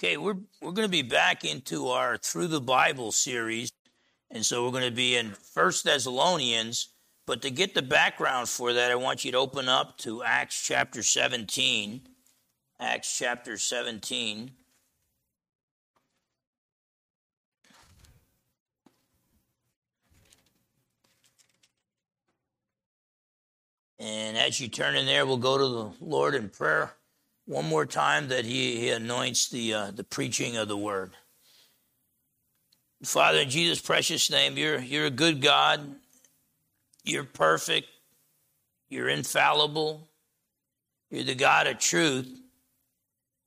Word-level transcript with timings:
Okay, 0.00 0.16
we're 0.16 0.36
we're 0.62 0.70
going 0.70 0.86
to 0.86 0.88
be 0.88 1.02
back 1.02 1.44
into 1.44 1.88
our 1.88 2.16
Through 2.18 2.46
the 2.46 2.60
Bible 2.60 3.10
series, 3.10 3.72
and 4.30 4.46
so 4.46 4.64
we're 4.64 4.70
going 4.70 4.88
to 4.88 4.94
be 4.94 5.16
in 5.16 5.32
First 5.32 5.82
Thessalonians. 5.82 6.90
But 7.26 7.42
to 7.42 7.50
get 7.50 7.74
the 7.74 7.82
background 7.82 8.48
for 8.48 8.72
that, 8.72 8.92
I 8.92 8.94
want 8.94 9.24
you 9.24 9.32
to 9.32 9.38
open 9.38 9.68
up 9.68 9.98
to 9.98 10.22
Acts 10.22 10.64
chapter 10.64 11.02
17. 11.02 12.02
Acts 12.78 13.18
chapter 13.18 13.58
17. 13.58 14.52
And 23.98 24.38
as 24.38 24.60
you 24.60 24.68
turn 24.68 24.94
in 24.94 25.06
there, 25.06 25.26
we'll 25.26 25.38
go 25.38 25.58
to 25.58 25.66
the 25.66 26.04
Lord 26.06 26.36
in 26.36 26.50
prayer 26.50 26.92
one 27.48 27.64
more 27.64 27.86
time 27.86 28.28
that 28.28 28.44
He, 28.44 28.76
he 28.76 28.90
anoints 28.90 29.48
the, 29.48 29.74
uh, 29.74 29.90
the 29.90 30.04
preaching 30.04 30.56
of 30.56 30.68
the 30.68 30.76
word. 30.76 31.12
Father, 33.02 33.38
in 33.38 33.50
Jesus' 33.50 33.80
precious 33.80 34.30
name, 34.30 34.58
you're, 34.58 34.78
you're 34.78 35.06
a 35.06 35.10
good 35.10 35.40
God. 35.40 35.96
You're 37.04 37.24
perfect. 37.24 37.88
You're 38.90 39.08
infallible. 39.08 40.08
You're 41.10 41.24
the 41.24 41.34
God 41.34 41.66
of 41.66 41.78
truth. 41.78 42.28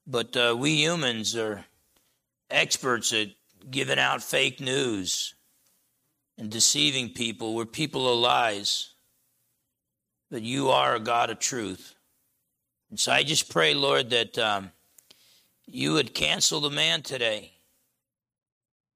But 0.07 0.35
uh, 0.35 0.55
we 0.57 0.81
humans 0.81 1.35
are 1.35 1.65
experts 2.49 3.13
at 3.13 3.27
giving 3.69 3.99
out 3.99 4.23
fake 4.23 4.59
news 4.59 5.35
and 6.39 6.49
deceiving 6.49 7.09
people. 7.09 7.53
We're 7.53 7.65
people 7.65 8.11
of 8.11 8.19
lies 8.19 8.89
But 10.31 10.41
you 10.41 10.69
are 10.69 10.95
a 10.95 10.99
God 10.99 11.29
of 11.29 11.39
truth. 11.39 11.95
And 12.91 12.99
so 12.99 13.11
I 13.11 13.23
just 13.23 13.49
pray, 13.49 13.73
Lord, 13.73 14.09
that 14.11 14.37
um, 14.37 14.71
you 15.65 15.93
would 15.93 16.13
cancel 16.13 16.59
the 16.59 16.69
man 16.69 17.01
today. 17.01 17.53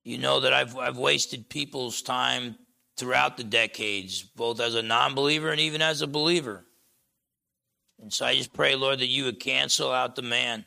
You 0.03 0.17
know 0.17 0.41
that 0.41 0.53
I've, 0.53 0.77
I've 0.77 0.97
wasted 0.97 1.49
people's 1.49 2.01
time 2.01 2.57
throughout 2.97 3.37
the 3.37 3.43
decades, 3.43 4.21
both 4.21 4.59
as 4.59 4.75
a 4.75 4.83
non 4.83 5.15
believer 5.15 5.49
and 5.49 5.61
even 5.61 5.81
as 5.81 6.01
a 6.01 6.07
believer. 6.07 6.65
And 8.01 8.11
so 8.13 8.25
I 8.25 8.35
just 8.35 8.53
pray, 8.53 8.75
Lord, 8.75 8.99
that 8.99 9.07
you 9.07 9.23
would 9.23 9.39
cancel 9.39 9.91
out 9.91 10.15
the 10.15 10.21
man, 10.21 10.65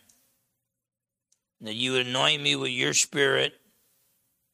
that 1.61 1.75
you 1.75 1.93
would 1.93 2.07
anoint 2.07 2.43
me 2.43 2.57
with 2.57 2.71
your 2.71 2.95
spirit 2.95 3.53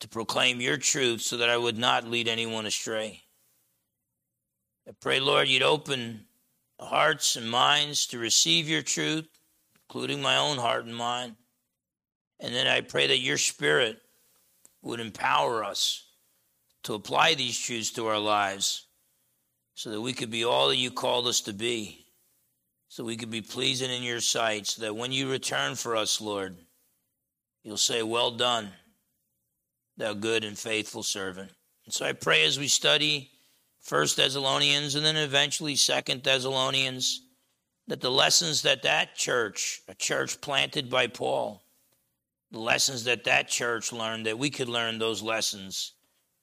to 0.01 0.09
proclaim 0.09 0.61
your 0.61 0.77
truth 0.77 1.21
so 1.21 1.37
that 1.37 1.49
I 1.49 1.57
would 1.57 1.79
not 1.79 2.09
lead 2.09 2.27
anyone 2.27 2.67
astray. 2.67 3.23
I 4.89 4.91
pray, 5.01 5.21
Lord, 5.21 5.49
you'd 5.49 5.63
open 5.63 6.27
hearts 6.81 7.37
and 7.37 7.51
minds 7.51 8.07
to 8.09 8.19
receive 8.19 8.69
your 8.69 8.83
truth, 8.83 9.29
including 9.89 10.21
my 10.21 10.37
own 10.37 10.59
heart 10.59 10.85
and 10.85 10.97
mind. 10.97 11.37
And 12.41 12.55
then 12.55 12.67
I 12.67 12.81
pray 12.81 13.07
that 13.07 13.21
your 13.21 13.39
spirit 13.39 13.99
would 14.83 15.01
empower 15.01 15.65
us 15.65 16.07
to 16.85 16.95
apply 16.95 17.35
these 17.35 17.59
truths 17.59 17.91
to 17.93 18.07
our 18.07 18.19
lives 18.19 18.87
so 19.75 19.91
that 19.91 20.01
we 20.01 20.13
could 20.13 20.31
be 20.31 20.45
all 20.45 20.69
that 20.69 20.77
you 20.77 20.91
called 20.91 21.27
us 21.27 21.41
to 21.43 21.53
be, 21.53 22.07
so 22.89 23.03
we 23.03 23.17
could 23.17 23.31
be 23.31 23.41
pleasing 23.41 23.91
in 23.91 24.03
your 24.03 24.21
sight, 24.21 24.67
so 24.67 24.83
that 24.83 24.95
when 24.95 25.11
you 25.11 25.31
return 25.31 25.75
for 25.75 25.97
us, 25.97 26.21
Lord, 26.21 26.59
you'll 27.63 27.77
say, 27.77 28.03
Well 28.03 28.31
done, 28.33 28.71
thou 29.97 30.13
good 30.13 30.45
and 30.45 30.57
faithful 30.57 31.03
servant. 31.03 31.51
And 31.87 31.93
so 31.93 32.07
I 32.07 32.13
pray 32.13 32.45
as 32.45 32.59
we 32.59 32.69
study 32.69 33.31
First 33.85 34.17
Thessalonians 34.17 34.95
and 34.95 35.05
then 35.05 35.17
eventually 35.17 35.77
Second 35.77 36.23
Thessalonians, 36.23 37.21
that 37.87 38.01
the 38.01 38.11
lessons 38.11 38.63
that 38.63 38.83
that 38.83 39.15
church, 39.15 39.83
a 39.89 39.95
church 39.95 40.41
planted 40.41 40.89
by 40.89 41.07
Paul, 41.07 41.63
the 42.51 42.61
lessons 42.61 43.05
that 43.05 43.25
that 43.25 43.49
church 43.49 43.93
learned, 43.93 44.25
that 44.25 44.39
we 44.39 44.49
could 44.49 44.71
learn 44.71 44.99
those 44.99 45.23
lessons 45.23 45.93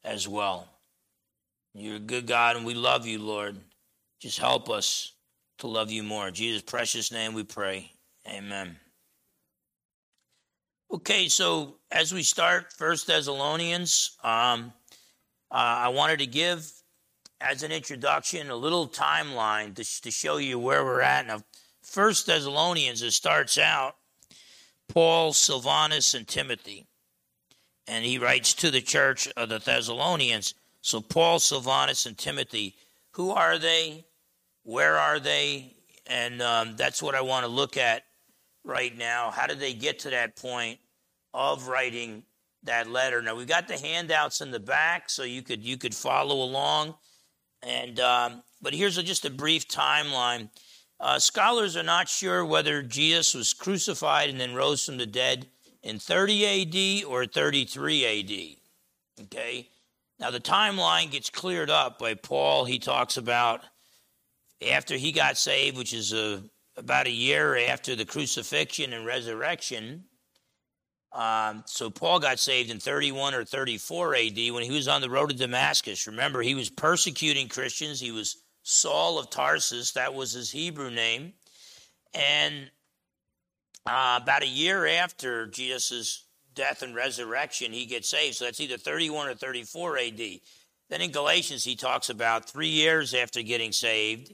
as 0.04 0.28
well. 0.28 0.68
You're 1.74 1.96
a 1.96 2.00
good 2.00 2.28
God 2.28 2.58
and 2.58 2.66
we 2.66 2.76
love 2.76 3.08
you, 3.08 3.18
Lord. 3.18 3.58
Just 4.20 4.38
help 4.38 4.70
us 4.70 5.14
to 5.60 5.68
love 5.68 5.90
you 5.90 6.04
more. 6.04 6.28
In 6.28 6.36
Jesus' 6.36 6.62
precious 6.62 7.12
name 7.12 7.34
we 7.34 7.44
pray. 7.44 7.92
Amen. 8.28 8.78
Okay, 10.94 11.28
so 11.28 11.78
as 11.90 12.14
we 12.14 12.22
start 12.22 12.74
First 12.74 13.08
Thessalonians, 13.08 14.18
um, 14.24 14.74
uh, 15.50 15.56
I 15.56 15.88
wanted 15.88 16.20
to 16.20 16.28
give 16.28 16.72
as 17.42 17.64
an 17.64 17.72
introduction, 17.72 18.50
a 18.50 18.56
little 18.56 18.88
timeline 18.88 19.76
to, 19.76 20.02
to 20.02 20.12
show 20.12 20.38
you 20.38 20.60
where 20.60 20.84
we're 20.84 21.02
at. 21.02 21.28
Now, 21.28 21.42
First 21.82 22.28
Thessalonians, 22.28 23.02
it 23.02 23.12
starts 23.12 23.58
out 23.58 23.96
Paul, 24.88 25.34
Silvanus, 25.34 26.14
and 26.14 26.28
Timothy. 26.28 26.86
And 27.88 28.06
he 28.06 28.18
writes 28.18 28.54
to 28.56 28.72
the 28.72 28.82
church 28.82 29.28
of 29.36 29.50
the 29.50 29.60
Thessalonians. 29.60 30.54
So, 30.82 31.02
Paul, 31.02 31.40
Silvanus, 31.40 32.06
and 32.06 32.18
Timothy, 32.18 32.76
who 33.12 33.32
are 33.32 33.58
they? 33.58 34.06
Where 34.64 34.98
are 34.98 35.20
they? 35.20 35.74
And 36.08 36.42
um, 36.42 36.76
that's 36.76 37.02
what 37.02 37.16
I 37.16 37.22
want 37.22 37.46
to 37.46 37.52
look 37.52 37.78
at 37.78 38.04
right 38.64 38.96
now. 38.96 39.32
How 39.32 39.48
did 39.48 39.60
they 39.60 39.74
get 39.74 40.00
to 40.00 40.12
that 40.12 40.36
point 40.36 40.80
of 41.34 41.68
writing 41.68 42.24
that 42.64 42.90
letter? 42.90 43.22
Now, 43.22 43.36
we've 43.36 43.48
got 43.48 43.68
the 43.68 43.78
handouts 43.78 44.42
in 44.42 44.52
the 44.52 44.60
back, 44.60 45.10
so 45.10 45.24
you 45.24 45.42
could 45.42 45.64
you 45.64 45.78
could 45.78 45.96
follow 45.96 46.44
along. 46.44 46.96
And 47.64 48.00
um, 48.00 48.44
but 48.62 48.74
here's 48.74 48.98
a, 48.98 49.04
just 49.04 49.26
a 49.26 49.30
brief 49.30 49.68
timeline. 49.68 50.50
Uh, 51.00 51.18
scholars 51.18 51.76
are 51.76 51.84
not 51.84 52.08
sure 52.08 52.46
whether 52.46 52.84
Jesus 52.84 53.34
was 53.34 53.54
crucified 53.54 54.30
and 54.30 54.40
then 54.40 54.54
rose 54.54 54.86
from 54.86 54.98
the 54.98 55.06
dead 55.06 55.48
in 55.82 55.98
30 55.98 57.02
AD 57.02 57.06
or 57.06 57.26
33 57.26 58.06
AD. 58.06 59.26
Okay. 59.26 59.68
Now 60.20 60.30
the 60.30 60.40
timeline 60.40 61.10
gets 61.10 61.30
cleared 61.30 61.72
up 61.72 61.98
by 61.98 62.14
Paul. 62.14 62.66
He 62.66 62.78
talks 62.78 63.18
about 63.18 63.62
after 64.70 64.96
he 64.96 65.12
got 65.12 65.38
saved, 65.38 65.78
which 65.78 65.94
is 65.94 66.14
a, 66.14 66.44
about 66.78 67.08
a 67.08 67.12
year 67.12 67.58
after 67.58 67.96
the 67.96 68.06
crucifixion 68.06 68.94
and 68.94 69.06
resurrection. 69.06 70.04
Um, 71.14 71.64
so 71.66 71.90
Paul 71.90 72.20
got 72.20 72.40
saved 72.40 72.72
in 72.72 72.80
31 72.80 73.34
or 73.34 73.44
34 73.44 74.16
AD 74.16 74.38
when 74.52 74.64
he 74.64 74.72
was 74.72 74.88
on 74.88 75.02
the 75.02 75.10
road 75.10 75.30
to 75.30 75.36
Damascus. 75.36 76.08
Remember, 76.08 76.42
he 76.42 76.56
was 76.56 76.70
persecuting 76.70 77.50
Christians. 77.50 78.00
He 78.00 78.12
was 78.12 78.38
Saul 78.64 79.20
of 79.20 79.30
Tarsus, 79.30 79.94
that 79.94 80.14
was 80.14 80.34
his 80.34 80.52
Hebrew 80.52 80.92
name. 80.92 81.34
And 82.14 82.70
uh, 83.86 84.20
about 84.22 84.44
a 84.44 84.48
year 84.48 84.86
after 84.86 85.48
Jesus' 85.48 86.26
death 86.54 86.84
and 86.84 86.94
resurrection, 86.94 87.72
he 87.72 87.86
gets 87.86 88.10
saved. 88.10 88.36
So 88.36 88.46
that's 88.46 88.60
either 88.60 88.78
31 88.78 89.30
or 89.30 89.36
34 89.36 89.98
AD. 89.98 90.20
Then 90.90 91.02
in 91.02 91.12
Galatians, 91.12 91.64
he 91.64 91.76
talks 91.76 92.10
about 92.10 92.50
three 92.50 92.68
years 92.68 93.14
after 93.14 93.42
getting 93.42 93.72
saved, 93.72 94.34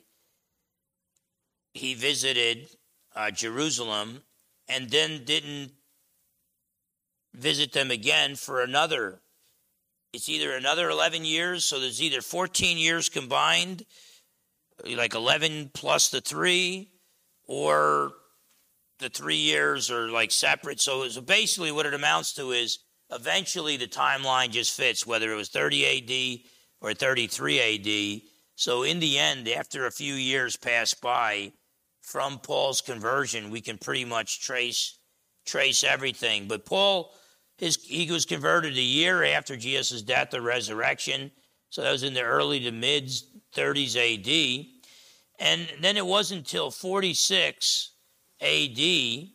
he 1.73 1.93
visited 1.93 2.67
uh, 3.15 3.29
Jerusalem 3.31 4.23
and 4.67 4.89
then 4.89 5.23
didn't 5.23 5.71
visit 7.33 7.73
them 7.73 7.91
again 7.91 8.35
for 8.35 8.61
another. 8.61 9.21
It's 10.13 10.29
either 10.29 10.55
another 10.55 10.89
11 10.89 11.25
years, 11.25 11.65
so 11.65 11.79
there's 11.79 12.01
either 12.01 12.21
14 12.21 12.77
years 12.77 13.09
combined, 13.09 13.85
like 14.85 15.13
11 15.13 15.71
plus 15.73 16.09
the 16.09 16.21
three, 16.21 16.91
or 17.45 18.13
the 18.99 19.09
three 19.09 19.35
years 19.35 19.91
are 19.91 20.09
like 20.09 20.31
separate. 20.31 20.79
So, 20.79 21.07
so 21.07 21.21
basically, 21.21 21.71
what 21.71 21.85
it 21.85 21.93
amounts 21.93 22.33
to 22.33 22.51
is 22.51 22.79
eventually 23.11 23.77
the 23.77 23.87
timeline 23.87 24.49
just 24.49 24.75
fits, 24.75 25.05
whether 25.05 25.31
it 25.31 25.35
was 25.35 25.49
30 25.49 26.43
AD 26.43 26.49
or 26.81 26.93
33 26.93 27.59
AD. 27.59 28.21
So, 28.55 28.83
in 28.83 28.99
the 28.99 29.17
end, 29.17 29.47
after 29.47 29.85
a 29.85 29.91
few 29.91 30.13
years 30.13 30.55
pass 30.55 30.93
by 30.93 31.51
from 32.01 32.39
Paul's 32.39 32.81
conversion, 32.81 33.51
we 33.51 33.61
can 33.61 33.77
pretty 33.77 34.05
much 34.05 34.41
trace 34.41 34.96
trace 35.47 35.83
everything. 35.83 36.47
But 36.47 36.65
Paul 36.65 37.11
his, 37.57 37.75
he 37.83 38.11
was 38.11 38.25
converted 38.25 38.77
a 38.77 38.81
year 38.81 39.23
after 39.23 39.57
Jesus' 39.57 40.01
death 40.01 40.33
or 40.33 40.41
resurrection. 40.41 41.31
So 41.69 41.81
that 41.81 41.91
was 41.91 42.03
in 42.03 42.13
the 42.13 42.21
early 42.21 42.59
to 42.61 42.71
mid 42.71 43.11
30s 43.55 43.95
AD. 43.95 44.67
And 45.39 45.67
then 45.81 45.97
it 45.97 46.05
wasn't 46.05 46.39
until 46.39 46.71
46 46.71 47.91
AD 48.41 49.27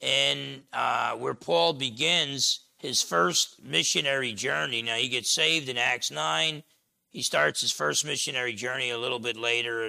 and 0.00 0.62
uh, 0.72 1.12
where 1.16 1.34
Paul 1.34 1.72
begins 1.72 2.60
his 2.78 3.02
first 3.02 3.62
missionary 3.62 4.32
journey. 4.32 4.82
Now 4.82 4.94
he 4.94 5.08
gets 5.08 5.30
saved 5.30 5.68
in 5.68 5.78
Acts 5.78 6.10
9. 6.10 6.62
He 7.10 7.22
starts 7.22 7.60
his 7.60 7.72
first 7.72 8.04
missionary 8.04 8.52
journey 8.52 8.90
a 8.90 8.98
little 8.98 9.18
bit 9.18 9.36
later. 9.36 9.86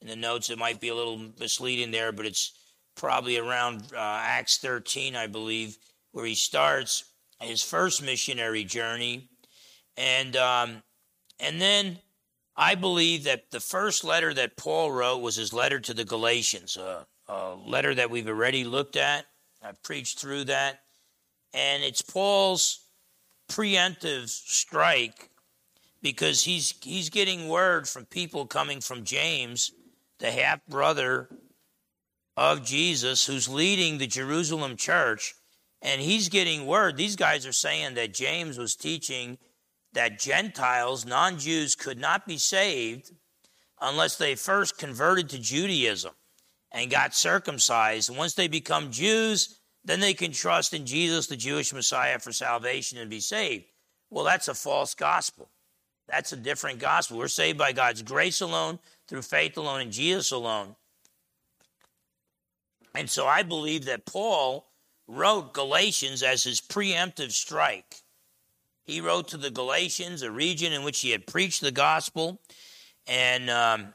In 0.00 0.06
the 0.06 0.16
notes, 0.16 0.48
it 0.48 0.58
might 0.58 0.80
be 0.80 0.88
a 0.88 0.94
little 0.94 1.20
misleading 1.38 1.90
there, 1.90 2.12
but 2.12 2.24
it's 2.24 2.52
probably 2.98 3.38
around 3.38 3.84
uh, 3.94 4.20
Acts 4.22 4.58
13, 4.58 5.16
I 5.16 5.26
believe 5.26 5.78
where 6.12 6.26
he 6.26 6.34
starts 6.34 7.04
his 7.40 7.62
first 7.62 8.02
missionary 8.02 8.64
journey, 8.64 9.28
and 9.96 10.36
um, 10.36 10.82
and 11.40 11.60
then 11.60 11.98
I 12.56 12.74
believe 12.74 13.24
that 13.24 13.50
the 13.50 13.60
first 13.60 14.02
letter 14.04 14.34
that 14.34 14.56
Paul 14.56 14.90
wrote 14.90 15.18
was 15.18 15.36
his 15.36 15.52
letter 15.52 15.78
to 15.80 15.94
the 15.94 16.04
Galatians, 16.04 16.76
a, 16.76 17.06
a 17.28 17.54
letter 17.54 17.94
that 17.94 18.10
we've 18.10 18.28
already 18.28 18.64
looked 18.64 18.96
at. 18.96 19.26
I 19.62 19.72
preached 19.82 20.18
through 20.18 20.44
that. 20.44 20.80
And 21.54 21.82
it's 21.82 22.02
Paul's 22.02 22.80
preemptive 23.48 24.28
strike 24.28 25.30
because 26.02 26.42
he's 26.42 26.74
he's 26.82 27.10
getting 27.10 27.48
word 27.48 27.88
from 27.88 28.04
people 28.06 28.46
coming 28.46 28.80
from 28.80 29.04
James, 29.04 29.72
the 30.18 30.30
half 30.30 30.66
brother 30.66 31.28
of 32.38 32.64
Jesus, 32.64 33.26
who's 33.26 33.48
leading 33.48 33.98
the 33.98 34.06
Jerusalem 34.06 34.76
church, 34.76 35.34
and 35.82 36.00
he's 36.00 36.28
getting 36.28 36.66
word. 36.66 36.96
These 36.96 37.16
guys 37.16 37.44
are 37.44 37.52
saying 37.52 37.94
that 37.94 38.14
James 38.14 38.56
was 38.56 38.76
teaching 38.76 39.38
that 39.92 40.20
Gentiles, 40.20 41.04
non 41.04 41.40
Jews, 41.40 41.74
could 41.74 41.98
not 41.98 42.28
be 42.28 42.38
saved 42.38 43.10
unless 43.80 44.14
they 44.16 44.36
first 44.36 44.78
converted 44.78 45.28
to 45.30 45.40
Judaism 45.40 46.12
and 46.70 46.92
got 46.92 47.12
circumcised. 47.12 48.16
Once 48.16 48.34
they 48.34 48.46
become 48.46 48.92
Jews, 48.92 49.58
then 49.84 49.98
they 49.98 50.14
can 50.14 50.30
trust 50.30 50.72
in 50.72 50.86
Jesus, 50.86 51.26
the 51.26 51.36
Jewish 51.36 51.72
Messiah, 51.72 52.20
for 52.20 52.30
salvation 52.30 52.98
and 52.98 53.10
be 53.10 53.20
saved. 53.20 53.64
Well, 54.10 54.24
that's 54.24 54.46
a 54.46 54.54
false 54.54 54.94
gospel. 54.94 55.50
That's 56.06 56.32
a 56.32 56.36
different 56.36 56.78
gospel. 56.78 57.18
We're 57.18 57.26
saved 57.26 57.58
by 57.58 57.72
God's 57.72 58.02
grace 58.02 58.40
alone, 58.40 58.78
through 59.08 59.22
faith 59.22 59.56
alone, 59.56 59.80
in 59.80 59.90
Jesus 59.90 60.30
alone. 60.30 60.76
And 62.94 63.08
so 63.08 63.26
I 63.26 63.42
believe 63.42 63.84
that 63.84 64.06
Paul 64.06 64.66
wrote 65.06 65.54
Galatians 65.54 66.22
as 66.22 66.44
his 66.44 66.60
preemptive 66.60 67.32
strike. 67.32 68.02
He 68.84 69.00
wrote 69.00 69.28
to 69.28 69.36
the 69.36 69.50
Galatians, 69.50 70.22
a 70.22 70.30
region 70.30 70.72
in 70.72 70.82
which 70.82 71.00
he 71.00 71.10
had 71.10 71.26
preached 71.26 71.60
the 71.60 71.70
gospel, 71.70 72.40
and 73.06 73.50
um, 73.50 73.94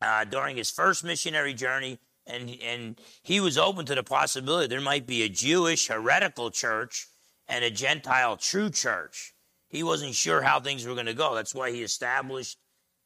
uh, 0.00 0.24
during 0.24 0.56
his 0.56 0.70
first 0.70 1.04
missionary 1.04 1.54
journey, 1.54 1.98
and 2.26 2.56
and 2.62 3.00
he 3.22 3.40
was 3.40 3.58
open 3.58 3.84
to 3.86 3.94
the 3.94 4.02
possibility 4.02 4.66
there 4.66 4.80
might 4.80 5.06
be 5.06 5.22
a 5.22 5.28
Jewish 5.28 5.88
heretical 5.88 6.50
church 6.50 7.08
and 7.46 7.62
a 7.62 7.70
Gentile 7.70 8.38
true 8.38 8.70
church. 8.70 9.34
He 9.68 9.82
wasn't 9.82 10.14
sure 10.14 10.40
how 10.40 10.60
things 10.60 10.86
were 10.86 10.94
going 10.94 11.06
to 11.06 11.14
go. 11.14 11.34
That's 11.34 11.54
why 11.54 11.70
he 11.70 11.82
established 11.82 12.58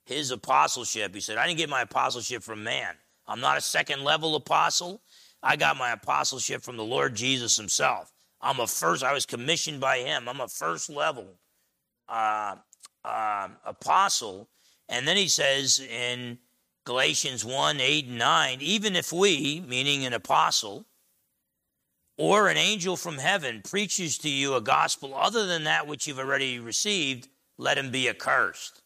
his 0.05 0.31
apostleship. 0.31 1.13
He 1.15 1.21
said, 1.21 1.39
"I 1.39 1.47
didn't 1.47 1.59
get 1.59 1.69
my 1.69 1.83
apostleship 1.83 2.45
from 2.45 2.63
man. 2.63 2.95
I'm 3.29 3.41
not 3.41 3.59
a 3.59 3.61
second 3.61 4.03
level 4.03 4.35
apostle. 4.35 5.03
I 5.43 5.55
got 5.55 5.77
my 5.77 5.93
apostleship 5.93 6.63
from 6.63 6.77
the 6.77 6.85
Lord 6.85 7.15
Jesus 7.15 7.57
Himself." 7.57 8.13
I'm 8.41 8.61
a 8.61 8.67
first, 8.67 9.03
I 9.03 9.13
was 9.13 9.27
commissioned 9.27 9.81
by 9.81 9.99
him. 9.99 10.29
I'm 10.29 10.41
a 10.41 10.49
first 10.49 10.91
level 10.91 11.39
uh, 12.09 12.57
uh, 13.05 13.49
apostle. 13.65 14.49
And 14.89 15.07
then 15.07 15.17
he 15.17 15.29
says 15.29 15.81
in 15.81 16.39
Galatians 16.85 17.45
1 17.45 17.81
8 17.81 18.07
and 18.07 18.19
9, 18.19 18.59
even 18.61 18.97
if 18.97 19.13
we, 19.13 19.63
meaning 19.67 20.05
an 20.07 20.13
apostle, 20.13 20.87
or 22.17 22.49
an 22.49 22.57
angel 22.57 22.97
from 22.97 23.19
heaven 23.19 23.63
preaches 23.63 24.19
to 24.19 24.29
you 24.29 24.55
a 24.55 24.61
gospel 24.61 25.15
other 25.15 25.47
than 25.47 25.65
that 25.65 25.87
which 25.87 26.07
you've 26.07 26.19
already 26.19 26.59
received, 26.59 27.29
let 27.59 27.79
him 27.79 27.91
be 27.91 28.09
accursed. 28.09 28.83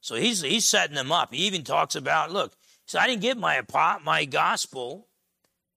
So 0.00 0.16
he's, 0.16 0.42
he's 0.42 0.66
setting 0.66 0.96
them 0.96 1.12
up. 1.12 1.32
He 1.32 1.46
even 1.46 1.62
talks 1.62 1.94
about, 1.94 2.30
look, 2.30 2.52
so 2.86 2.98
I 2.98 3.06
didn't 3.06 3.22
get 3.22 3.38
my, 3.38 3.62
my 4.04 4.24
gospel, 4.24 5.08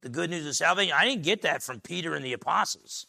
the 0.01 0.09
good 0.09 0.29
news 0.29 0.45
of 0.45 0.55
salvation, 0.55 0.93
I 0.97 1.05
didn't 1.05 1.23
get 1.23 1.41
that 1.43 1.63
from 1.63 1.79
Peter 1.79 2.15
and 2.15 2.23
the 2.23 2.33
apostles. 2.33 3.07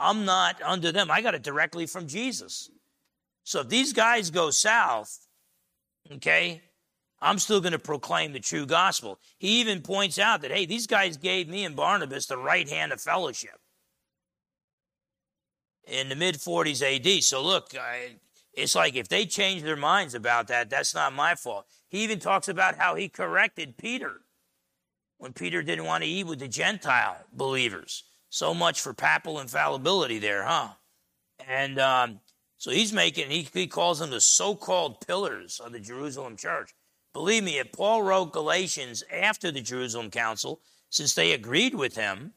I'm 0.00 0.24
not 0.24 0.60
under 0.62 0.92
them. 0.92 1.10
I 1.10 1.20
got 1.20 1.34
it 1.34 1.42
directly 1.42 1.86
from 1.86 2.06
Jesus. 2.06 2.70
So 3.44 3.60
if 3.60 3.68
these 3.68 3.92
guys 3.92 4.30
go 4.30 4.50
south, 4.50 5.26
okay, 6.12 6.62
I'm 7.20 7.38
still 7.38 7.60
going 7.60 7.72
to 7.72 7.78
proclaim 7.78 8.32
the 8.32 8.40
true 8.40 8.66
gospel. 8.66 9.18
He 9.38 9.60
even 9.60 9.82
points 9.82 10.18
out 10.18 10.42
that, 10.42 10.52
hey, 10.52 10.66
these 10.66 10.86
guys 10.86 11.16
gave 11.16 11.48
me 11.48 11.64
and 11.64 11.74
Barnabas 11.74 12.26
the 12.26 12.36
right 12.36 12.68
hand 12.68 12.92
of 12.92 13.00
fellowship 13.00 13.58
in 15.86 16.08
the 16.08 16.16
mid 16.16 16.36
40s 16.36 16.82
AD. 16.82 17.24
So 17.24 17.42
look, 17.42 17.74
I, 17.74 18.16
it's 18.52 18.74
like 18.74 18.94
if 18.94 19.08
they 19.08 19.24
change 19.26 19.62
their 19.62 19.76
minds 19.76 20.14
about 20.14 20.48
that, 20.48 20.70
that's 20.70 20.94
not 20.94 21.12
my 21.12 21.34
fault. 21.34 21.66
He 21.88 22.04
even 22.04 22.18
talks 22.18 22.48
about 22.48 22.76
how 22.76 22.94
he 22.94 23.08
corrected 23.08 23.76
Peter 23.76 24.20
when 25.18 25.32
Peter 25.32 25.62
didn't 25.62 25.84
want 25.84 26.04
to 26.04 26.08
eat 26.08 26.26
with 26.26 26.38
the 26.38 26.48
Gentile 26.48 27.16
believers. 27.32 28.04
So 28.30 28.54
much 28.54 28.80
for 28.80 28.92
papal 28.92 29.40
infallibility 29.40 30.18
there, 30.18 30.44
huh? 30.44 30.68
And 31.46 31.78
um, 31.78 32.20
so 32.56 32.70
he's 32.70 32.92
making, 32.92 33.30
he, 33.30 33.48
he 33.52 33.66
calls 33.66 34.00
them 34.00 34.10
the 34.10 34.20
so 34.20 34.54
called 34.54 35.06
pillars 35.06 35.60
of 35.64 35.72
the 35.72 35.80
Jerusalem 35.80 36.36
church. 36.36 36.74
Believe 37.14 37.42
me, 37.42 37.58
if 37.58 37.72
Paul 37.72 38.02
wrote 38.02 38.32
Galatians 38.32 39.02
after 39.12 39.50
the 39.50 39.62
Jerusalem 39.62 40.10
Council, 40.10 40.60
since 40.90 41.14
they 41.14 41.32
agreed 41.32 41.74
with 41.74 41.96
him 41.96 42.32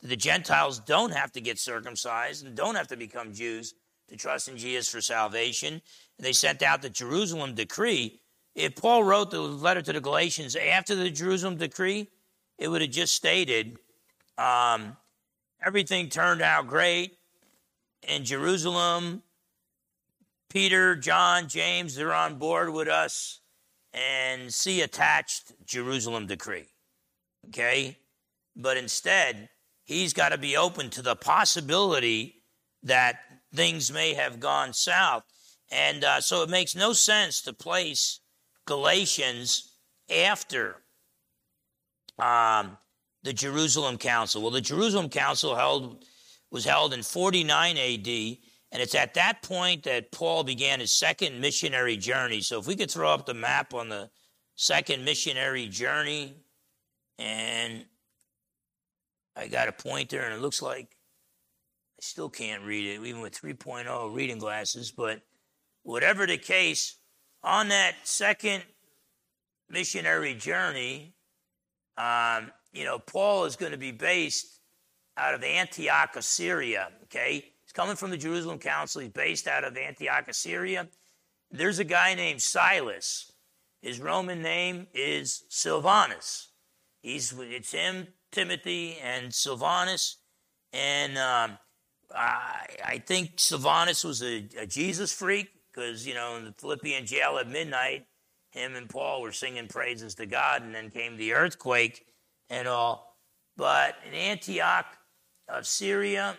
that 0.00 0.08
the 0.08 0.16
Gentiles 0.16 0.80
don't 0.80 1.12
have 1.12 1.32
to 1.32 1.40
get 1.40 1.58
circumcised 1.58 2.44
and 2.44 2.56
don't 2.56 2.74
have 2.74 2.88
to 2.88 2.96
become 2.96 3.32
Jews 3.32 3.74
to 4.08 4.16
trust 4.16 4.48
in 4.48 4.56
Jesus 4.56 4.88
for 4.88 5.00
salvation, 5.00 5.74
and 5.74 6.26
they 6.26 6.32
sent 6.32 6.62
out 6.62 6.82
the 6.82 6.90
Jerusalem 6.90 7.54
decree. 7.54 8.20
If 8.54 8.76
Paul 8.76 9.04
wrote 9.04 9.30
the 9.30 9.40
letter 9.40 9.82
to 9.82 9.92
the 9.92 10.00
Galatians 10.00 10.56
after 10.56 10.94
the 10.94 11.10
Jerusalem 11.10 11.56
decree, 11.56 12.08
it 12.58 12.68
would 12.68 12.82
have 12.82 12.90
just 12.90 13.14
stated 13.14 13.78
um, 14.36 14.96
Everything 15.64 16.08
turned 16.08 16.42
out 16.42 16.66
great 16.66 17.18
in 18.08 18.24
Jerusalem. 18.24 19.22
Peter, 20.50 20.96
John, 20.96 21.48
James, 21.48 21.94
they're 21.94 22.12
on 22.12 22.34
board 22.36 22.72
with 22.72 22.88
us 22.88 23.40
and 23.94 24.52
see 24.52 24.80
attached 24.80 25.52
Jerusalem 25.64 26.26
decree. 26.26 26.66
Okay? 27.48 27.98
But 28.56 28.76
instead, 28.76 29.50
he's 29.84 30.12
got 30.12 30.30
to 30.30 30.38
be 30.38 30.56
open 30.56 30.90
to 30.90 31.02
the 31.02 31.14
possibility 31.14 32.42
that 32.82 33.20
things 33.54 33.92
may 33.92 34.14
have 34.14 34.40
gone 34.40 34.72
south. 34.72 35.22
And 35.70 36.04
uh, 36.04 36.20
so 36.20 36.42
it 36.42 36.50
makes 36.50 36.74
no 36.74 36.92
sense 36.92 37.40
to 37.42 37.52
place 37.52 38.18
Galatians 38.66 39.76
after 40.10 40.76
um, 42.18 42.76
the 43.22 43.32
Jerusalem 43.32 43.98
Council. 43.98 44.42
Well, 44.42 44.50
the 44.50 44.60
Jerusalem 44.60 45.08
Council 45.08 45.54
held 45.54 46.04
was 46.50 46.64
held 46.64 46.92
in 46.92 47.02
49 47.02 47.78
AD, 47.78 48.08
and 48.08 48.82
it's 48.82 48.94
at 48.94 49.14
that 49.14 49.42
point 49.42 49.84
that 49.84 50.12
Paul 50.12 50.44
began 50.44 50.80
his 50.80 50.92
second 50.92 51.40
missionary 51.40 51.96
journey. 51.96 52.42
So 52.42 52.60
if 52.60 52.66
we 52.66 52.76
could 52.76 52.90
throw 52.90 53.10
up 53.10 53.24
the 53.24 53.34
map 53.34 53.72
on 53.72 53.88
the 53.88 54.10
second 54.54 55.02
missionary 55.02 55.66
journey, 55.66 56.34
and 57.18 57.86
I 59.34 59.48
got 59.48 59.68
a 59.68 59.72
pointer, 59.72 60.20
and 60.20 60.34
it 60.34 60.42
looks 60.42 60.60
like 60.60 60.88
I 61.98 62.02
still 62.02 62.28
can't 62.28 62.64
read 62.64 62.84
it, 62.84 63.06
even 63.06 63.22
with 63.22 63.40
3.0 63.40 64.14
reading 64.14 64.38
glasses, 64.38 64.92
but 64.92 65.22
whatever 65.84 66.26
the 66.26 66.36
case, 66.36 66.98
on 67.42 67.68
that 67.68 67.94
second 68.04 68.62
missionary 69.68 70.34
journey, 70.34 71.14
um, 71.96 72.50
you 72.72 72.84
know, 72.84 72.98
Paul 72.98 73.44
is 73.44 73.56
going 73.56 73.72
to 73.72 73.78
be 73.78 73.92
based 73.92 74.60
out 75.16 75.34
of 75.34 75.42
Antioch, 75.42 76.16
Syria. 76.20 76.88
Okay. 77.04 77.52
He's 77.62 77.72
coming 77.72 77.96
from 77.96 78.10
the 78.10 78.16
Jerusalem 78.16 78.58
Council. 78.58 79.00
He's 79.00 79.10
based 79.10 79.46
out 79.46 79.64
of 79.64 79.76
Antioch, 79.76 80.32
Syria. 80.32 80.88
There's 81.50 81.78
a 81.78 81.84
guy 81.84 82.14
named 82.14 82.40
Silas. 82.40 83.32
His 83.82 84.00
Roman 84.00 84.42
name 84.42 84.86
is 84.94 85.44
Silvanus. 85.48 86.48
He's 87.02 87.34
it's 87.38 87.72
him, 87.72 88.08
Timothy, 88.30 88.96
and 89.02 89.34
Silvanus. 89.34 90.18
And 90.72 91.18
um, 91.18 91.58
I, 92.14 92.66
I, 92.84 92.98
think 92.98 93.32
Silvanus 93.36 94.04
was 94.04 94.22
a, 94.22 94.48
a 94.58 94.66
Jesus 94.66 95.12
freak 95.12 95.48
because, 95.72 96.06
you 96.06 96.14
know, 96.14 96.36
in 96.36 96.44
the 96.44 96.54
Philippian 96.58 97.06
jail 97.06 97.38
at 97.38 97.48
midnight, 97.48 98.06
him 98.50 98.76
and 98.76 98.88
Paul 98.88 99.22
were 99.22 99.32
singing 99.32 99.68
praises 99.68 100.14
to 100.16 100.26
God, 100.26 100.62
and 100.62 100.74
then 100.74 100.90
came 100.90 101.16
the 101.16 101.32
earthquake 101.32 102.06
and 102.50 102.68
all. 102.68 103.16
But 103.56 103.96
in 104.06 104.14
Antioch 104.14 104.86
of 105.48 105.66
Syria, 105.66 106.36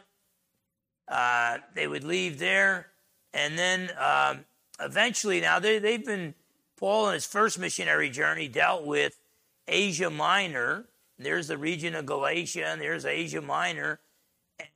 uh, 1.07 1.57
they 1.73 1.87
would 1.87 2.03
leave 2.03 2.39
there. 2.39 2.87
And 3.33 3.57
then 3.57 3.89
um, 3.97 4.45
eventually, 4.79 5.41
now 5.41 5.59
they, 5.59 5.79
they've 5.79 6.05
been, 6.05 6.35
Paul 6.77 7.07
in 7.07 7.13
his 7.15 7.25
first 7.25 7.57
missionary 7.57 8.09
journey 8.09 8.47
dealt 8.47 8.85
with 8.85 9.19
Asia 9.67 10.09
Minor. 10.09 10.85
There's 11.17 11.47
the 11.47 11.57
region 11.57 11.95
of 11.95 12.05
Galatia, 12.05 12.67
and 12.67 12.81
there's 12.81 13.05
Asia 13.05 13.41
Minor. 13.41 13.99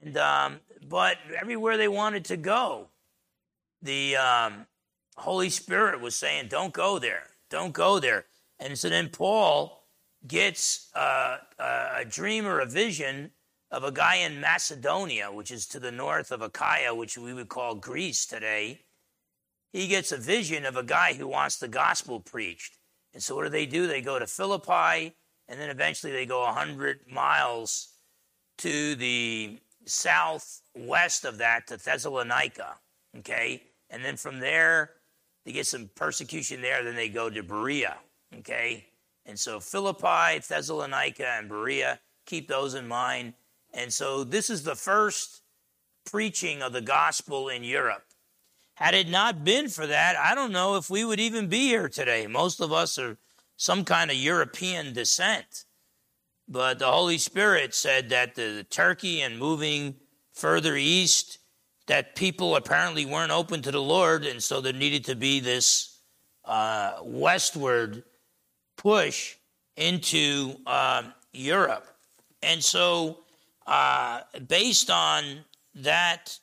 And, 0.01 0.17
um, 0.17 0.59
but 0.87 1.17
everywhere 1.39 1.77
they 1.77 1.87
wanted 1.87 2.25
to 2.25 2.37
go, 2.37 2.87
the 3.81 4.15
um, 4.17 4.65
Holy 5.17 5.49
Spirit 5.49 6.01
was 6.01 6.15
saying, 6.15 6.47
don't 6.49 6.73
go 6.73 6.99
there, 6.99 7.23
don't 7.49 7.73
go 7.73 7.99
there. 7.99 8.25
And 8.59 8.77
so 8.77 8.89
then 8.89 9.09
Paul 9.09 9.83
gets 10.25 10.89
uh, 10.95 11.37
a 11.59 12.05
dream 12.05 12.45
or 12.45 12.59
a 12.59 12.65
vision 12.65 13.31
of 13.69 13.83
a 13.83 13.91
guy 13.91 14.15
in 14.15 14.39
Macedonia, 14.39 15.31
which 15.31 15.51
is 15.51 15.67
to 15.67 15.79
the 15.79 15.91
north 15.91 16.31
of 16.31 16.41
Achaia, 16.41 16.95
which 16.95 17.17
we 17.17 17.33
would 17.33 17.49
call 17.49 17.75
Greece 17.75 18.25
today. 18.25 18.81
He 19.73 19.87
gets 19.87 20.11
a 20.11 20.17
vision 20.17 20.65
of 20.65 20.77
a 20.77 20.83
guy 20.83 21.13
who 21.13 21.27
wants 21.27 21.57
the 21.57 21.67
gospel 21.67 22.19
preached. 22.19 22.77
And 23.13 23.21
so 23.21 23.35
what 23.35 23.43
do 23.43 23.49
they 23.49 23.65
do? 23.65 23.87
They 23.87 24.01
go 24.01 24.17
to 24.19 24.27
Philippi, 24.27 25.15
and 25.47 25.59
then 25.59 25.69
eventually 25.69 26.13
they 26.13 26.25
go 26.25 26.41
100 26.43 27.01
miles 27.11 27.89
to 28.59 28.95
the 28.95 29.59
southwest 29.85 31.25
of 31.25 31.37
that 31.37 31.67
to 31.67 31.77
Thessalonica. 31.77 32.75
Okay. 33.19 33.63
And 33.89 34.03
then 34.03 34.17
from 34.17 34.39
there, 34.39 34.91
they 35.45 35.51
get 35.51 35.65
some 35.65 35.89
persecution 35.95 36.61
there. 36.61 36.83
Then 36.83 36.95
they 36.95 37.09
go 37.09 37.29
to 37.29 37.43
Berea. 37.43 37.97
Okay. 38.39 38.85
And 39.25 39.39
so 39.39 39.59
Philippi, 39.59 40.39
Thessalonica, 40.39 41.27
and 41.27 41.49
Berea, 41.49 41.99
keep 42.25 42.47
those 42.47 42.73
in 42.73 42.87
mind. 42.87 43.33
And 43.73 43.91
so 43.91 44.23
this 44.23 44.49
is 44.49 44.63
the 44.63 44.75
first 44.75 45.41
preaching 46.05 46.61
of 46.61 46.73
the 46.73 46.81
gospel 46.81 47.49
in 47.49 47.63
Europe. 47.63 48.03
Had 48.75 48.93
it 48.93 49.09
not 49.09 49.43
been 49.43 49.69
for 49.69 49.87
that, 49.87 50.15
I 50.15 50.35
don't 50.35 50.51
know 50.51 50.75
if 50.75 50.89
we 50.89 51.03
would 51.03 51.19
even 51.19 51.47
be 51.47 51.67
here 51.67 51.89
today. 51.89 52.27
Most 52.27 52.61
of 52.61 52.71
us 52.71 52.97
are 52.97 53.17
some 53.57 53.83
kind 53.83 54.11
of 54.11 54.17
European 54.17 54.93
descent. 54.93 55.65
But 56.47 56.79
the 56.79 56.91
Holy 56.91 57.17
Spirit 57.17 57.73
said 57.73 58.09
that 58.09 58.35
the 58.35 58.65
Turkey 58.69 59.21
and 59.21 59.37
moving 59.37 59.95
further 60.31 60.77
east, 60.77 61.39
that 61.87 62.15
people 62.15 62.55
apparently 62.55 63.05
weren't 63.05 63.31
open 63.31 63.61
to 63.63 63.71
the 63.71 63.81
Lord, 63.81 64.25
and 64.25 64.43
so 64.43 64.61
there 64.61 64.73
needed 64.73 65.05
to 65.05 65.15
be 65.15 65.39
this 65.39 65.99
uh, 66.45 66.97
westward 67.01 68.03
push 68.75 69.35
into 69.75 70.55
uh, 70.65 71.03
Europe. 71.33 71.87
And 72.43 72.63
so, 72.63 73.19
uh, 73.65 74.21
based 74.47 74.89
on 74.89 75.39
that 75.75 76.37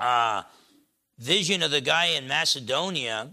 uh, 0.00 0.42
vision 1.18 1.62
of 1.62 1.70
the 1.70 1.80
guy 1.80 2.06
in 2.06 2.26
Macedonia 2.26 3.30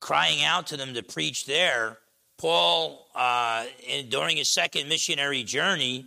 crying 0.00 0.44
out 0.44 0.66
to 0.68 0.76
them 0.76 0.94
to 0.94 1.02
preach 1.02 1.46
there, 1.46 1.98
Paul, 2.36 3.08
uh, 3.14 3.64
in, 3.86 4.08
during 4.08 4.36
his 4.36 4.48
second 4.48 4.88
missionary 4.88 5.42
journey, 5.42 6.06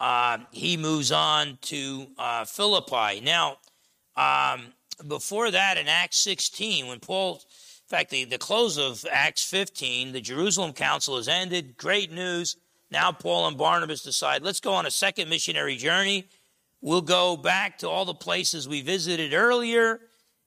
uh, 0.00 0.38
he 0.50 0.78
moves 0.78 1.12
on 1.12 1.58
to 1.60 2.06
uh, 2.18 2.46
Philippi. 2.46 3.20
Now, 3.20 3.58
um, 4.16 4.72
before 5.06 5.50
that, 5.50 5.76
in 5.76 5.88
Acts 5.88 6.16
16, 6.18 6.86
when 6.86 7.00
Paul, 7.00 7.34
in 7.34 7.88
fact, 7.88 8.10
the, 8.10 8.24
the 8.24 8.38
close 8.38 8.78
of 8.78 9.04
Acts 9.12 9.44
15, 9.44 10.12
the 10.12 10.20
Jerusalem 10.22 10.72
Council 10.72 11.16
has 11.16 11.28
ended. 11.28 11.76
Great 11.76 12.10
news. 12.10 12.56
Now, 12.90 13.12
Paul 13.12 13.46
and 13.46 13.58
Barnabas 13.58 14.02
decide, 14.02 14.42
let's 14.42 14.58
go 14.58 14.72
on 14.72 14.86
a 14.86 14.90
second 14.90 15.28
missionary 15.28 15.76
journey. 15.76 16.26
We'll 16.80 17.02
go 17.02 17.36
back 17.36 17.78
to 17.78 17.88
all 17.88 18.06
the 18.06 18.14
places 18.14 18.66
we 18.66 18.80
visited 18.80 19.34
earlier. 19.34 20.00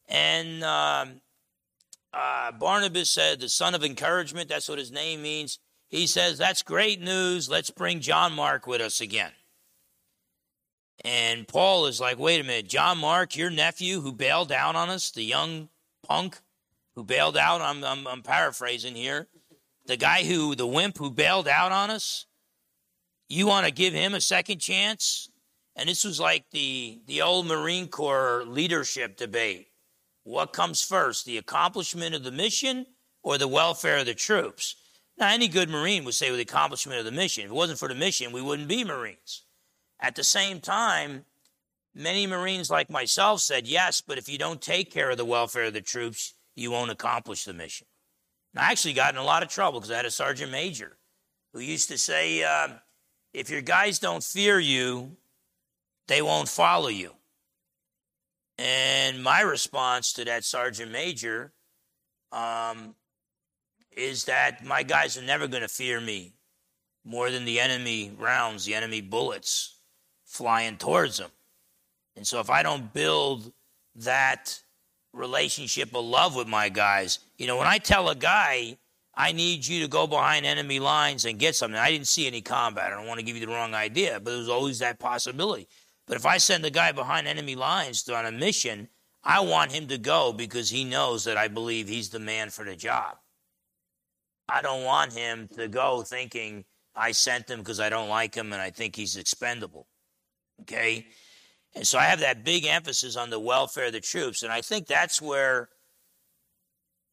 And 0.10 0.64
um, 0.64 1.22
uh, 2.12 2.52
Barnabas 2.54 3.12
said, 3.12 3.40
the 3.40 3.50
son 3.50 3.76
of 3.76 3.84
encouragement, 3.84 4.50
that's 4.50 4.68
what 4.68 4.80
his 4.80 4.92
name 4.92 5.22
means. 5.22 5.60
He 5.90 6.08
says, 6.08 6.40
that's 6.40 6.64
great 6.64 7.02
news. 7.02 7.50
Let's 7.50 7.70
bring 7.70 8.00
John 8.00 8.34
Mark 8.34 8.66
with 8.66 8.82
us 8.82 9.00
again. 9.00 9.32
And 11.04 11.48
Paul 11.48 11.88
is 11.88 12.00
like, 12.00 12.20
wait 12.20 12.40
a 12.40 12.44
minute, 12.44 12.70
John 12.70 13.00
Mark, 13.00 13.36
your 13.36 13.50
nephew 13.50 14.02
who 14.02 14.14
bailed 14.14 14.52
out 14.52 14.76
on 14.76 14.90
us, 14.90 15.12
the 15.12 15.24
young 15.24 15.70
punk 16.04 16.40
who 16.96 17.04
bailed 17.04 17.36
out, 17.36 17.62
I'm, 17.62 17.84
I'm, 17.84 18.08
I'm 18.08 18.22
paraphrasing 18.22 18.96
here, 18.96 19.28
the 19.86 19.98
guy 19.98 20.24
who, 20.24 20.56
the 20.56 20.68
wimp 20.68 20.98
who 20.98 21.10
bailed 21.10 21.48
out 21.48 21.72
on 21.72 21.90
us, 21.90 22.26
you 23.28 23.48
want 23.48 23.66
to 23.66 23.72
give 23.72 23.94
him 23.94 24.14
a 24.14 24.22
second 24.22 24.60
chance? 24.60 25.30
And 25.76 25.90
this 25.90 26.06
was 26.06 26.20
like 26.20 26.46
the, 26.52 27.02
the 27.08 27.22
old 27.22 27.48
Marine 27.48 27.88
Corps 27.88 28.44
leadership 28.46 29.18
debate. 29.18 29.68
What 30.24 30.54
comes 30.54 30.82
first, 30.84 31.26
the 31.26 31.38
accomplishment 31.38 32.16
of 32.16 32.24
the 32.24 32.32
mission 32.32 32.86
or 33.24 33.38
the 33.38 33.48
welfare 33.48 33.98
of 33.98 34.06
the 34.06 34.14
troops? 34.14 34.76
Now, 35.18 35.30
any 35.30 35.48
good 35.48 35.70
Marine 35.70 36.06
would 36.06 36.14
say 36.14 36.30
with 36.30 36.38
the 36.38 36.44
accomplishment 36.44 37.00
of 37.00 37.06
the 37.06 37.12
mission. 37.12 37.46
If 37.46 37.52
it 37.52 37.56
wasn't 37.56 37.80
for 37.80 37.88
the 37.88 37.96
mission, 37.96 38.32
we 38.32 38.42
wouldn't 38.42 38.68
be 38.68 38.84
Marines. 38.84 39.43
At 40.04 40.16
the 40.16 40.24
same 40.24 40.60
time, 40.60 41.24
many 41.96 42.28
Marines 42.28 42.70
like 42.70 42.90
myself 42.90 43.40
said, 43.40 43.66
yes, 43.66 44.02
but 44.02 44.18
if 44.18 44.28
you 44.28 44.38
don't 44.38 44.62
take 44.62 44.92
care 44.92 45.10
of 45.10 45.16
the 45.16 45.24
welfare 45.24 45.64
of 45.64 45.74
the 45.74 45.80
troops, 45.80 46.36
you 46.56 46.72
won't 46.72 46.92
accomplish 46.92 47.46
the 47.46 47.54
mission. 47.54 47.88
And 48.54 48.66
I 48.66 48.70
actually 48.70 48.96
got 48.96 49.14
in 49.14 49.20
a 49.20 49.24
lot 49.24 49.44
of 49.44 49.50
trouble 49.50 49.80
because 49.80 49.92
I 49.92 49.96
had 49.96 50.06
a 50.06 50.12
sergeant 50.12 50.52
major 50.52 50.98
who 51.54 51.62
used 51.62 51.88
to 51.88 51.98
say, 51.98 52.44
uh, 52.44 52.68
if 53.34 53.50
your 53.50 53.62
guys 53.62 53.98
don't 53.98 54.22
fear 54.22 54.60
you, 54.60 55.16
they 56.10 56.22
won't 56.22 56.50
follow 56.50 56.90
you. 56.90 57.14
And 58.58 59.24
my 59.24 59.40
response 59.40 60.12
to 60.14 60.26
that 60.26 60.44
sergeant 60.44 60.92
major 60.92 61.54
um, 62.34 62.94
is 63.96 64.26
that 64.26 64.66
my 64.66 64.84
guys 64.84 65.18
are 65.18 65.24
never 65.24 65.48
going 65.48 65.64
to 65.64 65.70
fear 65.70 66.02
me 66.02 66.34
more 67.06 67.32
than 67.32 67.46
the 67.46 67.62
enemy 67.62 68.12
rounds, 68.18 68.66
the 68.66 68.76
enemy 68.76 69.00
bullets 69.00 69.73
flying 70.34 70.78
towards 70.78 71.18
them. 71.18 71.30
And 72.16 72.26
so 72.26 72.40
if 72.40 72.50
I 72.50 72.64
don't 72.64 72.92
build 72.92 73.54
that 73.96 74.60
relationship 75.14 75.96
of 75.96 76.04
love 76.04 76.36
with 76.36 76.48
my 76.48 76.70
guys, 76.70 77.20
you 77.38 77.46
know, 77.46 77.58
when 77.58 77.68
I 77.68 77.78
tell 77.78 78.10
a 78.10 78.16
guy, 78.16 78.78
I 79.16 79.32
need 79.32 79.66
you 79.66 79.82
to 79.84 79.88
go 79.88 80.08
behind 80.08 80.46
enemy 80.46 80.80
lines 80.80 81.26
and 81.26 81.38
get 81.38 81.56
something, 81.56 81.80
I 81.80 81.92
didn't 81.92 82.08
see 82.08 82.26
any 82.26 82.42
combat. 82.42 82.92
I 82.92 82.96
don't 82.96 83.06
want 83.06 83.20
to 83.20 83.26
give 83.26 83.38
you 83.38 83.46
the 83.46 83.52
wrong 83.52 83.76
idea, 83.76 84.20
but 84.20 84.32
there's 84.32 84.50
always 84.50 84.80
that 84.80 84.98
possibility. 84.98 85.68
But 86.08 86.18
if 86.18 86.26
I 86.26 86.38
send 86.38 86.66
a 86.66 86.72
guy 86.72 86.92
behind 86.92 87.28
enemy 87.28 87.56
lines 87.56 88.10
on 88.10 88.26
a 88.26 88.32
mission, 88.32 88.90
I 89.24 89.40
want 89.42 89.72
him 89.72 89.88
to 89.88 90.00
go 90.00 90.34
because 90.34 90.72
he 90.72 90.84
knows 90.84 91.24
that 91.26 91.38
I 91.38 91.48
believe 91.48 91.88
he's 91.88 92.10
the 92.10 92.20
man 92.20 92.50
for 92.50 92.66
the 92.66 92.76
job. 92.76 93.18
I 94.50 94.64
don't 94.64 94.84
want 94.84 95.14
him 95.14 95.48
to 95.56 95.68
go 95.68 96.02
thinking 96.02 96.66
I 96.96 97.12
sent 97.12 97.50
him 97.50 97.60
because 97.60 97.80
I 97.80 97.90
don't 97.90 98.10
like 98.10 98.36
him 98.36 98.52
and 98.52 98.62
I 98.62 98.72
think 98.72 98.96
he's 98.96 99.16
expendable. 99.16 99.88
Okay? 100.62 101.08
And 101.76 101.88
so 101.88 101.98
I 101.98 102.04
have 102.04 102.20
that 102.20 102.44
big 102.44 102.66
emphasis 102.66 103.16
on 103.16 103.30
the 103.30 103.40
welfare 103.40 103.88
of 103.88 103.94
the 103.94 104.00
troops. 104.00 104.44
And 104.44 104.52
I 104.52 104.62
think 104.62 104.88
that's 104.88 105.22
where 105.22 105.70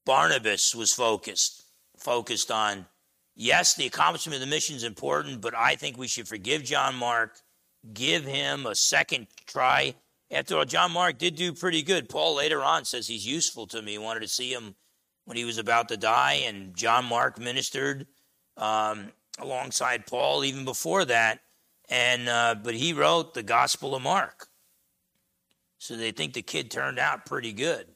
Barnabas 0.05 0.75
was 0.75 0.93
focused, 0.93 1.65
focused 1.99 2.51
on 2.51 2.87
yes, 3.35 3.75
the 3.75 3.87
accomplishment 3.87 4.35
of 4.35 4.41
the 4.41 4.55
mission 4.55 4.77
is 4.77 4.85
important, 4.85 5.41
but 5.41 5.55
I 5.57 5.75
think 5.75 5.97
we 5.97 6.09
should 6.09 6.29
forgive 6.29 6.63
John 6.63 6.95
Mark, 6.95 7.39
give 7.95 8.25
him 8.25 8.67
a 8.67 8.75
second 8.75 9.29
try. 9.47 9.95
After 10.31 10.59
all, 10.59 10.65
John 10.65 10.93
Mark 10.93 11.19
did 11.19 11.37
do 11.37 11.53
pretty 11.53 11.83
good. 11.83 12.09
Paul 12.09 12.37
later 12.37 12.63
on 12.63 12.85
says 12.85 13.09
he's 13.09 13.27
useful 13.27 13.67
to 13.69 13.83
me. 13.83 13.93
He 13.93 13.99
wanted 13.99 14.21
to 14.21 14.29
see 14.29 14.53
him 14.53 14.75
when 15.25 15.37
he 15.37 15.45
was 15.45 15.59
about 15.59 15.89
to 15.89 15.97
die, 15.97 16.43
and 16.47 16.77
John 16.77 17.05
Mark 17.07 17.39
ministered 17.39 18.07
um, 18.57 19.11
alongside 19.39 20.07
Paul 20.07 20.45
even 20.45 20.65
before 20.65 21.05
that. 21.07 21.41
And 21.91 22.29
uh, 22.29 22.55
but 22.63 22.75
he 22.75 22.93
wrote 22.93 23.35
the 23.35 23.43
Gospel 23.43 23.95
of 23.95 24.03
Mark, 24.03 24.47
so 25.79 25.97
they 25.97 26.13
think 26.13 26.35
the 26.35 26.43
kid 26.43 26.71
turned 26.71 26.99
out 26.99 27.27
pretty 27.27 27.53
good, 27.53 27.87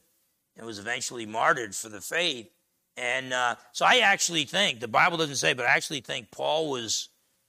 and 0.57 0.67
was 0.67 0.81
eventually 0.81 1.27
martyred 1.27 1.75
for 1.75 1.89
the 1.89 2.01
faith. 2.01 2.51
And 2.97 3.33
uh, 3.33 3.57
so 3.73 3.87
I 3.87 3.99
actually 3.99 4.45
think 4.45 4.81
the 4.81 4.89
Bible 4.89 5.17
doesn't 5.17 5.37
say, 5.37 5.53
but 5.53 5.67
I 5.67 5.71
actually 5.71 6.01
think 6.01 6.31
Paul 6.31 6.71
was 6.71 7.09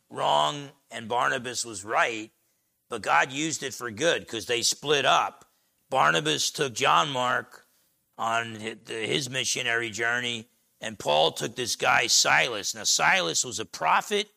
wrong 0.09 0.69
and 0.91 1.07
Barnabas 1.07 1.65
was 1.65 1.83
right, 1.83 2.31
but 2.89 3.01
God 3.01 3.31
used 3.31 3.63
it 3.63 3.73
for 3.73 3.91
good 3.91 4.21
because 4.21 4.45
they 4.45 4.61
split 4.61 5.05
up. 5.05 5.45
Barnabas 5.89 6.51
took 6.51 6.73
John 6.73 7.09
Mark 7.09 7.65
on 8.17 8.55
his 8.87 9.29
missionary 9.29 9.89
journey. 9.89 10.47
And 10.81 10.99
Paul 10.99 11.31
took 11.31 11.55
this 11.55 11.75
guy, 11.75 12.07
Silas. 12.07 12.75
Now, 12.75 12.83
Silas 12.83 13.45
was 13.45 13.59
a 13.59 13.65
prophet 13.65 14.29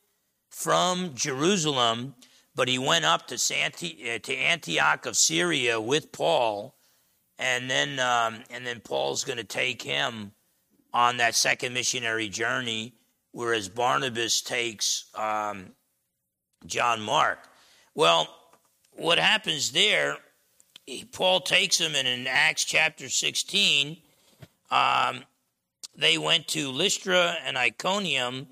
from 0.58 1.14
Jerusalem, 1.14 2.16
but 2.56 2.66
he 2.66 2.80
went 2.80 3.04
up 3.04 3.28
to, 3.28 3.36
uh, 3.36 4.18
to 4.18 4.34
Antioch 4.34 5.06
of 5.06 5.16
Syria 5.16 5.80
with 5.80 6.10
Paul. 6.10 6.74
And 7.38 7.70
then, 7.70 8.00
um, 8.00 8.42
and 8.50 8.66
then 8.66 8.80
Paul's 8.80 9.22
going 9.22 9.36
to 9.36 9.44
take 9.44 9.80
him 9.82 10.32
on 10.92 11.18
that 11.18 11.36
second 11.36 11.74
missionary 11.74 12.28
journey, 12.28 12.94
whereas 13.30 13.68
Barnabas 13.68 14.40
takes 14.40 15.04
um, 15.14 15.66
John 16.66 17.00
Mark. 17.00 17.38
Well, 17.94 18.26
what 18.94 19.20
happens 19.20 19.70
there 19.70 20.16
Paul 21.12 21.40
takes 21.40 21.78
him, 21.78 21.94
and 21.94 22.08
in 22.08 22.26
Acts 22.26 22.64
chapter 22.64 23.08
16, 23.08 23.98
um, 24.72 25.24
they 25.94 26.18
went 26.18 26.48
to 26.48 26.70
Lystra 26.70 27.36
and 27.44 27.56
Iconium, 27.58 28.48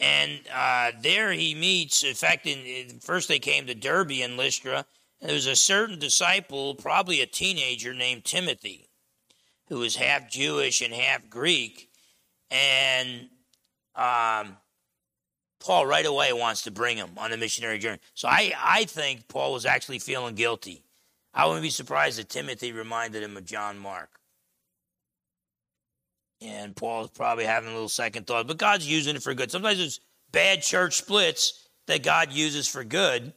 and 0.00 0.40
uh, 0.52 0.92
there 1.00 1.32
he 1.32 1.54
meets. 1.54 2.02
In 2.02 2.14
fact, 2.14 2.46
in, 2.46 2.58
in, 2.60 2.98
first 3.00 3.28
they 3.28 3.38
came 3.38 3.66
to 3.66 3.74
Derbe 3.74 4.22
and 4.22 4.36
Lystra, 4.36 4.86
and 5.20 5.28
there 5.28 5.34
was 5.34 5.46
a 5.46 5.56
certain 5.56 5.98
disciple, 5.98 6.74
probably 6.74 7.20
a 7.20 7.26
teenager 7.26 7.94
named 7.94 8.24
Timothy, 8.24 8.88
who 9.68 9.78
was 9.78 9.96
half 9.96 10.30
Jewish 10.30 10.80
and 10.80 10.92
half 10.92 11.28
Greek, 11.28 11.90
and 12.50 13.28
um, 13.94 14.56
Paul 15.60 15.86
right 15.86 16.06
away 16.06 16.32
wants 16.32 16.62
to 16.62 16.70
bring 16.70 16.96
him 16.96 17.10
on 17.16 17.32
a 17.32 17.36
missionary 17.36 17.78
journey. 17.78 18.00
So 18.14 18.28
I, 18.28 18.52
I 18.62 18.84
think 18.84 19.28
Paul 19.28 19.52
was 19.52 19.66
actually 19.66 20.00
feeling 20.00 20.34
guilty 20.34 20.84
I 21.34 21.46
wouldn't 21.46 21.62
be 21.62 21.70
surprised 21.70 22.20
if 22.20 22.28
Timothy 22.28 22.70
reminded 22.70 23.22
him 23.22 23.36
of 23.36 23.44
John 23.44 23.78
Mark. 23.78 24.20
And 26.44 26.76
Paul's 26.76 27.10
probably 27.10 27.44
having 27.44 27.70
a 27.70 27.72
little 27.72 27.88
second 27.88 28.26
thought, 28.26 28.46
but 28.46 28.58
God's 28.58 28.86
using 28.86 29.16
it 29.16 29.22
for 29.22 29.32
good. 29.34 29.50
Sometimes 29.50 29.80
it's 29.80 30.00
bad 30.30 30.62
church 30.62 30.98
splits, 30.98 31.64
that 31.86 32.02
God 32.02 32.32
uses 32.32 32.66
for 32.66 32.84
good. 32.84 33.32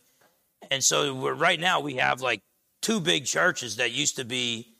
And 0.71 0.83
so 0.83 1.29
right 1.33 1.59
now 1.59 1.79
we 1.79 1.95
have 1.95 2.21
like 2.21 2.41
two 2.81 2.99
big 2.99 3.25
churches 3.25 3.77
that 3.77 3.91
used 3.91 4.15
to 4.17 4.25
be 4.25 4.73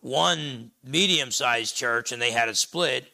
one 0.00 0.70
medium 0.84 1.30
sized 1.30 1.76
church 1.76 2.12
and 2.12 2.20
they 2.20 2.30
had 2.30 2.48
a 2.48 2.54
split 2.54 3.06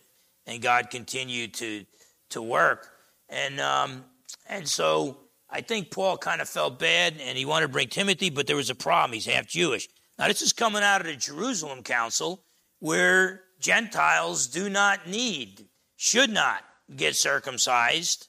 and 0.46 0.62
God 0.62 0.90
continued 0.90 1.54
to 1.54 1.84
to 2.30 2.42
work. 2.42 2.88
And 3.28 3.60
um, 3.60 4.04
and 4.48 4.68
so 4.68 5.18
I 5.50 5.60
think 5.60 5.90
Paul 5.90 6.16
kind 6.18 6.40
of 6.40 6.48
felt 6.48 6.78
bad 6.78 7.14
and 7.20 7.36
he 7.36 7.44
wanted 7.44 7.66
to 7.66 7.72
bring 7.72 7.88
Timothy, 7.88 8.30
but 8.30 8.46
there 8.46 8.56
was 8.56 8.70
a 8.70 8.74
problem. 8.74 9.14
He's 9.14 9.26
half 9.26 9.46
Jewish. 9.46 9.88
Now 10.18 10.28
this 10.28 10.42
is 10.42 10.52
coming 10.52 10.82
out 10.82 11.00
of 11.00 11.06
the 11.06 11.16
Jerusalem 11.16 11.82
Council 11.82 12.42
where 12.78 13.42
Gentiles 13.66 14.46
do 14.46 14.70
not 14.70 15.08
need, 15.08 15.66
should 15.96 16.30
not 16.30 16.62
get 16.94 17.16
circumcised 17.16 18.28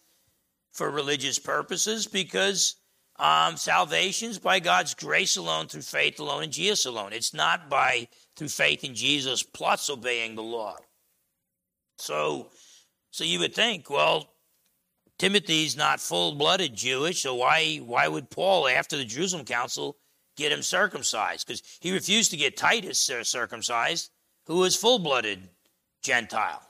for 0.73 0.89
religious 0.89 1.37
purposes 1.37 2.07
because 2.07 2.75
um, 3.19 3.55
salvation 3.55 4.31
is 4.31 4.39
by 4.39 4.59
God's 4.59 4.95
grace 4.95 5.37
alone, 5.37 5.67
through 5.67 5.83
faith 5.83 6.19
alone, 6.19 6.41
in 6.41 6.51
Jesus 6.51 6.87
alone. 6.87 7.13
It's 7.13 7.35
not 7.35 7.69
by 7.69 8.07
through 8.35 8.47
faith 8.47 8.83
in 8.83 8.95
Jesus 8.95 9.43
plus 9.43 9.91
obeying 9.91 10.33
the 10.33 10.41
law. 10.41 10.77
So, 11.99 12.49
so 13.11 13.23
you 13.23 13.37
would 13.37 13.53
think, 13.53 13.91
well, 13.91 14.33
Timothy's 15.19 15.77
not 15.77 15.99
full-blooded 15.99 16.75
Jewish, 16.75 17.21
so 17.21 17.35
why 17.35 17.77
why 17.77 18.07
would 18.07 18.31
Paul, 18.31 18.67
after 18.67 18.97
the 18.97 19.05
Jerusalem 19.05 19.45
Council, 19.45 19.97
get 20.35 20.51
him 20.51 20.63
circumcised? 20.63 21.45
Because 21.45 21.61
he 21.79 21.91
refused 21.91 22.31
to 22.31 22.37
get 22.37 22.57
Titus 22.57 22.99
circumcised, 23.21 24.09
who 24.47 24.57
was 24.57 24.75
full-blooded 24.75 25.49
Gentile. 26.01 26.61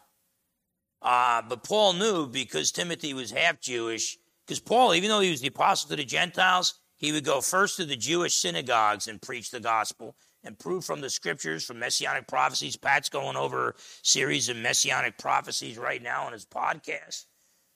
Uh, 1.01 1.41
but 1.48 1.63
Paul 1.63 1.93
knew 1.93 2.27
because 2.27 2.72
Timothy 2.72 3.13
was 3.13 3.31
half 3.31 3.62
Jewish, 3.62 4.17
because 4.46 4.60
Paul, 4.60 4.96
even 4.96 5.10
though 5.10 5.19
he 5.19 5.31
was 5.31 5.41
the 5.41 5.48
apostle 5.48 5.89
to 5.89 5.96
the 5.96 6.03
Gentiles, 6.03 6.79
he 6.96 7.12
would 7.12 7.24
go 7.24 7.39
first 7.39 7.77
to 7.77 7.86
the 7.86 7.96
Jewish 7.96 8.34
synagogues 8.34 9.07
and 9.07 9.22
preach 9.22 9.51
the 9.51 9.60
gospel 9.60 10.15
and 10.43 10.57
prove 10.57 10.86
from 10.86 11.01
the 11.01 11.10
scriptures, 11.10 11.63
from 11.63 11.77
messianic 11.77 12.27
prophecies. 12.27 12.75
Pat's 12.75 13.10
going 13.10 13.38
over 13.38 13.69
a 13.69 13.74
series 14.01 14.50
of 14.50 14.57
messianic 14.57 15.17
prophecies 15.17 15.77
right 15.77 16.01
now 16.01 16.24
on 16.24 16.34
his 16.34 16.46
podcast. 16.46 17.25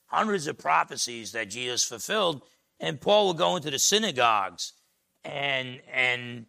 Hundreds 0.06 0.46
of 0.48 0.58
prophecies 0.58 1.32
that 1.32 1.50
Jesus 1.50 1.84
fulfilled. 1.84 2.42
And 2.80 3.00
Paul 3.00 3.28
would 3.28 3.36
go 3.36 3.54
into 3.56 3.70
the 3.70 3.78
synagogues 3.78 4.72
and 5.22 5.80
and 5.92 6.46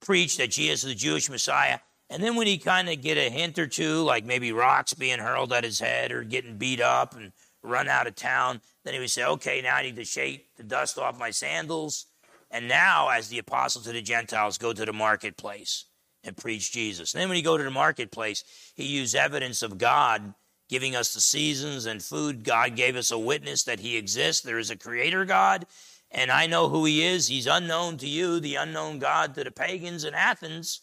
preach 0.00 0.36
that 0.38 0.50
Jesus 0.50 0.82
is 0.82 0.88
the 0.88 0.94
Jewish 0.94 1.30
Messiah. 1.30 1.78
And 2.08 2.22
then 2.22 2.36
when 2.36 2.46
he 2.46 2.58
kind 2.58 2.88
of 2.88 3.00
get 3.02 3.18
a 3.18 3.30
hint 3.30 3.58
or 3.58 3.66
two, 3.66 4.02
like 4.02 4.24
maybe 4.24 4.52
rocks 4.52 4.94
being 4.94 5.18
hurled 5.18 5.52
at 5.52 5.64
his 5.64 5.80
head 5.80 6.12
or 6.12 6.22
getting 6.22 6.56
beat 6.56 6.80
up 6.80 7.16
and 7.16 7.32
run 7.62 7.88
out 7.88 8.06
of 8.06 8.14
town, 8.14 8.60
then 8.84 8.94
he 8.94 9.00
would 9.00 9.10
say, 9.10 9.24
okay, 9.24 9.60
now 9.60 9.76
I 9.76 9.82
need 9.82 9.96
to 9.96 10.04
shake 10.04 10.54
the 10.56 10.62
dust 10.62 10.98
off 10.98 11.18
my 11.18 11.30
sandals. 11.30 12.06
And 12.50 12.68
now, 12.68 13.08
as 13.08 13.28
the 13.28 13.38
apostle 13.38 13.82
to 13.82 13.92
the 13.92 14.02
Gentiles, 14.02 14.56
go 14.56 14.72
to 14.72 14.84
the 14.84 14.92
marketplace 14.92 15.86
and 16.22 16.36
preach 16.36 16.72
Jesus. 16.72 17.12
And 17.12 17.20
then 17.20 17.28
when 17.28 17.36
he 17.36 17.42
go 17.42 17.56
to 17.56 17.64
the 17.64 17.70
marketplace, 17.70 18.44
he 18.76 18.84
used 18.84 19.16
evidence 19.16 19.62
of 19.62 19.78
God 19.78 20.34
giving 20.68 20.94
us 20.94 21.12
the 21.12 21.20
seasons 21.20 21.86
and 21.86 22.02
food. 22.02 22.44
God 22.44 22.76
gave 22.76 22.96
us 22.96 23.10
a 23.10 23.18
witness 23.18 23.64
that 23.64 23.80
he 23.80 23.96
exists. 23.96 24.42
There 24.42 24.58
is 24.58 24.70
a 24.70 24.76
creator 24.76 25.24
God, 25.24 25.66
and 26.10 26.30
I 26.30 26.46
know 26.46 26.68
who 26.68 26.84
he 26.84 27.04
is. 27.04 27.28
He's 27.28 27.46
unknown 27.46 27.98
to 27.98 28.08
you, 28.08 28.38
the 28.38 28.56
unknown 28.56 28.98
God 29.00 29.34
to 29.34 29.44
the 29.44 29.50
pagans 29.50 30.04
in 30.04 30.14
Athens 30.14 30.82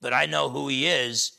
but 0.00 0.12
I 0.12 0.26
know 0.26 0.48
who 0.48 0.68
he 0.68 0.86
is. 0.86 1.32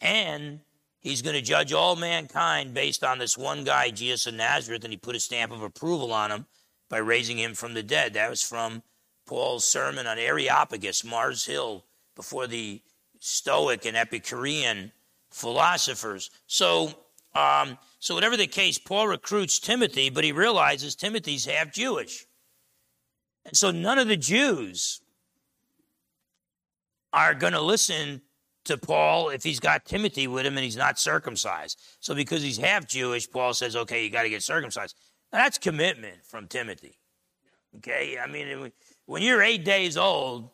And 0.00 0.60
he's 1.00 1.22
going 1.22 1.34
to 1.34 1.42
judge 1.42 1.72
all 1.72 1.96
mankind 1.96 2.74
based 2.74 3.02
on 3.02 3.18
this 3.18 3.36
one 3.36 3.64
guy, 3.64 3.90
Jesus 3.90 4.26
of 4.26 4.34
Nazareth, 4.34 4.84
and 4.84 4.92
he 4.92 4.96
put 4.96 5.16
a 5.16 5.20
stamp 5.20 5.52
of 5.52 5.62
approval 5.62 6.12
on 6.12 6.30
him 6.30 6.46
by 6.88 6.98
raising 6.98 7.38
him 7.38 7.54
from 7.54 7.74
the 7.74 7.82
dead. 7.82 8.14
That 8.14 8.30
was 8.30 8.42
from 8.42 8.82
Paul's 9.26 9.66
sermon 9.66 10.06
on 10.06 10.18
Areopagus, 10.18 11.04
Mars 11.04 11.44
Hill, 11.44 11.84
before 12.14 12.46
the 12.46 12.80
Stoic 13.20 13.84
and 13.84 13.96
Epicurean 13.96 14.92
philosophers. 15.30 16.30
So, 16.46 16.94
um, 17.34 17.78
so 17.98 18.14
whatever 18.14 18.36
the 18.36 18.46
case, 18.46 18.78
Paul 18.78 19.08
recruits 19.08 19.58
Timothy, 19.58 20.10
but 20.10 20.24
he 20.24 20.32
realizes 20.32 20.94
Timothy's 20.94 21.44
half 21.44 21.72
Jewish. 21.72 22.26
And 23.44 23.56
so 23.56 23.70
none 23.70 23.98
of 23.98 24.08
the 24.08 24.16
Jews 24.16 25.00
are 27.12 27.34
going 27.34 27.52
to 27.52 27.60
listen 27.60 28.22
to 28.64 28.76
Paul 28.76 29.30
if 29.30 29.42
he's 29.42 29.60
got 29.60 29.84
Timothy 29.84 30.26
with 30.26 30.44
him 30.44 30.56
and 30.56 30.64
he's 30.64 30.76
not 30.76 30.98
circumcised. 30.98 31.80
So 32.00 32.14
because 32.14 32.42
he's 32.42 32.58
half 32.58 32.86
Jewish, 32.86 33.30
Paul 33.30 33.54
says, 33.54 33.74
okay, 33.74 34.04
you 34.04 34.10
got 34.10 34.22
to 34.22 34.28
get 34.28 34.42
circumcised. 34.42 34.94
Now 35.32 35.40
that's 35.40 35.58
commitment 35.58 36.24
from 36.24 36.46
Timothy. 36.46 36.98
Okay? 37.76 38.18
I 38.22 38.26
mean, 38.26 38.72
when 39.06 39.22
you're 39.22 39.42
eight 39.42 39.64
days 39.64 39.96
old 39.96 40.50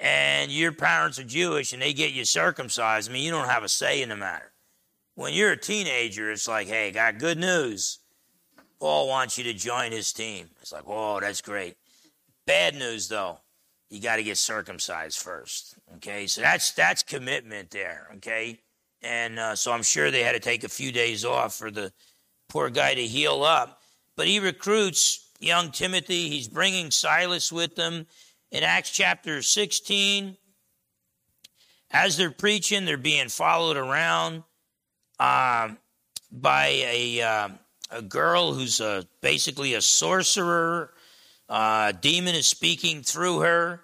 and 0.00 0.50
your 0.50 0.72
parents 0.72 1.18
are 1.18 1.24
Jewish 1.24 1.72
and 1.72 1.80
they 1.80 1.92
get 1.92 2.12
you 2.12 2.24
circumcised, 2.24 3.08
I 3.08 3.12
mean, 3.12 3.24
you 3.24 3.30
don't 3.30 3.48
have 3.48 3.64
a 3.64 3.68
say 3.68 4.02
in 4.02 4.08
the 4.08 4.16
matter. 4.16 4.52
When 5.14 5.32
you're 5.32 5.52
a 5.52 5.56
teenager, 5.56 6.30
it's 6.30 6.48
like, 6.48 6.66
hey, 6.66 6.90
got 6.90 7.18
good 7.18 7.38
news. 7.38 8.00
Paul 8.80 9.06
wants 9.06 9.38
you 9.38 9.44
to 9.44 9.52
join 9.52 9.92
his 9.92 10.12
team. 10.12 10.48
It's 10.60 10.72
like, 10.72 10.88
whoa, 10.88 11.20
that's 11.20 11.40
great. 11.40 11.76
Bad 12.46 12.74
news, 12.74 13.06
though 13.08 13.38
you 13.92 14.00
got 14.00 14.16
to 14.16 14.22
get 14.22 14.38
circumcised 14.38 15.18
first. 15.18 15.74
Okay, 15.96 16.26
so 16.26 16.40
that's 16.40 16.72
that's 16.72 17.02
commitment 17.02 17.70
there. 17.70 18.08
Okay, 18.16 18.58
and 19.02 19.38
uh, 19.38 19.54
so 19.54 19.70
I'm 19.70 19.82
sure 19.82 20.10
they 20.10 20.22
had 20.22 20.32
to 20.32 20.40
take 20.40 20.64
a 20.64 20.68
few 20.68 20.92
days 20.92 21.26
off 21.26 21.54
for 21.54 21.70
the 21.70 21.92
poor 22.48 22.70
guy 22.70 22.94
to 22.94 23.06
heal 23.06 23.44
up. 23.44 23.82
But 24.16 24.28
he 24.28 24.40
recruits 24.40 25.28
young 25.40 25.72
Timothy. 25.72 26.30
He's 26.30 26.48
bringing 26.48 26.90
Silas 26.90 27.52
with 27.52 27.76
them 27.76 28.06
in 28.50 28.62
Acts 28.62 28.90
chapter 28.90 29.42
16. 29.42 30.38
As 31.90 32.16
they're 32.16 32.30
preaching, 32.30 32.86
they're 32.86 32.96
being 32.96 33.28
followed 33.28 33.76
around 33.76 34.42
um, 35.20 35.76
by 36.30 36.68
a 36.68 37.20
uh, 37.20 37.48
a 37.90 38.00
girl 38.00 38.54
who's 38.54 38.80
a, 38.80 38.86
uh, 38.86 39.02
basically 39.20 39.74
a 39.74 39.82
sorcerer 39.82 40.94
uh, 41.52 41.92
demon 41.92 42.34
is 42.34 42.46
speaking 42.46 43.02
through 43.02 43.40
her, 43.40 43.82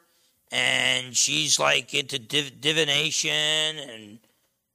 and 0.51 1.15
she's 1.15 1.61
like 1.61 1.93
into 1.93 2.19
div- 2.19 2.63
divination 2.63 3.31
and 3.31 4.19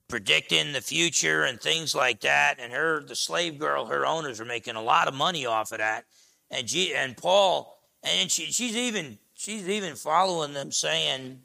predicting 0.08 0.74
the 0.74 0.82
future 0.82 1.44
and 1.44 1.60
things 1.60 1.96
like 1.96 2.22
that. 2.22 2.58
And 2.60 2.72
her, 2.72 3.02
the 3.02 3.16
slave 3.16 3.58
girl, 3.58 3.88
her 3.88 4.06
owners 4.06 4.40
are 4.40 4.46
making 4.46 4.76
a 4.76 4.82
lot 4.84 5.08
of 5.08 5.16
money 5.16 5.48
off 5.48 5.72
of 5.72 5.80
that. 5.80 6.06
And 6.52 6.68
G- 6.68 6.94
and 6.94 7.18
Paul, 7.18 7.80
and 8.04 8.30
she, 8.30 8.52
she's 8.52 8.78
even 8.78 9.18
she's 9.34 9.68
even 9.68 9.96
following 9.96 10.54
them, 10.54 10.72
saying, 10.72 11.42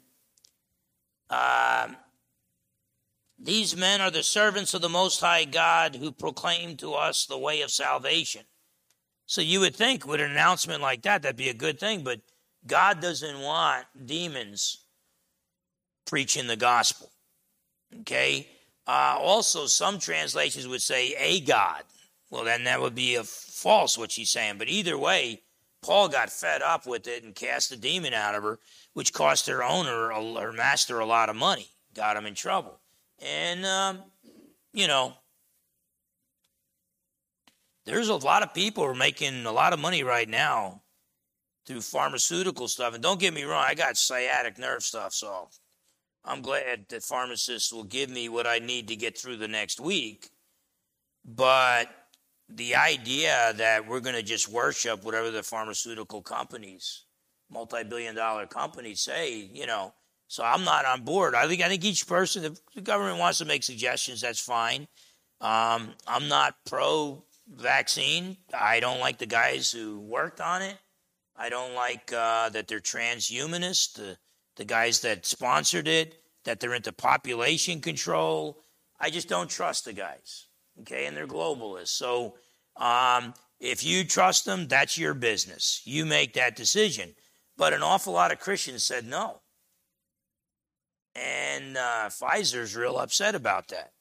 uh, 1.31 1.87
"These 3.39 3.75
men 3.75 4.01
are 4.01 4.11
the 4.11 4.21
servants 4.21 4.75
of 4.75 4.83
the 4.83 4.87
Most 4.87 5.19
High 5.19 5.45
God 5.45 5.95
who 5.95 6.11
proclaim 6.11 6.77
to 6.77 6.93
us 6.93 7.25
the 7.25 7.39
way 7.39 7.61
of 7.61 7.71
salvation." 7.71 8.43
So 9.29 9.41
you 9.41 9.59
would 9.59 9.75
think 9.75 10.07
with 10.07 10.21
an 10.21 10.31
announcement 10.31 10.81
like 10.81 11.03
that, 11.03 11.21
that'd 11.21 11.37
be 11.37 11.49
a 11.49 11.53
good 11.53 11.79
thing, 11.79 12.03
but 12.03 12.19
God 12.65 12.99
doesn't 12.99 13.39
want 13.39 13.85
demons 14.07 14.85
preaching 16.07 16.47
the 16.47 16.55
gospel. 16.55 17.11
Okay? 17.99 18.47
Uh, 18.87 19.17
also, 19.19 19.67
some 19.67 19.99
translations 19.99 20.67
would 20.67 20.81
say 20.81 21.13
a 21.15 21.41
God. 21.41 21.83
Well, 22.31 22.43
then 22.43 22.63
that 22.63 22.81
would 22.81 22.95
be 22.95 23.17
a 23.17 23.23
false 23.23 23.99
what 23.99 24.11
she's 24.11 24.31
saying. 24.31 24.57
But 24.57 24.67
either 24.67 24.97
way, 24.97 25.43
Paul 25.83 26.09
got 26.09 26.31
fed 26.31 26.63
up 26.63 26.87
with 26.87 27.05
it 27.05 27.23
and 27.23 27.35
cast 27.35 27.69
the 27.69 27.77
demon 27.77 28.15
out 28.15 28.33
of 28.33 28.41
her, 28.41 28.57
which 28.93 29.13
cost 29.13 29.45
her 29.45 29.63
owner, 29.63 30.11
her 30.11 30.53
master, 30.53 30.97
a 30.97 31.05
lot 31.05 31.29
of 31.29 31.35
money, 31.35 31.67
got 31.93 32.17
him 32.17 32.25
in 32.25 32.33
trouble. 32.33 32.79
And, 33.23 33.63
um, 33.63 33.99
you 34.73 34.87
know, 34.87 35.13
there's 37.89 38.09
a 38.09 38.15
lot 38.15 38.43
of 38.43 38.53
people 38.53 38.83
are 38.83 38.93
making 38.93 39.45
a 39.47 39.51
lot 39.51 39.73
of 39.73 39.79
money 39.79 40.03
right 40.03 40.29
now 40.29 40.83
through 41.65 41.81
pharmaceutical 41.81 42.67
stuff. 42.67 42.93
And 42.93 43.01
don't 43.01 43.19
get 43.19 43.33
me 43.33 43.43
wrong, 43.43 43.65
I 43.67 43.73
got 43.73 43.97
sciatic 43.97 44.59
nerve 44.59 44.83
stuff, 44.83 45.13
so 45.13 45.49
I'm 46.23 46.41
glad 46.41 46.85
that 46.89 47.01
pharmacists 47.01 47.73
will 47.73 47.83
give 47.83 48.11
me 48.11 48.29
what 48.29 48.45
I 48.45 48.59
need 48.59 48.87
to 48.89 48.95
get 48.95 49.17
through 49.17 49.37
the 49.37 49.47
next 49.47 49.79
week. 49.79 50.29
But 51.25 51.89
the 52.47 52.75
idea 52.75 53.53
that 53.57 53.87
we're 53.87 53.99
going 54.01 54.15
to 54.15 54.23
just 54.23 54.49
worship 54.49 55.03
whatever 55.03 55.31
the 55.31 55.41
pharmaceutical 55.41 56.21
companies, 56.21 57.05
multi-billion 57.49 58.15
dollar 58.15 58.45
companies 58.45 59.01
say, 59.01 59.49
you 59.51 59.65
know, 59.65 59.93
so 60.27 60.43
I'm 60.43 60.63
not 60.63 60.85
on 60.85 61.01
board. 61.01 61.33
I 61.33 61.47
think 61.47 61.63
I 61.63 61.69
think 61.69 61.83
each 61.83 62.05
person, 62.05 62.45
if 62.45 62.59
the 62.75 62.81
government 62.81 63.17
wants 63.17 63.39
to 63.39 63.45
make 63.45 63.63
suggestions, 63.63 64.21
that's 64.21 64.39
fine. 64.39 64.87
Um, 65.41 65.95
I'm 66.07 66.27
not 66.27 66.53
pro 66.67 67.23
vaccine. 67.49 68.37
I 68.53 68.79
don't 68.79 68.99
like 68.99 69.17
the 69.17 69.25
guys 69.25 69.71
who 69.71 69.99
worked 69.99 70.41
on 70.41 70.61
it. 70.61 70.77
I 71.35 71.49
don't 71.49 71.73
like 71.73 72.11
uh, 72.13 72.49
that 72.49 72.67
they're 72.67 72.79
transhumanist, 72.79 73.93
the, 73.93 74.17
the 74.55 74.65
guys 74.65 75.01
that 75.01 75.25
sponsored 75.25 75.87
it, 75.87 76.21
that 76.45 76.59
they're 76.59 76.73
into 76.73 76.91
population 76.91 77.81
control. 77.81 78.63
I 78.99 79.09
just 79.09 79.29
don't 79.29 79.49
trust 79.49 79.85
the 79.85 79.93
guys, 79.93 80.47
okay? 80.81 81.05
And 81.05 81.15
they're 81.15 81.27
globalists. 81.27 81.89
So 81.89 82.35
Um, 82.79 83.33
if 83.59 83.83
you 83.83 84.05
trust 84.05 84.45
them, 84.45 84.67
that's 84.67 84.97
your 84.97 85.13
business. 85.13 85.81
You 85.83 86.05
make 86.05 86.33
that 86.33 86.55
decision. 86.55 87.15
But 87.57 87.73
an 87.73 87.83
awful 87.83 88.13
lot 88.13 88.31
of 88.31 88.39
Christians 88.39 88.85
said 88.85 89.05
no. 89.05 89.41
And 91.13 91.75
uh, 91.75 92.09
Pfizer's 92.09 92.77
real 92.77 92.97
upset 92.97 93.35
about 93.35 93.67
that. 93.67 93.91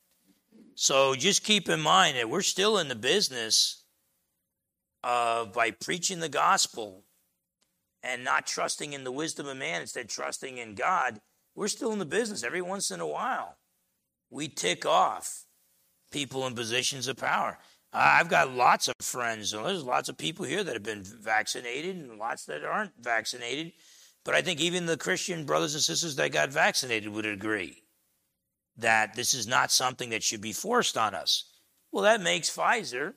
So 0.81 1.17
just 1.17 1.43
keep 1.43 1.69
in 1.69 1.81
mind 1.81 2.17
that 2.17 2.31
we're 2.31 2.41
still 2.41 2.79
in 2.79 2.87
the 2.87 2.95
business 2.95 3.83
of 5.03 5.53
by 5.53 5.73
preaching 5.73 6.21
the 6.21 6.29
gospel 6.29 7.03
and 8.05 8.23
not 8.23 8.47
trusting 8.47 8.93
in 8.93 9.03
the 9.03 9.11
wisdom 9.11 9.49
of 9.49 9.57
man, 9.57 9.81
instead 9.81 10.09
trusting 10.09 10.57
in 10.57 10.77
God. 10.77 11.19
We're 11.57 11.67
still 11.67 11.91
in 11.91 11.99
the 11.99 12.05
business. 12.05 12.45
Every 12.45 12.63
once 12.63 12.93
in 12.93 13.01
a 13.01 13.09
while, 13.09 13.57
we 14.31 14.47
tick 14.47 14.87
off 14.87 15.47
people 16.13 16.47
in 16.47 16.55
positions 16.55 17.09
of 17.09 17.17
power. 17.17 17.59
I've 17.93 18.29
got 18.29 18.53
lots 18.53 18.87
of 18.87 18.95
friends. 19.03 19.53
And 19.53 19.67
there's 19.67 19.83
lots 19.83 20.09
of 20.09 20.17
people 20.17 20.45
here 20.45 20.63
that 20.63 20.75
have 20.75 20.85
been 20.85 21.03
vaccinated 21.03 21.97
and 21.97 22.21
lots 22.21 22.45
that 22.45 22.63
aren't 22.63 22.93
vaccinated. 23.01 23.73
But 24.25 24.37
I 24.37 24.43
think 24.43 24.61
even 24.61 24.87
the 24.87 24.97
Christian 24.97 25.45
brothers 25.45 25.75
and 25.75 25.83
sisters 25.83 26.15
that 26.15 26.31
got 26.31 26.51
vaccinated 26.51 27.09
would 27.13 27.27
agree 27.27 27.83
that 28.79 29.15
this 29.15 29.35
is 29.35 29.47
not 29.47 29.71
something 29.71 30.11
that 30.11 30.23
should 30.23 30.41
be 30.41 30.53
forced 30.53 30.97
on 30.97 31.15
us. 31.15 31.45
Well, 31.93 32.05
that 32.05 32.21
makes 32.21 32.55
Pfizer, 32.55 33.15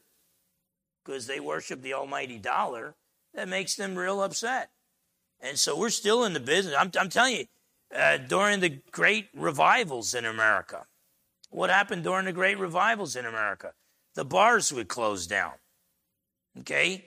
because 1.03 1.27
they 1.27 1.39
worship 1.39 1.81
the 1.81 1.93
almighty 1.93 2.37
dollar, 2.37 2.95
that 3.33 3.47
makes 3.47 3.75
them 3.75 3.95
real 3.95 4.21
upset. 4.21 4.71
And 5.39 5.57
so 5.57 5.77
we're 5.77 5.89
still 5.89 6.23
in 6.25 6.33
the 6.33 6.39
business. 6.39 6.75
I'm, 6.77 6.91
I'm 6.99 7.09
telling 7.09 7.35
you, 7.35 7.45
uh, 7.95 8.17
during 8.17 8.59
the 8.59 8.81
great 8.91 9.29
revivals 9.35 10.13
in 10.13 10.25
America, 10.25 10.85
what 11.49 11.69
happened 11.69 12.03
during 12.03 12.25
the 12.25 12.31
great 12.31 12.57
revivals 12.57 13.15
in 13.15 13.25
America? 13.25 13.73
The 14.15 14.25
bars 14.25 14.71
would 14.71 14.87
close 14.87 15.27
down. 15.27 15.53
Okay? 16.59 17.05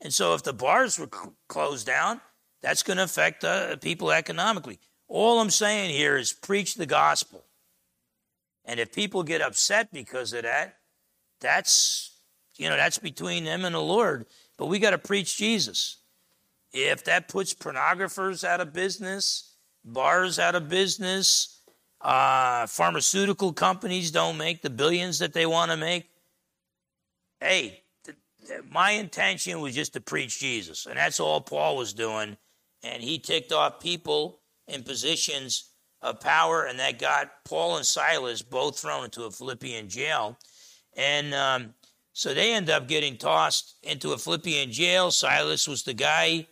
And 0.00 0.12
so 0.12 0.34
if 0.34 0.42
the 0.42 0.52
bars 0.52 0.98
were 0.98 1.08
cl- 1.12 1.34
closed 1.48 1.86
down, 1.86 2.20
that's 2.62 2.82
going 2.82 2.98
to 2.98 3.04
affect 3.04 3.44
uh, 3.44 3.76
people 3.76 4.12
economically. 4.12 4.78
All 5.08 5.40
I'm 5.40 5.50
saying 5.50 5.90
here 5.90 6.16
is 6.16 6.32
preach 6.32 6.74
the 6.74 6.86
gospel. 6.86 7.45
And 8.66 8.80
if 8.80 8.92
people 8.92 9.22
get 9.22 9.40
upset 9.40 9.92
because 9.92 10.32
of 10.32 10.42
that, 10.42 10.76
that's 11.40 12.18
you 12.56 12.68
know 12.68 12.76
that's 12.76 12.98
between 12.98 13.44
them 13.44 13.64
and 13.64 13.74
the 13.74 13.80
Lord. 13.80 14.26
But 14.58 14.66
we 14.66 14.78
got 14.78 14.90
to 14.90 14.98
preach 14.98 15.36
Jesus. 15.36 15.98
If 16.72 17.04
that 17.04 17.28
puts 17.28 17.54
pornographers 17.54 18.44
out 18.44 18.60
of 18.60 18.72
business, 18.72 19.54
bars 19.84 20.38
out 20.38 20.54
of 20.54 20.68
business, 20.68 21.60
uh, 22.00 22.66
pharmaceutical 22.66 23.52
companies 23.52 24.10
don't 24.10 24.36
make 24.36 24.62
the 24.62 24.70
billions 24.70 25.20
that 25.20 25.32
they 25.32 25.46
want 25.46 25.70
to 25.70 25.76
make. 25.76 26.10
Hey, 27.40 27.82
th- 28.04 28.16
th- 28.46 28.60
my 28.70 28.92
intention 28.92 29.60
was 29.60 29.74
just 29.74 29.92
to 29.92 30.00
preach 30.00 30.40
Jesus, 30.40 30.86
and 30.86 30.96
that's 30.96 31.20
all 31.20 31.40
Paul 31.40 31.76
was 31.76 31.92
doing. 31.92 32.36
And 32.82 33.02
he 33.02 33.18
ticked 33.18 33.52
off 33.52 33.80
people 33.80 34.40
in 34.66 34.82
positions 34.82 35.70
of 36.02 36.20
power, 36.20 36.64
and 36.64 36.78
that 36.78 36.98
got 36.98 37.44
Paul 37.44 37.76
and 37.76 37.86
Silas 37.86 38.42
both 38.42 38.78
thrown 38.78 39.04
into 39.04 39.24
a 39.24 39.30
Philippian 39.30 39.88
jail. 39.88 40.38
And 40.96 41.34
um, 41.34 41.74
so 42.12 42.32
they 42.32 42.54
end 42.54 42.70
up 42.70 42.88
getting 42.88 43.16
tossed 43.16 43.74
into 43.82 44.12
a 44.12 44.18
Philippian 44.18 44.72
jail. 44.72 45.10
Silas 45.10 45.68
was 45.68 45.82
the 45.82 45.94
guy, 45.94 46.46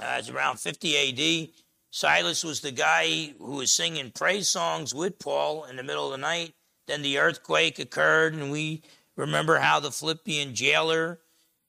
uh, 0.00 0.16
it's 0.18 0.28
around 0.28 0.58
50 0.58 1.48
AD. 1.48 1.48
Silas 1.90 2.42
was 2.44 2.60
the 2.60 2.72
guy 2.72 3.32
who 3.38 3.52
was 3.52 3.70
singing 3.72 4.10
praise 4.10 4.48
songs 4.48 4.94
with 4.94 5.18
Paul 5.18 5.64
in 5.64 5.76
the 5.76 5.82
middle 5.82 6.06
of 6.06 6.10
the 6.12 6.18
night. 6.18 6.54
Then 6.86 7.02
the 7.02 7.18
earthquake 7.18 7.78
occurred, 7.78 8.34
and 8.34 8.50
we 8.50 8.82
remember 9.16 9.58
how 9.58 9.80
the 9.80 9.90
Philippian 9.90 10.54
jailer, 10.54 11.20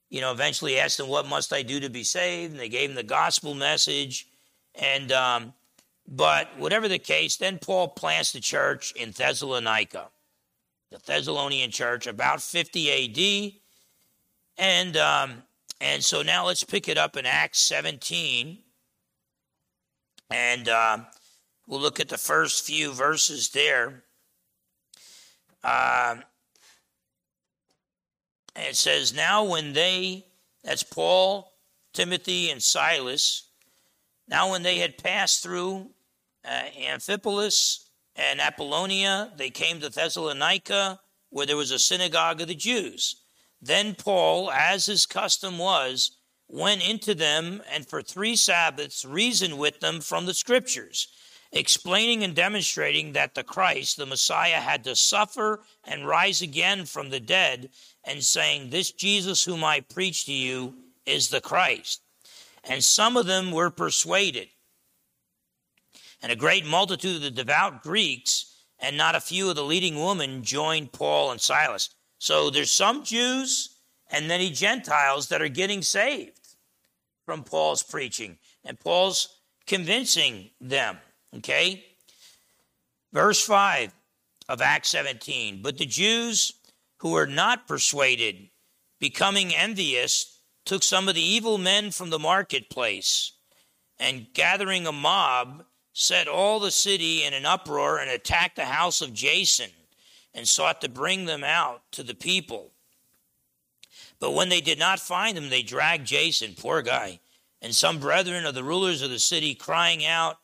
you 0.10 0.22
know, 0.22 0.32
eventually 0.32 0.80
asked 0.80 1.00
him, 1.00 1.08
What 1.08 1.28
must 1.28 1.54
I 1.54 1.62
do 1.62 1.80
to 1.80 1.90
be 1.90 2.04
saved? 2.04 2.52
And 2.52 2.60
they 2.60 2.70
gave 2.70 2.90
him 2.90 2.96
the 2.96 3.04
gospel 3.04 3.54
message. 3.54 4.28
And 4.74 5.12
um, 5.12 5.54
but 6.08 6.58
whatever 6.58 6.88
the 6.88 7.00
case, 7.00 7.38
then 7.38 7.58
Paul 7.60 7.88
plants 7.90 8.32
the 8.32 8.40
church 8.40 8.92
in 8.94 9.12
Thessalonica, 9.12 10.10
the 10.92 11.00
Thessalonian 11.00 11.72
church, 11.72 12.06
about 12.06 12.42
50 12.42 12.92
AD. 13.48 13.54
And, 14.58 14.98
um, 14.98 15.44
and 15.82 16.04
so 16.04 16.22
now 16.22 16.46
let's 16.46 16.64
pick 16.64 16.88
it 16.88 16.98
up 16.98 17.18
in 17.18 17.26
Acts 17.26 17.60
17. 17.60 18.60
And 20.30 20.70
uh, 20.70 21.00
we'll 21.68 21.82
look 21.82 22.00
at 22.00 22.10
the 22.10 22.18
first 22.18 22.66
few 22.66 22.94
verses 22.94 23.50
there. 23.50 24.04
Uh, 25.64 26.18
it 28.56 28.76
says, 28.76 29.14
Now 29.14 29.44
when 29.44 29.74
they, 29.74 30.26
that's 30.64 30.84
Paul, 30.84 31.52
Timothy, 31.94 32.52
and 32.52 32.62
Silas, 32.62 33.50
now 34.28 34.52
when 34.52 34.64
they 34.64 34.80
had 34.80 34.98
passed 34.98 35.44
through 35.44 35.90
uh, 36.46 36.64
Amphipolis 36.80 37.86
and 38.16 38.40
Apollonia. 38.40 39.32
They 39.38 39.50
came 39.50 39.80
to 39.80 39.90
Thessalonica, 39.90 41.00
where 41.30 41.46
there 41.46 41.58
was 41.58 41.72
a 41.72 41.80
synagogue 41.80 42.42
of 42.42 42.48
the 42.48 42.56
Jews. 42.56 43.22
Then 43.62 43.96
Paul, 43.96 44.52
as 44.52 44.86
his 44.86 45.06
custom 45.06 45.58
was, 45.58 46.12
went 46.48 46.88
into 46.88 47.16
them 47.16 47.62
and 47.72 47.88
for 47.88 48.02
three 48.02 48.36
Sabbaths 48.36 49.04
reasoned 49.04 49.58
with 49.58 49.80
them 49.80 50.02
from 50.02 50.26
the 50.26 50.34
Scriptures, 50.34 51.08
explaining 51.52 52.24
and 52.24 52.36
demonstrating 52.36 53.14
that 53.14 53.34
the 53.34 53.44
Christ, 53.44 53.98
the 53.98 54.06
Messiah, 54.06 54.62
had 54.62 54.84
to 54.84 54.96
suffer 54.96 55.62
and 55.84 56.08
rise 56.08 56.42
again 56.42 56.86
from 56.86 57.10
the 57.10 57.20
dead, 57.20 57.70
and 58.04 58.24
saying, 58.24 58.70
This 58.70 58.92
Jesus 58.92 59.44
whom 59.44 59.64
I 59.64 59.82
preach 59.82 60.26
to 60.26 60.34
you 60.34 60.76
is 61.06 61.30
the 61.30 61.42
Christ. 61.42 62.02
And 62.68 62.84
some 62.84 63.16
of 63.16 63.26
them 63.26 63.52
were 63.52 63.70
persuaded 63.70 64.50
and 66.22 66.32
a 66.32 66.36
great 66.36 66.66
multitude 66.66 67.18
of 67.18 67.22
the 67.22 67.32
devout 67.32 67.84
Greeks 67.84 68.56
and 68.80 68.98
not 68.98 69.16
a 69.16 69.22
few 69.22 69.50
of 69.50 69.56
the 69.56 69.64
leading 69.64 70.04
women 70.04 70.44
joined 70.44 70.92
Paul 70.92 71.32
and 71.32 71.40
Silas. 71.40 71.92
So 72.18 72.50
there's 72.50 72.72
some 72.72 73.04
Jews 73.04 73.78
and 74.10 74.28
many 74.28 74.50
Gentiles 74.50 75.30
that 75.30 75.42
are 75.42 75.48
getting 75.48 75.82
saved 75.82 76.40
from 77.26 77.44
Paul's 77.44 77.84
preaching, 77.84 78.38
and 78.64 78.80
Paul's 78.80 79.40
convincing 79.66 80.52
them. 80.62 80.98
Okay? 81.36 81.86
Verse 83.14 83.44
5 83.46 83.94
of 84.50 84.62
Acts 84.62 84.90
17. 84.90 85.62
But 85.62 85.78
the 85.78 85.86
Jews 85.86 86.54
who 86.98 87.12
were 87.12 87.28
not 87.28 87.68
persuaded, 87.68 88.50
becoming 89.00 89.54
envious, 89.56 90.35
took 90.66 90.84
some 90.84 91.08
of 91.08 91.16
the 91.16 91.22
evil 91.22 91.58
men 91.58 91.92
from 91.92 92.10
the 92.10 92.20
marketplace, 92.20 93.34
and 94.00 94.34
gathering 94.34 94.86
a 94.86 94.92
mob, 94.92 95.64
set 95.94 96.28
all 96.28 96.60
the 96.60 96.72
city 96.72 97.24
in 97.24 97.34
an 97.34 97.46
uproar 97.46 98.00
and 98.00 98.10
attacked 98.10 98.58
the 98.58 98.66
house 98.66 99.02
of 99.02 99.14
Jason 99.14 99.70
and 100.34 100.46
sought 100.46 100.82
to 100.82 100.90
bring 100.90 101.24
them 101.26 101.44
out 101.44 101.84
to 101.92 102.04
the 102.04 102.14
people. 102.14 102.74
But 104.20 104.32
when 104.32 104.50
they 104.50 104.60
did 104.60 104.78
not 104.78 105.00
find 105.00 105.38
them, 105.38 105.50
they 105.50 105.62
dragged 105.64 106.06
Jason, 106.06 106.56
poor 106.58 106.82
guy, 106.82 107.20
and 107.62 107.74
some 107.74 108.00
brethren 108.00 108.46
of 108.46 108.56
the 108.56 108.64
rulers 108.64 109.02
of 109.02 109.10
the 109.10 109.20
city, 109.20 109.56
crying 109.56 110.06
out, 110.06 110.38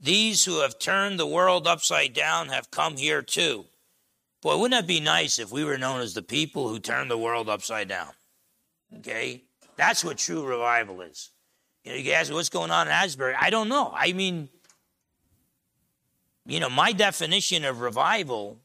These 0.00 0.44
who 0.44 0.60
have 0.60 0.78
turned 0.78 1.20
the 1.20 1.26
world 1.26 1.68
upside 1.68 2.12
down 2.12 2.48
have 2.48 2.70
come 2.70 2.96
here 2.96 3.22
too. 3.22 3.66
Boy, 4.42 4.56
wouldn't 4.56 4.80
that 4.80 4.88
be 4.88 5.00
nice 5.00 5.38
if 5.38 5.52
we 5.52 5.64
were 5.64 5.78
known 5.78 6.00
as 6.00 6.14
the 6.14 6.22
people 6.22 6.68
who 6.68 6.78
turned 6.78 7.10
the 7.10 7.18
world 7.18 7.48
upside 7.48 7.88
down? 7.88 8.10
Okay? 8.98 9.44
That's 9.76 10.04
what 10.04 10.18
true 10.18 10.44
revival 10.44 11.00
is. 11.02 11.30
You 11.84 11.92
know, 11.92 11.98
you 11.98 12.12
ask 12.12 12.32
what's 12.32 12.48
going 12.48 12.70
on 12.70 12.88
in 12.88 12.92
Asbury. 12.92 13.34
I 13.38 13.50
don't 13.50 13.68
know. 13.68 13.92
I 13.94 14.12
mean, 14.12 14.48
you 16.46 16.60
know, 16.60 16.70
my 16.70 16.92
definition 16.92 17.64
of 17.64 17.80
revival, 17.80 18.60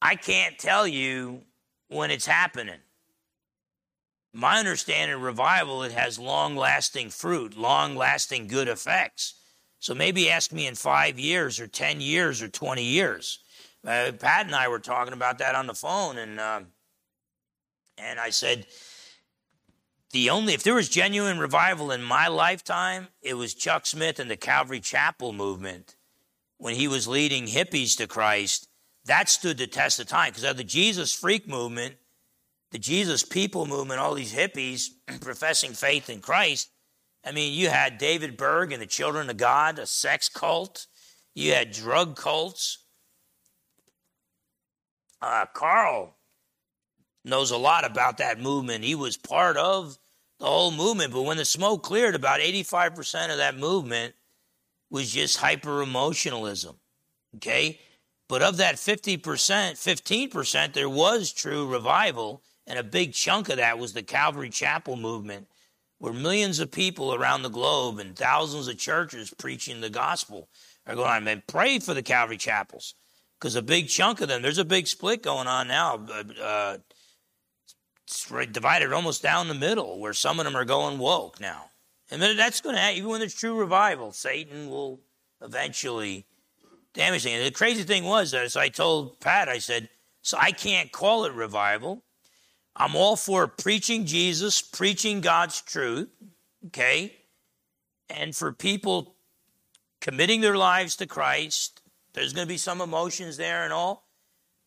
I 0.00 0.14
can't 0.14 0.58
tell 0.58 0.86
you 0.86 1.42
when 1.88 2.10
it's 2.10 2.26
happening. 2.26 2.80
My 4.32 4.58
understanding 4.58 5.16
of 5.16 5.22
revival, 5.22 5.82
it 5.82 5.92
has 5.92 6.18
long 6.18 6.54
lasting 6.54 7.10
fruit, 7.10 7.56
long 7.56 7.96
lasting 7.96 8.46
good 8.46 8.68
effects. 8.68 9.34
So 9.80 9.94
maybe 9.94 10.30
ask 10.30 10.52
me 10.52 10.66
in 10.66 10.74
five 10.74 11.18
years 11.18 11.60
or 11.60 11.66
10 11.66 12.00
years 12.00 12.42
or 12.42 12.48
20 12.48 12.82
years. 12.82 13.40
Uh, 13.86 14.12
Pat 14.18 14.46
and 14.46 14.54
I 14.54 14.68
were 14.68 14.80
talking 14.80 15.14
about 15.14 15.38
that 15.38 15.54
on 15.54 15.66
the 15.66 15.74
phone, 15.74 16.18
and, 16.18 16.40
uh, 16.40 16.60
and 18.00 18.18
I 18.18 18.30
said, 18.30 18.66
the 20.10 20.30
only, 20.30 20.54
if 20.54 20.62
there 20.62 20.74
was 20.74 20.88
genuine 20.88 21.38
revival 21.38 21.90
in 21.90 22.02
my 22.02 22.28
lifetime, 22.28 23.08
it 23.20 23.34
was 23.34 23.54
Chuck 23.54 23.84
Smith 23.84 24.18
and 24.18 24.30
the 24.30 24.36
Calvary 24.36 24.80
Chapel 24.80 25.32
movement 25.32 25.96
when 26.58 26.74
he 26.74 26.88
was 26.88 27.06
leading 27.08 27.46
hippies 27.46 27.96
to 27.96 28.06
Christ, 28.06 28.68
that 29.04 29.28
stood 29.28 29.58
the 29.58 29.66
test 29.66 30.00
of 30.00 30.06
time 30.06 30.30
because 30.30 30.44
of 30.44 30.56
the 30.56 30.64
Jesus 30.64 31.14
freak 31.14 31.48
movement, 31.48 31.94
the 32.72 32.78
Jesus 32.78 33.22
people 33.22 33.64
movement, 33.64 34.00
all 34.00 34.14
these 34.14 34.34
hippies 34.34 34.88
professing 35.20 35.72
faith 35.72 36.10
in 36.10 36.20
Christ. 36.20 36.70
I 37.24 37.32
mean, 37.32 37.54
you 37.54 37.68
had 37.68 37.98
David 37.98 38.36
Berg 38.36 38.72
and 38.72 38.82
the 38.82 38.86
Children 38.86 39.30
of 39.30 39.36
God, 39.36 39.78
a 39.78 39.86
sex 39.86 40.28
cult. 40.28 40.86
You 41.34 41.52
had 41.52 41.70
drug 41.70 42.16
cults. 42.16 42.84
Uh, 45.20 45.46
Carl 45.52 46.17
knows 47.24 47.50
a 47.50 47.56
lot 47.56 47.84
about 47.84 48.18
that 48.18 48.40
movement. 48.40 48.84
He 48.84 48.94
was 48.94 49.16
part 49.16 49.56
of 49.56 49.98
the 50.38 50.46
whole 50.46 50.70
movement, 50.70 51.12
but 51.12 51.22
when 51.22 51.36
the 51.36 51.44
smoke 51.44 51.82
cleared, 51.82 52.14
about 52.14 52.40
85% 52.40 53.30
of 53.30 53.38
that 53.38 53.56
movement 53.56 54.14
was 54.90 55.10
just 55.10 55.38
hyper 55.38 55.82
emotionalism. 55.82 56.76
Okay? 57.36 57.80
But 58.28 58.42
of 58.42 58.58
that 58.58 58.76
50%, 58.76 59.20
15%, 59.22 60.72
there 60.72 60.88
was 60.88 61.32
true 61.32 61.66
revival, 61.66 62.42
and 62.66 62.78
a 62.78 62.84
big 62.84 63.14
chunk 63.14 63.48
of 63.48 63.56
that 63.56 63.78
was 63.78 63.94
the 63.94 64.02
Calvary 64.02 64.50
Chapel 64.50 64.96
movement, 64.96 65.48
where 65.98 66.12
millions 66.12 66.60
of 66.60 66.70
people 66.70 67.14
around 67.14 67.42
the 67.42 67.48
globe 67.48 67.98
and 67.98 68.14
thousands 68.14 68.68
of 68.68 68.78
churches 68.78 69.34
preaching 69.36 69.80
the 69.80 69.90
gospel 69.90 70.48
are 70.86 70.94
going 70.94 71.08
on. 71.08 71.26
And 71.28 71.46
pray 71.46 71.78
for 71.78 71.94
the 71.94 72.02
Calvary 72.02 72.36
Chapels, 72.36 72.94
because 73.38 73.56
a 73.56 73.62
big 73.62 73.88
chunk 73.88 74.20
of 74.20 74.28
them, 74.28 74.42
there's 74.42 74.58
a 74.58 74.64
big 74.64 74.86
split 74.86 75.22
going 75.22 75.46
on 75.46 75.66
now. 75.68 75.98
Uh, 76.40 76.78
divided 78.52 78.92
almost 78.92 79.22
down 79.22 79.48
the 79.48 79.54
middle, 79.54 79.98
where 79.98 80.12
some 80.12 80.38
of 80.38 80.44
them 80.44 80.56
are 80.56 80.64
going 80.64 80.98
woke 80.98 81.40
now. 81.40 81.66
And 82.10 82.22
that's 82.22 82.60
going 82.60 82.74
to 82.74 82.80
happen. 82.80 82.96
Even 82.96 83.10
when 83.10 83.20
there's 83.20 83.34
true 83.34 83.58
revival, 83.58 84.12
Satan 84.12 84.70
will 84.70 85.00
eventually 85.42 86.26
damage 86.94 87.24
things. 87.24 87.36
And 87.36 87.46
the 87.46 87.50
crazy 87.50 87.82
thing 87.82 88.04
was, 88.04 88.32
as 88.32 88.56
I 88.56 88.68
told 88.70 89.20
Pat, 89.20 89.48
I 89.48 89.58
said, 89.58 89.88
so 90.22 90.38
I 90.40 90.52
can't 90.52 90.90
call 90.90 91.26
it 91.26 91.32
revival. 91.32 92.02
I'm 92.74 92.96
all 92.96 93.16
for 93.16 93.46
preaching 93.46 94.06
Jesus, 94.06 94.62
preaching 94.62 95.20
God's 95.20 95.60
truth, 95.60 96.08
okay? 96.66 97.14
And 98.08 98.34
for 98.34 98.52
people 98.52 99.16
committing 100.00 100.40
their 100.40 100.56
lives 100.56 100.96
to 100.96 101.06
Christ, 101.06 101.82
there's 102.14 102.32
going 102.32 102.46
to 102.46 102.52
be 102.52 102.56
some 102.58 102.80
emotions 102.80 103.36
there 103.36 103.64
and 103.64 103.72
all. 103.72 104.08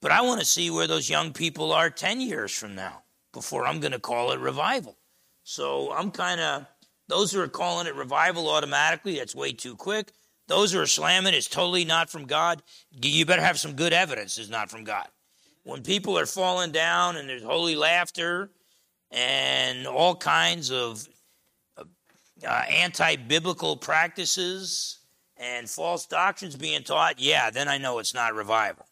But 0.02 0.12
I 0.12 0.22
want 0.22 0.40
to 0.42 0.46
see 0.46 0.70
where 0.70 0.88
those 0.88 1.10
young 1.10 1.32
people 1.34 1.72
are 1.72 1.90
10 1.90 2.22
years 2.22 2.52
from 2.52 2.76
now 2.76 3.04
before 3.34 3.66
I'm 3.66 3.80
going 3.80 3.92
to 3.92 4.00
call 4.00 4.32
it 4.32 4.40
revival. 4.40 4.98
So 5.44 5.92
I'm 5.92 6.12
kind 6.12 6.40
of, 6.40 6.66
those 7.08 7.32
who 7.32 7.42
are 7.42 7.48
calling 7.48 7.88
it 7.88 7.96
revival 7.96 8.50
automatically, 8.50 9.18
that's 9.18 9.36
way 9.36 9.54
too 9.54 9.76
quick. 9.76 10.12
Those 10.48 10.74
who 10.74 10.80
are 10.80 10.88
slamming 10.88 11.34
it's 11.34 11.48
totally 11.48 11.86
not 11.86 12.10
from 12.10 12.26
God, 12.26 12.62
you 12.92 13.26
better 13.26 13.42
have 13.42 13.60
some 13.60 13.74
good 13.74 13.94
evidence 13.94 14.38
it's 14.38 14.50
not 14.50 14.70
from 14.70 14.84
God. 14.84 15.08
When 15.64 15.82
people 15.84 16.18
are 16.18 16.26
falling 16.26 16.72
down 16.72 17.16
and 17.16 17.30
there's 17.30 17.44
holy 17.44 17.76
laughter 17.76 18.50
and 19.12 19.86
all 19.88 20.16
kinds 20.16 20.72
of 20.72 21.08
uh, 21.78 21.84
anti 22.46 23.16
biblical 23.16 23.78
practices 23.78 25.00
and 25.38 25.70
false 25.70 26.06
doctrines 26.06 26.56
being 26.56 26.84
taught, 26.84 27.20
yeah, 27.20 27.50
then 27.50 27.68
I 27.68 27.78
know 27.78 28.00
it's 28.00 28.14
not 28.14 28.34
revival. 28.34 28.86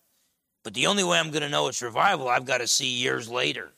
But 0.64 0.74
the 0.74 0.88
only 0.88 1.04
way 1.04 1.18
I'm 1.20 1.32
going 1.32 1.42
to 1.44 1.50
know 1.50 1.68
it's 1.68 1.82
revival, 1.82 2.28
I've 2.28 2.46
got 2.46 2.60
to 2.60 2.68
see 2.68 2.88
years 2.88 3.30
later 3.30 3.72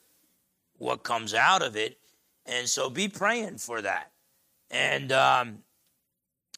what 0.81 1.03
comes 1.03 1.33
out 1.35 1.61
of 1.61 1.75
it. 1.75 1.99
And 2.45 2.67
so 2.67 2.89
be 2.89 3.07
praying 3.07 3.57
for 3.57 3.81
that. 3.81 4.11
And 4.71 5.11
um, 5.11 5.47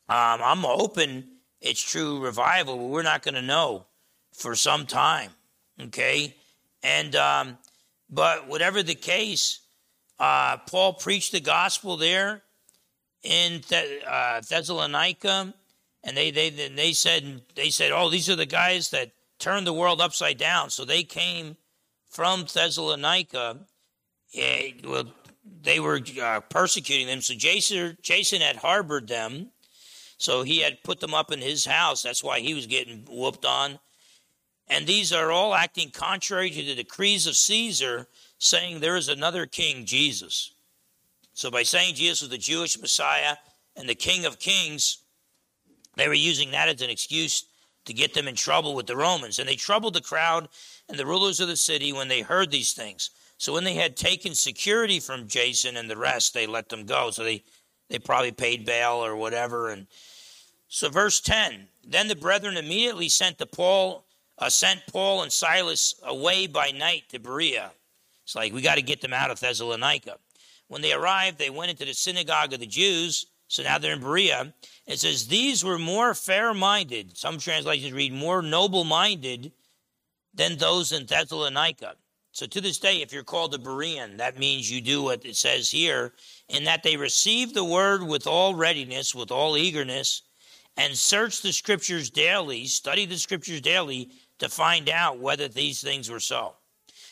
um, 0.08 0.40
I'm 0.42 0.60
hoping 0.60 1.26
it's 1.60 1.82
true 1.82 2.24
revival, 2.24 2.78
but 2.78 2.86
we're 2.86 3.04
not 3.04 3.22
going 3.22 3.36
to 3.36 3.42
know 3.42 3.86
for 4.34 4.56
some 4.56 4.86
time. 4.86 5.32
Okay? 5.80 6.36
And, 6.82 7.16
um, 7.18 7.58
but 8.10 8.48
whatever 8.48 8.82
the 8.82 8.96
case, 8.96 9.60
uh, 10.20 10.58
Paul 10.70 10.94
preached 10.94 11.34
the 11.34 11.42
gospel 11.42 11.98
there 11.98 12.44
in 13.24 13.62
uh, 14.08 14.42
Thessalonica, 14.42 15.54
and 16.04 16.18
they, 16.18 16.32
they, 16.32 16.50
they 16.50 16.94
said, 16.94 17.42
they 17.56 17.70
said, 17.70 17.92
oh, 17.92 18.10
these 18.10 18.30
are 18.30 18.38
the 18.38 18.46
guys 18.46 18.90
that 18.92 19.12
turned 19.40 19.68
the 19.68 19.74
world 19.74 20.00
upside 20.00 20.38
down. 20.38 20.70
So 20.70 20.86
they 20.86 21.04
came 21.04 21.58
from 22.10 22.46
Thessalonica 22.46 23.60
yeah, 24.34 24.62
well, 24.84 25.06
they 25.62 25.80
were 25.80 26.02
uh, 26.22 26.42
persecuting 26.42 27.08
them. 27.08 27.22
So 27.22 27.36
Jason, 27.36 27.98
Jason 28.02 28.42
had 28.42 28.58
harbored 28.58 29.08
them. 29.08 29.50
So 30.18 30.44
he 30.44 30.60
had 30.60 30.84
put 30.84 31.00
them 31.00 31.14
up 31.14 31.32
in 31.32 31.42
his 31.42 31.66
house. 31.66 32.02
That's 32.02 32.24
why 32.24 32.40
he 32.40 32.54
was 32.54 32.66
getting 32.66 33.06
whooped 33.10 33.46
on. 33.46 33.80
And 34.68 34.88
these 34.88 35.12
are 35.14 35.32
all 35.32 35.54
acting 35.54 35.92
contrary 35.92 36.50
to 36.50 36.64
the 36.64 36.76
decrees 36.76 37.28
of 37.28 37.36
Caesar, 37.36 38.08
saying 38.38 38.80
there 38.80 38.96
is 38.96 39.10
another 39.10 39.46
king, 39.46 39.86
Jesus. 39.86 40.54
So 41.34 41.52
by 41.52 41.64
saying 41.64 41.96
Jesus 41.96 42.22
was 42.22 42.30
the 42.30 42.38
Jewish 42.38 42.80
Messiah 42.80 43.36
and 43.76 43.88
the 43.88 43.96
King 43.96 44.26
of 44.26 44.40
Kings, 44.40 45.00
they 45.96 46.08
were 46.08 46.14
using 46.14 46.52
that 46.52 46.70
as 46.70 46.82
an 46.82 46.90
excuse 46.90 47.46
to 47.86 47.94
get 47.94 48.14
them 48.14 48.28
in 48.28 48.36
trouble 48.36 48.76
with 48.76 48.88
the 48.88 48.96
Romans. 48.96 49.40
And 49.40 49.48
they 49.48 49.56
troubled 49.56 49.94
the 49.94 50.02
crowd 50.02 50.48
and 50.88 50.98
the 50.98 51.06
rulers 51.06 51.40
of 51.40 51.50
the 51.50 51.58
city 51.58 51.92
when 51.92 52.08
they 52.08 52.22
heard 52.22 52.50
these 52.50 52.74
things. 52.74 53.10
So 53.44 53.52
when 53.52 53.66
they 53.66 53.74
had 53.74 53.98
taken 53.98 54.36
security 54.36 55.02
from 55.02 55.28
Jason 55.28 55.76
and 55.76 55.90
the 55.90 55.98
rest, 55.98 56.34
they 56.34 56.48
let 56.48 56.70
them 56.70 56.86
go. 56.86 57.12
So 57.12 57.26
they, 57.26 57.44
they 57.90 58.00
probably 58.00 58.32
paid 58.32 58.66
bail 58.66 59.04
or 59.04 59.18
whatever. 59.18 59.68
And 59.68 59.88
so 60.70 60.88
verse 60.88 61.20
10, 61.20 61.68
then 61.86 62.08
the 62.08 62.16
brethren 62.16 62.56
immediately 62.56 63.10
sent 63.10 63.40
to 63.40 63.46
Paul, 63.46 64.06
uh, 64.38 64.50
sent 64.50 64.88
Paul 64.88 65.24
and 65.24 65.30
Silas 65.30 65.94
away 66.04 66.48
by 66.48 66.72
night 66.72 67.10
to 67.10 67.20
Berea. 67.20 67.72
It's 68.24 68.34
like, 68.34 68.54
we 68.54 68.62
got 68.62 68.76
to 68.76 68.82
get 68.82 69.02
them 69.02 69.12
out 69.12 69.30
of 69.30 69.42
Thessalonica. 69.42 70.20
When 70.70 70.82
they 70.82 70.94
arrived, 70.94 71.38
they 71.38 71.50
went 71.50 71.70
into 71.70 71.84
the 71.84 71.94
synagogue 71.94 72.54
of 72.54 72.62
the 72.62 72.66
Jews. 72.66 73.26
So 73.50 73.62
now 73.62 73.78
they're 73.78 73.92
in 73.92 74.00
Berea. 74.00 74.54
It 74.88 75.00
says, 75.00 75.28
These 75.28 75.66
were 75.66 75.78
more 75.78 76.14
fair 76.14 76.54
minded. 76.54 77.18
Some 77.18 77.40
translations 77.40 77.92
read 77.92 78.14
more 78.14 78.42
noble 78.42 78.86
minded 78.86 79.52
than 80.34 80.56
those 80.56 80.94
in 80.94 81.08
Thessalonica. 81.08 81.98
So 82.34 82.48
to 82.48 82.62
this 82.62 82.80
day, 82.80 83.04
if 83.04 83.14
you're 83.14 83.24
called 83.24 83.54
a 83.54 83.60
Berean, 83.60 84.18
that 84.18 84.40
means 84.40 84.70
you 84.70 84.82
do 84.82 85.04
what 85.04 85.24
it 85.24 85.36
says 85.36 85.70
here, 85.70 86.14
in 86.50 86.64
that 86.64 86.82
they 86.82 86.98
receive 86.98 87.54
the 87.54 87.64
word 87.64 88.02
with 88.02 88.26
all 88.26 88.56
readiness, 88.56 89.14
with 89.14 89.30
all 89.30 89.56
eagerness, 89.56 90.24
and 90.76 90.98
search 90.98 91.44
the 91.44 91.54
scriptures 91.54 92.10
daily, 92.10 92.66
study 92.66 93.06
the 93.06 93.20
scriptures 93.20 93.62
daily 93.62 94.10
to 94.40 94.50
find 94.50 94.90
out 94.90 95.20
whether 95.20 95.48
these 95.48 95.80
things 95.80 96.10
were 96.10 96.20
so. 96.20 96.56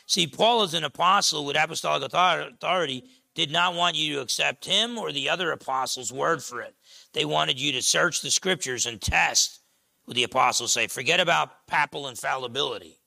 See, 0.07 0.25
Paul, 0.25 0.63
as 0.63 0.73
an 0.73 0.85
apostle 0.85 1.45
with 1.45 1.55
apostolic 1.55 2.11
authority, 2.11 3.03
did 3.35 3.51
not 3.51 3.75
want 3.75 3.95
you 3.95 4.15
to 4.15 4.21
accept 4.21 4.65
him 4.65 4.97
or 4.97 5.11
the 5.11 5.29
other 5.29 5.51
apostles' 5.51 6.11
word 6.11 6.41
for 6.41 6.61
it. 6.61 6.73
They 7.13 7.25
wanted 7.25 7.61
you 7.61 7.71
to 7.73 7.83
search 7.83 8.21
the 8.21 8.31
scriptures 8.31 8.87
and 8.87 8.99
test 8.99 9.59
what 10.05 10.15
the 10.15 10.23
apostles 10.23 10.71
say. 10.71 10.87
Forget 10.87 11.19
about 11.19 11.67
papal 11.67 12.07
infallibility. 12.07 12.97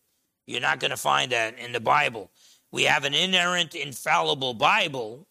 You're 0.47 0.61
not 0.61 0.81
going 0.81 0.91
to 0.91 0.97
find 0.97 1.33
that 1.33 1.59
in 1.59 1.73
the 1.73 1.81
Bible. 1.81 2.31
We 2.71 2.85
have 2.85 3.05
an 3.05 3.15
inerrant, 3.15 3.75
infallible 3.75 4.55
Bible 4.55 5.27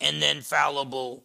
and 0.00 0.20
then 0.20 0.40
fallible 0.40 1.24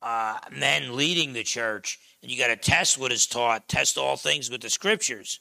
uh, 0.00 0.38
men 0.52 0.96
leading 0.96 1.32
the 1.32 1.42
church. 1.42 1.98
And 2.22 2.30
you 2.30 2.38
got 2.38 2.48
to 2.48 2.56
test 2.56 2.98
what 2.98 3.12
is 3.12 3.26
taught, 3.26 3.68
test 3.68 3.98
all 3.98 4.16
things 4.16 4.50
with 4.50 4.60
the 4.60 4.70
scriptures. 4.70 5.40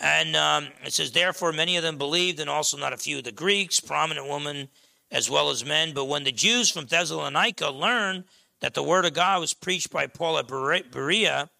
And 0.00 0.36
um, 0.36 0.68
it 0.84 0.92
says, 0.92 1.12
therefore, 1.12 1.52
many 1.52 1.76
of 1.76 1.82
them 1.82 1.98
believed, 1.98 2.38
and 2.38 2.48
also 2.48 2.76
not 2.76 2.92
a 2.92 2.98
few 2.98 3.18
of 3.18 3.24
the 3.24 3.32
Greeks, 3.32 3.80
prominent 3.80 4.28
women 4.28 4.68
as 5.10 5.28
well 5.28 5.50
as 5.50 5.64
men. 5.64 5.92
But 5.92 6.04
when 6.04 6.24
the 6.24 6.32
Jews 6.32 6.70
from 6.70 6.86
Thessalonica 6.86 7.70
learned 7.70 8.24
that 8.60 8.74
the 8.74 8.82
word 8.82 9.04
of 9.04 9.14
God 9.14 9.40
was 9.40 9.54
preached 9.54 9.90
by 9.90 10.06
Paul 10.06 10.38
at 10.38 10.46
Berea, 10.46 11.50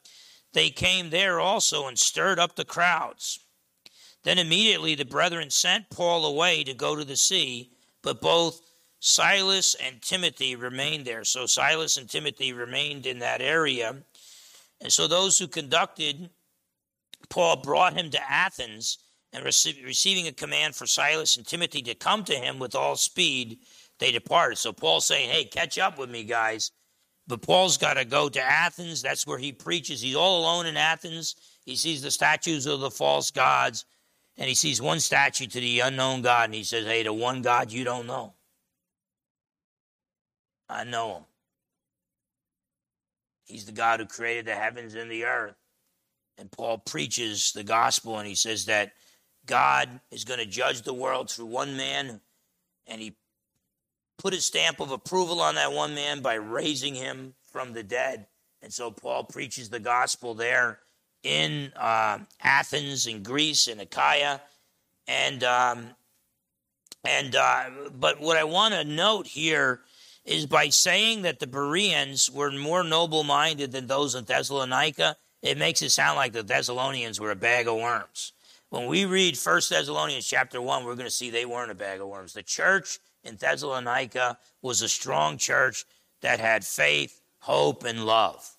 they 0.53 0.71
came 0.71 1.11
there 1.11 1.41
also 1.41 1.89
and 1.89 1.99
stirred 1.99 2.39
up 2.39 2.55
the 2.55 2.65
crowds. 2.65 3.41
Then 4.25 4.39
immediately 4.39 4.95
the 4.95 5.05
brethren 5.05 5.51
sent 5.51 5.91
Paul 5.91 6.27
away 6.27 6.65
to 6.65 6.75
go 6.75 6.97
to 6.97 7.05
the 7.05 7.17
sea, 7.17 7.71
but 8.03 8.21
both 8.21 8.61
Silas 9.01 9.77
and 9.83 10.03
Timothy 10.03 10.57
remained 10.57 11.07
there. 11.07 11.25
So 11.25 11.47
Silas 11.47 11.97
and 11.97 12.09
Timothy 12.09 12.53
remained 12.53 13.07
in 13.07 13.21
that 13.21 13.41
area. 13.41 13.97
And 14.81 14.93
so 14.93 15.07
those 15.07 15.39
who 15.39 15.47
conducted 15.47 16.31
Paul 17.29 17.57
brought 17.57 17.97
him 17.97 18.11
to 18.11 18.31
Athens, 18.31 18.99
and 19.33 19.45
rece- 19.45 19.85
receiving 19.85 20.27
a 20.27 20.33
command 20.33 20.75
for 20.75 20.87
Silas 20.87 21.37
and 21.37 21.47
Timothy 21.47 21.83
to 21.83 21.95
come 21.95 22.25
to 22.25 22.35
him 22.35 22.59
with 22.59 22.75
all 22.75 22.97
speed, 22.97 23.59
they 23.99 24.11
departed. 24.11 24.57
So 24.57 24.73
Paul's 24.73 25.07
saying, 25.07 25.31
Hey, 25.31 25.45
catch 25.45 25.79
up 25.79 25.99
with 25.99 26.11
me, 26.11 26.25
guys. 26.25 26.71
But 27.27 27.43
Paul's 27.43 27.77
got 27.77 27.95
to 27.95 28.07
go 28.07 28.31
to 28.31 28.43
Athens. 28.43 29.03
That's 29.03 29.27
where 29.27 29.39
he 29.39 29.53
preaches. 29.53 30.01
He's 30.01 30.17
all 30.17 30.41
alone 30.41 30.65
in 30.65 30.79
Athens. 30.79 31.35
He 31.67 31.77
sees 31.77 32.01
the 32.01 32.11
statues 32.11 32.65
of 32.65 32.81
the 32.81 32.91
false 32.91 33.31
gods 33.31 33.85
and 34.39 34.49
he 34.49 34.55
sees 34.55 34.81
one 34.81 35.01
statue 35.01 35.47
to 35.47 35.61
the 35.61 35.81
unknown 35.81 36.23
God, 36.23 36.45
and 36.45 36.55
he 36.55 36.63
says, 36.63 36.87
Hey, 36.87 37.03
the 37.03 37.13
one 37.13 37.43
God 37.43 37.73
you 37.73 37.85
don't 37.85 38.07
know. 38.07 38.35
I 40.69 40.85
know 40.85 41.17
him. 41.17 41.23
He's 43.45 43.65
the 43.65 43.73
God 43.73 44.01
who 44.01 44.07
created 44.07 44.45
the 44.45 44.55
heavens 44.55 44.95
and 44.95 45.11
the 45.11 45.25
earth. 45.25 45.57
And 46.37 46.53
Paul 46.53 46.79
preaches 46.79 47.53
the 47.53 47.65
gospel, 47.65 48.19
and 48.19 48.29
he 48.29 48.37
says 48.37 48.67
that 48.67 48.93
God 49.45 50.01
is 50.13 50.25
going 50.25 50.39
to 50.39 50.47
judge 50.47 50.83
the 50.83 50.95
world 50.95 51.31
through 51.31 51.47
one 51.47 51.77
man, 51.77 52.21
and 52.87 53.01
he 53.01 53.17
put 54.19 54.35
his 54.35 54.47
stamp 54.47 54.79
of 54.79 54.93
approval 54.93 55.41
on 55.41 55.57
that 55.57 55.73
one 55.73 55.95
man 55.95 56.21
by 56.21 56.35
raising 56.35 56.95
him 56.95 57.35
from 57.51 57.73
the 57.73 57.83
dead. 57.83 58.27
And 58.63 58.73
so 58.73 58.91
Paul 58.91 59.25
preaches 59.25 59.71
the 59.71 59.81
gospel 59.81 60.35
there 60.35 60.81
in 61.23 61.73
uh, 61.77 62.21
Athens 62.43 63.07
in 63.07 63.23
Greece 63.23 63.69
and 63.69 63.81
Achaia. 63.81 64.41
And 65.07 65.45
um, 65.45 65.91
And 67.05 67.35
uh, 67.35 67.65
but 67.99 68.21
what 68.21 68.37
I 68.37 68.45
want 68.45 68.75
to 68.75 68.85
note 68.85 69.27
here 69.27 69.81
is 70.25 70.47
by 70.47 70.69
saying 70.69 71.23
that 71.23 71.39
the 71.39 71.47
Bereans 71.47 72.31
were 72.31 72.53
more 72.53 72.85
noble-minded 72.85 73.73
than 73.73 73.87
those 73.87 74.15
in 74.15 74.25
Thessalonica, 74.25 75.17
it 75.43 75.57
makes 75.57 75.81
it 75.83 75.91
sound 75.91 76.17
like 76.19 76.33
the 76.33 76.43
Thessalonians 76.43 77.19
were 77.21 77.31
a 77.31 77.37
bag 77.37 77.67
of 77.69 77.77
worms. 77.77 78.33
When 78.69 78.87
we 78.87 79.07
read 79.07 79.39
1 79.39 79.63
Thessalonians 79.71 80.27
chapter 80.27 80.61
1, 80.61 80.85
we're 80.85 80.97
going 80.97 81.07
to 81.07 81.11
see 81.11 81.31
they 81.31 81.47
weren't 81.47 81.71
a 81.71 81.75
bag 81.75 82.03
of 82.03 82.09
worms. 82.09 82.35
The 82.35 82.43
church 82.43 82.99
in 83.25 83.37
Thessalonica 83.37 84.39
was 84.61 84.83
a 84.83 84.89
strong 84.89 85.39
church 85.39 85.87
that 86.21 86.41
had 86.41 86.65
faith, 86.67 87.23
hope, 87.41 87.85
and 87.85 88.05
love. 88.05 88.58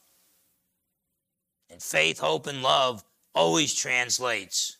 And 1.69 1.81
faith, 1.81 2.19
hope, 2.19 2.47
and 2.47 2.63
love 2.63 3.03
always 3.35 3.73
translates 3.73 4.77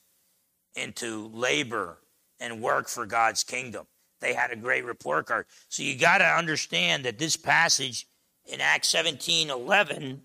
into 0.76 1.30
labor 1.34 2.00
and 2.40 2.62
work 2.62 2.88
for 2.88 3.06
God's 3.06 3.44
kingdom. 3.44 3.86
They 4.22 4.34
had 4.34 4.52
a 4.52 4.56
great 4.56 4.86
report 4.86 5.28
card. 5.28 5.46
So 5.70 5.84
you 5.84 5.96
got 5.96 6.20
to 6.20 6.26
understand 6.26 7.06
that 7.06 7.20
this 7.20 7.38
passage 7.38 8.08
in 8.46 8.62
Acts 8.62 8.90
17 8.90 9.50
11, 9.50 10.22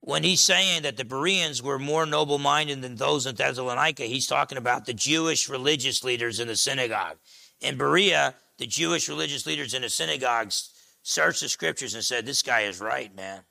when 0.00 0.22
he's 0.22 0.40
saying 0.40 0.82
that 0.82 0.96
the 0.96 1.04
Bereans 1.04 1.62
were 1.62 1.78
more 1.78 2.06
noble 2.06 2.38
minded 2.38 2.82
than 2.82 2.96
those 2.96 3.26
in 3.26 3.34
Thessalonica, 3.34 4.04
he's 4.04 4.26
talking 4.26 4.58
about 4.58 4.86
the 4.86 4.94
Jewish 4.94 5.48
religious 5.48 6.04
leaders 6.04 6.40
in 6.40 6.48
the 6.48 6.56
synagogue. 6.56 7.16
In 7.60 7.76
Berea, 7.76 8.34
the 8.58 8.66
Jewish 8.66 9.08
religious 9.08 9.46
leaders 9.46 9.74
in 9.74 9.82
the 9.82 9.88
synagogues 9.88 10.70
searched 11.02 11.40
the 11.40 11.48
scriptures 11.48 11.94
and 11.94 12.04
said, 12.04 12.26
This 12.26 12.42
guy 12.42 12.62
is 12.62 12.80
right, 12.80 13.14
man. 13.14 13.42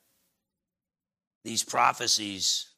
These 1.44 1.62
prophecies 1.62 2.68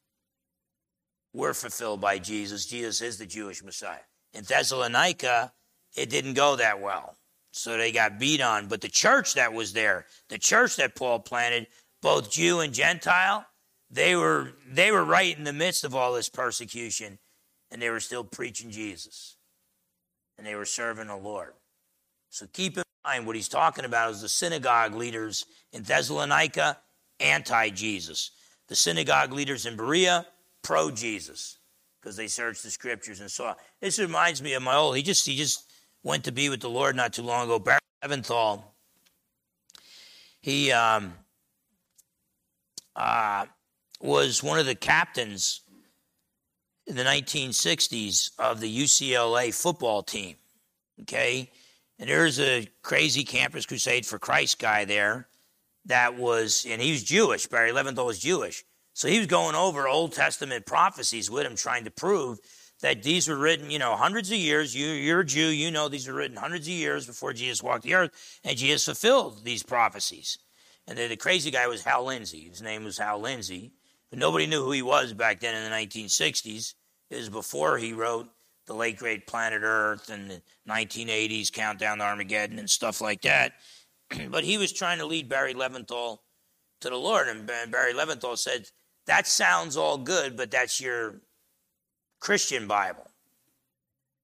were 1.33 1.55
fulfilled 1.55 2.01
by 2.01 2.19
Jesus. 2.19 2.67
Jesus 2.67 3.01
is 3.01 3.19
the 3.19 3.27
Jewish 3.27 3.63
Messiah. 3.63 4.01
In 4.33 4.45
Thessalonica, 4.45 5.53
it 5.97 6.11
didn't 6.11 6.35
go 6.35 6.57
that 6.57 6.81
well. 6.81 7.17
So 7.53 7.79
they 7.79 7.93
got 7.93 8.19
beat 8.19 8.41
on. 8.41 8.67
But 8.67 8.81
the 8.81 8.89
church 8.89 9.35
that 9.35 9.53
was 9.53 9.73
there, 9.73 10.07
the 10.29 10.39
church 10.39 10.77
that 10.77 10.95
Paul 10.95 11.21
planted, 11.21 11.69
both 12.03 12.31
Jew 12.31 12.61
and 12.61 12.75
Gentile, 12.75 13.47
they 13.91 14.17
were 14.17 14.53
they 14.69 14.91
were 14.91 15.05
right 15.05 15.37
in 15.37 15.45
the 15.45 15.53
midst 15.53 15.85
of 15.85 15.95
all 15.95 16.13
this 16.13 16.29
persecution, 16.29 17.19
and 17.71 17.81
they 17.81 17.89
were 17.89 18.01
still 18.01 18.25
preaching 18.25 18.71
Jesus. 18.71 19.37
And 20.37 20.47
they 20.47 20.55
were 20.55 20.67
serving 20.67 21.07
the 21.07 21.17
Lord. 21.17 21.55
So 22.29 22.47
keep 22.53 22.77
in 22.77 22.83
mind 23.07 23.27
what 23.27 23.37
he's 23.37 23.49
talking 23.49 23.87
about 23.87 24.11
is 24.11 24.21
the 24.21 24.29
synagogue 24.29 24.95
leaders 24.95 25.47
in 25.73 25.83
Thessalonica, 25.83 26.79
anti-Jesus. 27.21 28.33
The 28.69 28.75
synagogue 28.75 29.33
leaders 29.33 29.67
in 29.67 29.77
Berea, 29.77 30.27
pro 30.63 30.91
Jesus 30.91 31.59
because 32.07 32.17
they 32.17 32.29
searched 32.29 32.63
the 32.63 32.71
scriptures 32.71 33.19
and 33.19 33.29
saw. 33.29 33.53
This 33.81 33.99
reminds 33.99 34.41
me 34.41 34.53
of 34.53 34.63
my 34.63 34.77
old. 34.77 34.97
He 34.97 35.03
just 35.03 35.27
he 35.27 35.37
just 35.37 35.73
went 36.05 36.23
to 36.25 36.33
be 36.33 36.49
with 36.49 36.61
the 36.61 36.71
Lord 36.71 36.95
not 36.95 37.13
too 37.13 37.23
long 37.23 37.47
ago. 37.47 37.59
Barry 37.59 37.81
Leventhal. 38.05 38.63
He 40.41 40.71
um, 40.71 41.15
uh, 42.95 43.47
was 44.01 44.41
one 44.41 44.61
of 44.61 44.67
the 44.67 44.77
captains 44.77 45.63
in 46.87 46.95
the 46.95 47.03
1960s 47.03 48.31
of 48.39 48.61
the 48.61 48.83
UCLA 48.83 49.53
football 49.53 50.05
team. 50.05 50.37
Okay, 51.03 51.51
and 51.99 52.09
there's 52.09 52.39
a 52.39 52.69
crazy 52.83 53.25
Campus 53.25 53.67
Crusade 53.67 54.07
for 54.07 54.21
Christ 54.21 54.61
guy 54.61 54.85
there 54.85 55.27
that 55.87 56.17
was, 56.17 56.67
and 56.69 56.81
he 56.81 56.93
was 56.93 57.03
Jewish. 57.03 57.47
Barry 57.47 57.73
Leventhal 57.73 58.07
was 58.07 58.19
Jewish 58.19 58.65
so 58.97 59.09
he 59.09 59.19
was 59.19 59.27
going 59.27 59.55
over 59.55 59.87
Old 59.87 60.15
Testament 60.15 60.65
prophecies 60.65 61.31
with 61.31 61.45
him, 61.45 61.55
trying 61.55 61.85
to 61.85 61.91
prove 61.91 62.39
that 62.81 63.03
these 63.03 63.29
were 63.29 63.37
written, 63.37 63.71
you 63.71 63.79
know, 63.79 63.95
hundreds 63.95 64.31
of 64.31 64.39
years. 64.39 64.75
You, 64.75 64.87
you're 64.87 65.21
a 65.21 65.25
Jew, 65.25 65.49
you 65.49 65.71
know 65.71 65.91
these 65.91 66.09
were 66.09 66.15
written 66.15 66.39
hundreds 66.39 66.67
of 66.67 66.73
years 66.73 67.07
before 67.07 67.35
Jesus 67.35 67.63
walked 67.63 67.83
the 67.83 67.93
earth, 67.93 68.39
and 68.43 68.57
Jesus 68.57 68.87
fulfilled 68.87 69.45
these 69.45 69.63
prophecies. 69.63 70.39
And 70.87 70.97
then 70.97 71.11
the 71.11 71.17
crazy 71.17 71.51
guy 71.51 71.67
was 71.67 71.85
Hal 71.85 72.07
Lindsey. 72.07 72.49
His 72.49 72.63
name 72.63 72.85
was 72.85 72.97
Hal 72.97 73.21
Lindsey, 73.21 73.71
but 74.09 74.19
nobody 74.19 74.47
knew 74.47 74.65
who 74.65 74.73
he 74.73 74.81
was 74.81 75.13
back 75.13 75.41
then 75.41 75.55
in 75.55 75.71
the 75.71 75.77
1960s. 75.77 76.73
It 77.11 77.17
was 77.17 77.29
before 77.29 77.77
he 77.77 77.93
wrote 77.93 78.29
the 78.65 78.73
late 78.73 78.97
great 78.97 79.27
Planet 79.27 79.61
Earth 79.63 80.09
and 80.09 80.31
the 80.31 80.43
1980s 80.67 81.53
Countdown 81.53 81.99
to 81.99 82.05
Armageddon 82.05 82.59
and 82.59 82.71
stuff 82.71 83.03
like 83.03 83.21
that. 83.23 83.53
but 84.31 84.45
he 84.45 84.59
was 84.59 84.73
trying 84.73 84.99
to 84.99 85.07
lead 85.07 85.29
Barry 85.29 85.55
Leventhal 85.55 86.19
to 86.81 86.91
the 86.91 86.97
Lord, 86.97 87.29
and 87.29 87.47
Barry 87.47 87.95
Leventhal 87.95 88.37
said, 88.37 88.69
that 89.07 89.27
sounds 89.27 89.77
all 89.77 89.99
good, 89.99 90.37
but 90.37 90.51
that's 90.51 90.81
your 90.81 91.21
Christian 92.21 92.67
Bible. 92.67 93.09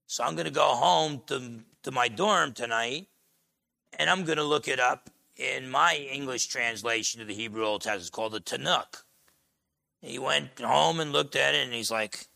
So 0.07 0.25
I'm 0.25 0.35
going 0.35 0.47
to 0.47 0.53
go 0.53 0.75
home 0.75 1.23
to, 1.29 1.61
to 1.85 1.91
my 1.91 2.09
dorm 2.09 2.53
tonight 2.53 3.07
and 3.99 4.11
I'm 4.11 4.25
going 4.25 4.39
to 4.39 4.45
look 4.45 4.69
it 4.69 4.81
up 4.81 5.09
in 5.37 5.71
my 5.71 5.97
English 5.97 6.47
translation 6.47 7.21
of 7.21 7.29
the 7.29 7.35
Hebrew 7.35 7.65
Old 7.65 7.83
Testament. 7.83 8.03
It's 8.03 8.11
called 8.11 8.33
the 8.33 8.41
Tanakh. 8.41 9.05
He 10.01 10.19
went 10.19 10.59
home 10.61 11.01
and 11.01 11.13
looked 11.13 11.37
at 11.37 11.55
it 11.55 11.65
and 11.65 11.73
he's 11.73 11.91
like, 11.91 12.27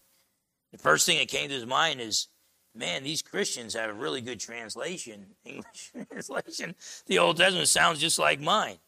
the 0.72 0.78
first 0.78 1.04
thing 1.04 1.18
that 1.18 1.28
came 1.28 1.48
to 1.48 1.54
his 1.54 1.66
mind 1.66 2.00
is, 2.00 2.28
man, 2.76 3.04
these 3.04 3.22
Christians 3.22 3.74
have 3.74 3.90
a 3.90 3.94
really 3.94 4.20
good 4.20 4.40
translation, 4.40 5.26
English 5.44 5.92
translation. 6.10 6.74
The 7.06 7.18
Old 7.18 7.36
Testament 7.36 7.68
sounds 7.68 8.00
just 8.00 8.18
like 8.18 8.40
mine. 8.40 8.78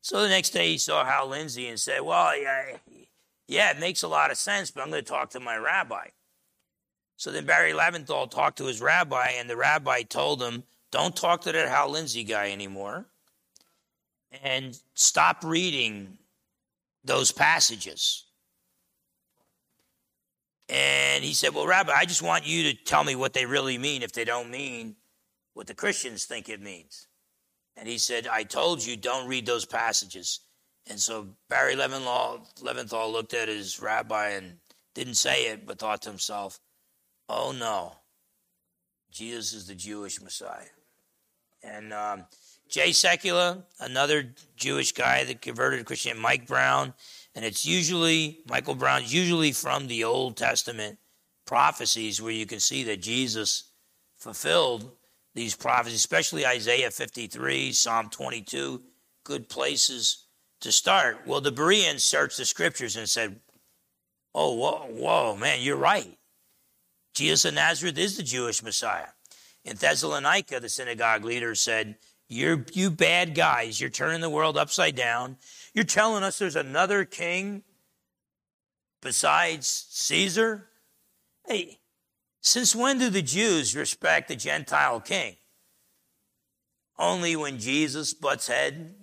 So 0.00 0.22
the 0.22 0.28
next 0.28 0.50
day 0.50 0.68
he 0.68 0.78
saw 0.78 1.04
Hal 1.04 1.28
Lindsey 1.28 1.66
and 1.68 1.80
said, 1.80 2.02
Well, 2.02 2.38
yeah, 2.38 2.76
yeah, 3.48 3.70
it 3.70 3.80
makes 3.80 4.02
a 4.02 4.08
lot 4.08 4.30
of 4.30 4.36
sense, 4.36 4.70
but 4.70 4.82
I'm 4.82 4.90
going 4.90 5.02
to 5.04 5.10
talk 5.10 5.30
to 5.30 5.40
my 5.40 5.56
rabbi. 5.56 6.08
So 7.16 7.32
then 7.32 7.46
Barry 7.46 7.72
Leventhal 7.72 8.30
talked 8.30 8.58
to 8.58 8.66
his 8.66 8.80
rabbi, 8.80 9.32
and 9.36 9.48
the 9.48 9.56
rabbi 9.56 10.02
told 10.02 10.42
him, 10.42 10.62
Don't 10.92 11.16
talk 11.16 11.42
to 11.42 11.52
that 11.52 11.68
Hal 11.68 11.90
Lindsey 11.90 12.24
guy 12.24 12.52
anymore, 12.52 13.06
and 14.42 14.78
stop 14.94 15.42
reading 15.42 16.18
those 17.04 17.32
passages. 17.32 18.25
And 20.68 21.22
he 21.22 21.32
said, 21.32 21.54
Well, 21.54 21.66
Rabbi, 21.66 21.92
I 21.94 22.04
just 22.04 22.22
want 22.22 22.46
you 22.46 22.72
to 22.72 22.84
tell 22.84 23.04
me 23.04 23.14
what 23.14 23.32
they 23.32 23.46
really 23.46 23.78
mean 23.78 24.02
if 24.02 24.12
they 24.12 24.24
don't 24.24 24.50
mean 24.50 24.96
what 25.54 25.66
the 25.66 25.74
Christians 25.74 26.24
think 26.24 26.48
it 26.48 26.60
means. 26.60 27.06
And 27.76 27.88
he 27.88 27.98
said, 27.98 28.26
I 28.26 28.42
told 28.42 28.84
you, 28.84 28.96
don't 28.96 29.28
read 29.28 29.46
those 29.46 29.64
passages. 29.64 30.40
And 30.88 30.98
so 30.98 31.28
Barry 31.48 31.74
Leventhal, 31.74 32.40
Leventhal 32.60 33.12
looked 33.12 33.34
at 33.34 33.48
his 33.48 33.80
rabbi 33.80 34.30
and 34.30 34.58
didn't 34.94 35.14
say 35.14 35.46
it, 35.48 35.66
but 35.66 35.78
thought 35.78 36.02
to 36.02 36.08
himself, 36.08 36.60
oh 37.28 37.52
no, 37.52 37.92
Jesus 39.10 39.52
is 39.52 39.66
the 39.66 39.74
Jewish 39.74 40.20
Messiah. 40.20 40.68
And 41.62 41.92
um, 41.92 42.24
Jay 42.68 42.90
Sekulow, 42.90 43.62
another 43.80 44.34
Jewish 44.56 44.92
guy 44.92 45.24
that 45.24 45.42
converted 45.42 45.80
to 45.80 45.84
Christian, 45.84 46.18
Mike 46.18 46.46
Brown, 46.46 46.94
and 47.36 47.44
it's 47.44 47.66
usually, 47.66 48.38
Michael 48.48 48.74
Brown's 48.74 49.12
usually 49.12 49.52
from 49.52 49.86
the 49.86 50.04
Old 50.04 50.38
Testament 50.38 50.98
prophecies 51.46 52.20
where 52.20 52.32
you 52.32 52.46
can 52.46 52.60
see 52.60 52.82
that 52.84 53.02
Jesus 53.02 53.70
fulfilled 54.16 54.90
these 55.34 55.54
prophecies, 55.54 55.98
especially 55.98 56.46
Isaiah 56.46 56.90
53, 56.90 57.72
Psalm 57.72 58.08
22, 58.08 58.82
good 59.22 59.50
places 59.50 60.24
to 60.62 60.72
start. 60.72 61.18
Well, 61.26 61.42
the 61.42 61.52
Bereans 61.52 62.02
searched 62.02 62.38
the 62.38 62.46
scriptures 62.46 62.96
and 62.96 63.06
said, 63.06 63.38
Oh, 64.34 64.54
whoa, 64.54 64.86
whoa, 64.88 65.36
man, 65.36 65.60
you're 65.60 65.76
right. 65.76 66.16
Jesus 67.14 67.44
of 67.44 67.54
Nazareth 67.54 67.98
is 67.98 68.16
the 68.16 68.22
Jewish 68.22 68.62
Messiah. 68.62 69.08
In 69.62 69.76
Thessalonica, 69.76 70.58
the 70.58 70.70
synagogue 70.70 71.24
leader 71.24 71.54
said, 71.54 71.96
You're 72.30 72.64
you 72.72 72.90
bad 72.90 73.34
guys, 73.34 73.78
you're 73.78 73.90
turning 73.90 74.22
the 74.22 74.30
world 74.30 74.56
upside 74.56 74.96
down. 74.96 75.36
You're 75.76 75.84
telling 75.84 76.22
us 76.22 76.38
there's 76.38 76.56
another 76.56 77.04
king 77.04 77.62
besides 79.02 79.86
Caesar? 79.90 80.70
Hey, 81.46 81.80
since 82.40 82.74
when 82.74 82.98
do 82.98 83.10
the 83.10 83.20
Jews 83.20 83.76
respect 83.76 84.28
the 84.28 84.36
Gentile 84.36 85.00
king? 85.00 85.36
Only 86.98 87.36
when 87.36 87.58
Jesus 87.58 88.14
butts 88.14 88.48
head 88.48 88.94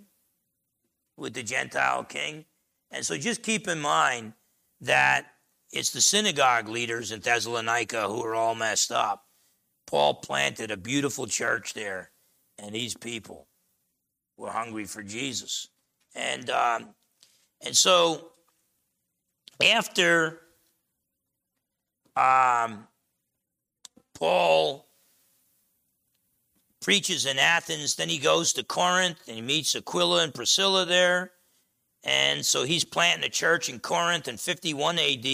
with 1.16 1.36
the 1.36 1.44
Gentile 1.44 2.06
king. 2.06 2.46
And 2.90 3.06
so 3.06 3.20
just 3.20 3.44
keep 3.44 3.68
in 3.68 3.80
mind 3.80 4.34
that 4.82 5.28
it's 5.72 5.92
the 5.92 6.02
synagogue 6.02 6.70
leaders 6.70 7.12
in 7.12 7.20
Thessalonica 7.20 8.08
who 8.08 8.24
are 8.26 8.34
all 8.34 8.56
messed 8.56 8.92
up. 8.92 9.26
Paul 9.86 10.16
planted 10.16 10.72
a 10.72 10.78
beautiful 10.78 11.28
church 11.28 11.76
there, 11.76 12.10
and 12.58 12.74
these 12.74 12.98
people 12.98 13.48
were 14.38 14.50
hungry 14.50 14.86
for 14.86 15.04
Jesus. 15.04 15.68
And 16.16 16.50
um, 16.50 16.90
and 17.62 17.76
so 17.76 18.32
after 19.64 20.42
um, 22.16 22.88
Paul 24.14 24.88
preaches 26.82 27.26
in 27.26 27.40
Athens, 27.40 27.96
then 27.96 28.10
he 28.10 28.18
goes 28.18 28.54
to 28.54 28.64
Corinth 28.64 29.28
and 29.28 29.36
he 29.36 29.42
meets 29.42 29.76
Aquila 29.76 30.24
and 30.24 30.34
Priscilla 30.34 30.86
there. 30.86 31.32
And 32.04 32.46
so 32.46 32.66
he's 32.66 32.84
planting 32.84 33.26
a 33.26 33.30
church 33.30 33.70
in 33.70 33.80
Corinth 33.80 34.28
in 34.28 34.38
51 34.38 35.00
AD. 35.00 35.26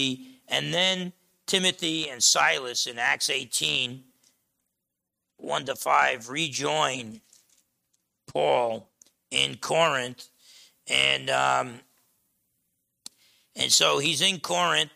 And 0.48 0.72
then 0.72 1.12
Timothy 1.46 2.08
and 2.08 2.22
Silas 2.22 2.86
in 2.86 2.98
Acts 2.98 3.28
18 3.28 4.04
1 5.38 5.64
to 5.64 5.74
5 5.74 6.28
rejoin 6.28 7.20
Paul 8.26 8.88
in 9.30 9.56
Corinth. 9.56 10.28
And 10.90 11.30
um, 11.30 11.80
and 13.56 13.72
so 13.72 13.98
he's 13.98 14.20
in 14.20 14.40
Corinth, 14.40 14.90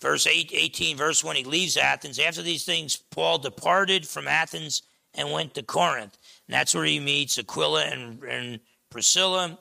verse 0.00 0.26
8, 0.26 0.50
18, 0.52 0.96
verse 0.96 1.24
1. 1.24 1.36
He 1.36 1.44
leaves 1.44 1.76
Athens. 1.76 2.18
After 2.18 2.42
these 2.42 2.64
things, 2.64 2.96
Paul 2.96 3.38
departed 3.38 4.06
from 4.06 4.28
Athens 4.28 4.82
and 5.14 5.32
went 5.32 5.54
to 5.54 5.62
Corinth. 5.62 6.18
And 6.46 6.54
that's 6.54 6.74
where 6.74 6.84
he 6.84 7.00
meets 7.00 7.38
Aquila 7.38 7.84
and, 7.84 8.22
and 8.24 8.60
Priscilla. 8.90 9.58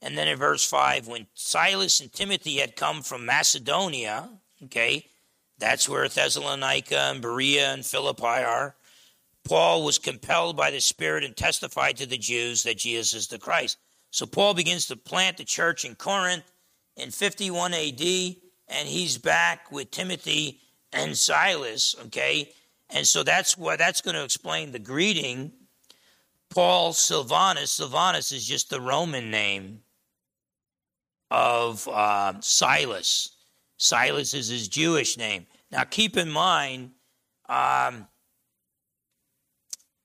And 0.00 0.16
then 0.16 0.28
in 0.28 0.38
verse 0.38 0.64
5, 0.64 1.08
when 1.08 1.26
Silas 1.34 2.00
and 2.00 2.12
Timothy 2.12 2.58
had 2.58 2.76
come 2.76 3.02
from 3.02 3.26
Macedonia, 3.26 4.28
okay, 4.64 5.06
that's 5.58 5.88
where 5.88 6.08
Thessalonica 6.08 6.98
and 6.98 7.22
Berea 7.22 7.72
and 7.72 7.84
Philippi 7.84 8.24
are. 8.24 8.76
Paul 9.44 9.84
was 9.84 9.98
compelled 9.98 10.56
by 10.56 10.70
the 10.70 10.80
Spirit 10.80 11.24
and 11.24 11.36
testified 11.36 11.96
to 11.98 12.06
the 12.06 12.16
Jews 12.16 12.62
that 12.62 12.78
Jesus 12.78 13.14
is 13.14 13.28
the 13.28 13.38
Christ. 13.38 13.78
So 14.14 14.26
Paul 14.26 14.54
begins 14.54 14.86
to 14.86 14.96
plant 14.96 15.38
the 15.38 15.44
church 15.44 15.84
in 15.84 15.96
Corinth 15.96 16.44
in 16.96 17.10
51 17.10 17.74
AD, 17.74 18.00
and 18.68 18.88
he's 18.88 19.18
back 19.18 19.72
with 19.72 19.90
Timothy 19.90 20.60
and 20.92 21.18
Silas, 21.18 21.96
okay? 22.06 22.52
And 22.90 23.04
so 23.04 23.24
that's 23.24 23.58
what 23.58 23.80
that's 23.80 24.00
going 24.00 24.14
to 24.14 24.22
explain 24.22 24.70
the 24.70 24.78
greeting. 24.78 25.50
Paul 26.48 26.92
Silvanus, 26.92 27.72
Silvanus 27.72 28.30
is 28.30 28.46
just 28.46 28.70
the 28.70 28.80
Roman 28.80 29.32
name 29.32 29.80
of 31.32 31.88
uh, 31.88 32.34
Silas. 32.40 33.30
Silas 33.78 34.32
is 34.32 34.46
his 34.46 34.68
Jewish 34.68 35.18
name. 35.18 35.44
Now, 35.72 35.82
keep 35.82 36.16
in 36.16 36.30
mind, 36.30 36.92
um, 37.48 38.06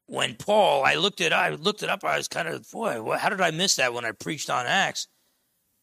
when 0.09 0.33
Paul, 0.35 0.83
I 0.83 0.95
looked 0.95 1.21
it, 1.21 1.31
I 1.31 1.49
looked 1.49 1.83
it 1.83 1.89
up. 1.89 2.03
I 2.03 2.17
was 2.17 2.27
kind 2.27 2.47
of, 2.47 2.69
boy, 2.71 3.15
how 3.17 3.29
did 3.29 3.41
I 3.41 3.51
miss 3.51 3.75
that 3.75 3.93
when 3.93 4.05
I 4.05 4.11
preached 4.11 4.49
on 4.49 4.65
Acts? 4.65 5.07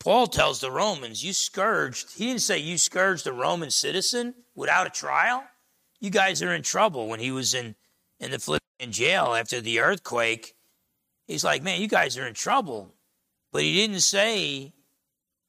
Paul 0.00 0.26
tells 0.26 0.60
the 0.60 0.70
Romans, 0.70 1.24
"You 1.24 1.32
scourged." 1.32 2.12
He 2.16 2.26
didn't 2.26 2.42
say 2.42 2.58
you 2.58 2.76
scourged 2.76 3.26
a 3.26 3.32
Roman 3.32 3.70
citizen 3.70 4.34
without 4.54 4.86
a 4.86 4.90
trial. 4.90 5.44
You 6.00 6.10
guys 6.10 6.42
are 6.42 6.52
in 6.52 6.62
trouble. 6.62 7.06
When 7.08 7.20
he 7.20 7.30
was 7.30 7.54
in 7.54 7.76
in 8.18 8.32
the 8.32 8.38
Philippian 8.38 8.92
jail 8.92 9.34
after 9.34 9.60
the 9.60 9.78
earthquake, 9.78 10.54
he's 11.26 11.44
like, 11.44 11.62
"Man, 11.62 11.80
you 11.80 11.88
guys 11.88 12.18
are 12.18 12.26
in 12.26 12.34
trouble." 12.34 12.94
But 13.52 13.62
he 13.62 13.74
didn't 13.74 14.00
say 14.00 14.74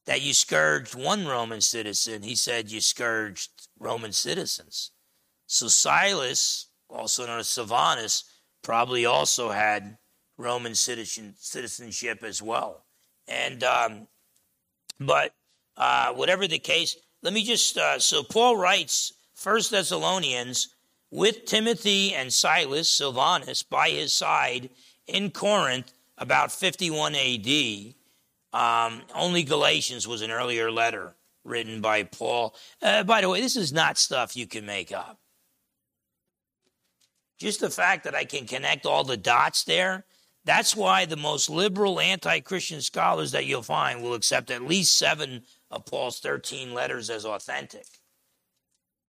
that 0.05 0.21
you 0.21 0.33
scourged 0.33 0.95
one 0.95 1.27
Roman 1.27 1.61
citizen. 1.61 2.23
He 2.23 2.35
said 2.35 2.71
you 2.71 2.79
scourged 2.79 3.67
Roman 3.77 4.13
citizens. 4.13 4.91
So 5.47 5.67
Silas, 5.67 6.67
also 6.89 7.25
known 7.25 7.39
as 7.39 7.49
Silvanus, 7.49 8.23
probably 8.63 9.05
also 9.05 9.49
had 9.49 9.97
Roman 10.37 10.75
citizen, 10.75 11.35
citizenship 11.37 12.23
as 12.23 12.41
well. 12.41 12.85
And, 13.27 13.63
um, 13.63 14.07
but 14.99 15.33
uh, 15.75 16.13
whatever 16.13 16.47
the 16.47 16.59
case, 16.59 16.95
let 17.21 17.33
me 17.33 17.43
just, 17.43 17.77
uh, 17.77 17.99
so 17.99 18.23
Paul 18.23 18.57
writes 18.57 19.13
First 19.33 19.71
Thessalonians 19.71 20.69
with 21.11 21.45
Timothy 21.45 22.13
and 22.13 22.33
Silas, 22.33 22.89
Silvanus, 22.89 23.63
by 23.63 23.89
his 23.89 24.13
side 24.13 24.69
in 25.07 25.31
Corinth 25.31 25.93
about 26.17 26.51
51 26.51 27.15
AD. 27.15 27.93
Um, 28.53 29.01
only 29.13 29.43
Galatians 29.43 30.07
was 30.07 30.21
an 30.21 30.31
earlier 30.31 30.71
letter 30.71 31.15
written 31.43 31.81
by 31.81 32.03
Paul. 32.03 32.55
Uh, 32.81 33.03
by 33.03 33.21
the 33.21 33.29
way, 33.29 33.41
this 33.41 33.55
is 33.55 33.71
not 33.71 33.97
stuff 33.97 34.35
you 34.35 34.47
can 34.47 34.65
make 34.65 34.91
up. 34.91 35.19
Just 37.37 37.59
the 37.59 37.69
fact 37.69 38.03
that 38.03 38.15
I 38.15 38.25
can 38.25 38.45
connect 38.45 38.85
all 38.85 39.03
the 39.03 39.17
dots 39.17 39.63
there, 39.63 40.05
that's 40.43 40.75
why 40.75 41.05
the 41.05 41.17
most 41.17 41.49
liberal 41.49 41.99
anti 41.99 42.39
Christian 42.39 42.81
scholars 42.81 43.31
that 43.33 43.45
you'll 43.45 43.61
find 43.61 44.01
will 44.01 44.13
accept 44.13 44.49
at 44.49 44.63
least 44.63 44.97
seven 44.97 45.43
of 45.69 45.85
Paul's 45.85 46.19
13 46.19 46.73
letters 46.73 47.09
as 47.09 47.25
authentic. 47.25 47.85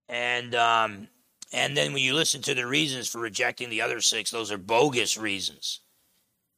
And, 0.09 0.55
um, 0.55 1.09
and 1.53 1.77
then 1.77 1.93
when 1.93 2.03
you 2.03 2.15
listen 2.15 2.43
to 2.43 2.55
the 2.55 2.67
reasons 2.67 3.09
for 3.09 3.21
rejecting 3.21 3.71
the 3.71 3.83
other 3.83 4.01
six, 4.01 4.31
those 4.31 4.51
are 4.51 4.59
bogus 4.59 5.17
reasons. 5.17 5.81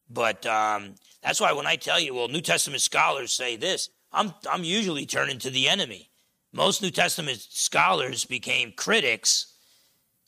But 0.09 0.45
um, 0.47 0.95
that's 1.23 1.41
why 1.41 1.53
when 1.53 1.67
I 1.67 1.77
tell 1.77 2.01
you, 2.01 2.15
well, 2.15 2.29
New 2.29 2.41
Testament 2.41 2.83
scholars 2.83 3.33
say 3.33 3.57
this, 3.57 3.91
I'm, 4.13 4.35
I'm 4.51 4.65
usually 4.65 5.07
turning 5.07 5.39
to 5.41 5.51
the 5.51 5.69
enemy. 5.69 6.11
Most 6.53 6.83
New 6.83 6.91
Testament 6.91 7.39
scholars 7.39 8.25
became 8.25 8.73
critics 8.77 9.55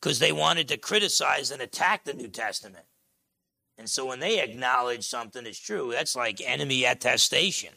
because 0.02 0.18
they 0.18 0.32
wanted 0.32 0.66
to 0.68 0.76
criticize 0.76 1.52
and 1.52 1.62
attack 1.62 2.04
the 2.04 2.12
New 2.12 2.28
Testament. 2.28 2.84
And 3.78 3.88
so 3.88 4.04
when 4.04 4.18
they 4.18 4.40
acknowledge 4.40 5.04
something 5.04 5.46
is 5.46 5.58
true, 5.58 5.92
that's 5.92 6.16
like 6.16 6.42
enemy 6.44 6.84
attestation. 6.84 7.72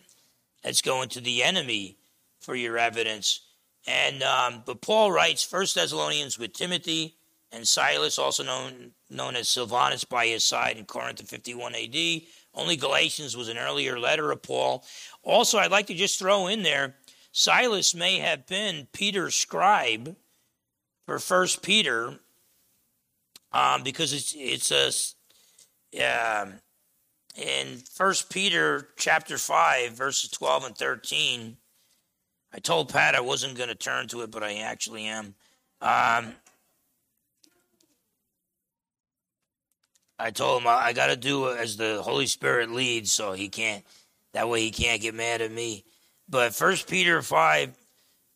That's 0.64 0.82
going 0.82 1.10
to 1.10 1.22
the 1.22 1.44
enemy 1.44 1.98
for 2.40 2.56
your 2.56 2.80
evidence. 2.80 3.42
And 3.88 4.24
um, 4.24 4.64
but 4.66 4.82
Paul 4.82 5.12
writes 5.12 5.44
First 5.44 5.76
Thessalonians 5.76 6.40
with 6.40 6.54
Timothy 6.54 7.16
and 7.52 7.68
Silas, 7.68 8.18
also 8.18 8.44
known 8.44 8.92
known 9.10 9.36
as 9.36 9.48
Silvanus, 9.48 10.04
by 10.04 10.26
his 10.26 10.44
side 10.44 10.78
in 10.78 10.86
Corinth 10.86 11.20
in 11.20 11.28
51 11.28 11.76
AD. 11.76 12.22
Only 12.56 12.76
Galatians 12.76 13.38
was 13.38 13.50
an 13.50 13.58
earlier 13.58 14.00
letter 14.00 14.32
of 14.32 14.42
Paul. 14.42 14.84
Also, 15.22 15.60
I'd 15.60 15.72
like 15.72 15.88
to 15.88 15.94
just 15.94 16.18
throw 16.18 16.48
in 16.48 16.64
there 16.64 16.96
Silas 17.38 17.94
may 17.94 18.20
have 18.20 18.48
been 18.48 18.88
Peter's 18.94 19.36
scribe 19.36 20.16
for 21.06 21.20
First 21.20 21.62
Peter, 21.62 22.20
um, 23.52 23.84
because 23.84 24.14
it's 24.14 24.34
it's 24.38 24.72
a 24.72 26.42
um, 26.42 26.54
in 27.36 27.78
First 27.94 28.30
Peter 28.30 28.90
chapter 28.98 29.38
five 29.38 29.94
verses 29.94 30.30
twelve 30.30 30.64
and 30.66 30.78
thirteen. 30.78 31.58
I 32.54 32.60
told 32.60 32.92
Pat 32.92 33.16
I 33.16 33.22
wasn't 33.22 33.58
going 33.58 33.70
to 33.70 33.76
turn 33.76 34.08
to 34.08 34.22
it, 34.22 34.32
but 34.32 34.44
I 34.44 34.60
actually 34.60 35.06
am. 35.06 35.36
Um, 35.82 36.34
I 40.18 40.32
told 40.32 40.62
him 40.62 40.68
I, 40.70 40.94
got 40.94 41.08
to 41.08 41.18
do 41.18 41.50
as 41.50 41.76
the 41.76 42.02
Holy 42.02 42.28
Spirit 42.28 42.72
leads, 42.72 43.12
so 43.12 43.34
he 43.34 43.50
can't. 43.50 43.84
That 44.34 44.48
way 44.48 44.62
he 44.62 44.72
can't 44.72 45.02
get 45.02 45.14
mad 45.14 45.42
at 45.42 45.52
me. 45.52 45.84
But 46.30 46.56
First 46.56 46.90
Peter 46.90 47.22
five, 47.22 47.76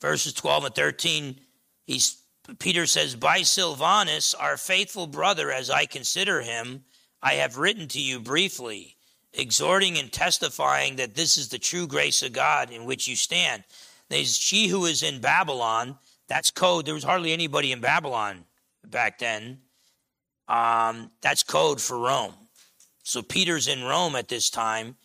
verses 0.01 0.34
twelve 0.34 0.65
and 0.65 0.76
thirteen, 0.76 1.39
he's 1.86 2.22
Peter 2.57 2.87
says, 2.87 3.15
"By 3.15 3.43
Silvanus, 3.43 4.33
our 4.33 4.57
faithful 4.57 5.07
brother, 5.07 5.51
as 5.51 5.69
I 5.69 5.85
consider 5.85 6.41
him, 6.41 6.85
I 7.21 7.35
have 7.35 7.57
written 7.57 7.87
to 7.89 8.01
you 8.01 8.19
briefly, 8.19 8.95
exhorting 9.33 9.97
and 9.97 10.11
testifying 10.11 10.95
that 10.95 11.15
this 11.15 11.37
is 11.37 11.49
the 11.49 11.59
true 11.59 11.85
grace 11.85 12.23
of 12.23 12.33
God 12.33 12.71
in 12.71 12.85
which 12.85 13.07
you 13.07 13.15
stand." 13.15 13.63
There's 14.09 14.37
she 14.37 14.67
who 14.67 14.85
is 14.85 15.03
in 15.03 15.21
Babylon. 15.21 15.99
That's 16.27 16.49
code. 16.49 16.85
There 16.85 16.95
was 16.95 17.03
hardly 17.03 17.31
anybody 17.31 17.71
in 17.71 17.79
Babylon 17.79 18.45
back 18.83 19.19
then. 19.19 19.61
Um, 20.47 21.11
that's 21.21 21.43
code 21.43 21.79
for 21.79 21.97
Rome. 21.97 22.33
So 23.03 23.21
Peter's 23.21 23.67
in 23.67 23.83
Rome 23.83 24.15
at 24.15 24.27
this 24.27 24.49
time. 24.49 24.97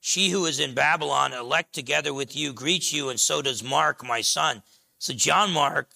She 0.00 0.30
who 0.30 0.46
is 0.46 0.58
in 0.58 0.74
Babylon, 0.74 1.32
elect 1.32 1.74
together 1.74 2.12
with 2.12 2.34
you, 2.34 2.52
greets 2.52 2.92
you, 2.92 3.08
and 3.08 3.20
so 3.20 3.40
does 3.40 3.62
Mark, 3.62 4.04
my 4.04 4.20
son. 4.20 4.62
So 4.98 5.14
John 5.14 5.52
Mark 5.52 5.90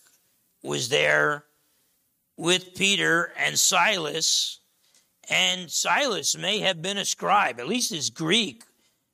was 0.63 0.89
there 0.89 1.45
with 2.37 2.75
Peter 2.75 3.33
and 3.39 3.59
Silas, 3.59 4.61
and 5.29 5.71
Silas 5.71 6.37
may 6.37 6.61
have 6.61 6.83
been 6.83 6.99
a 6.99 7.05
scribe. 7.05 7.59
At 7.59 7.69
least 7.69 7.93
his 7.93 8.11
Greek 8.11 8.65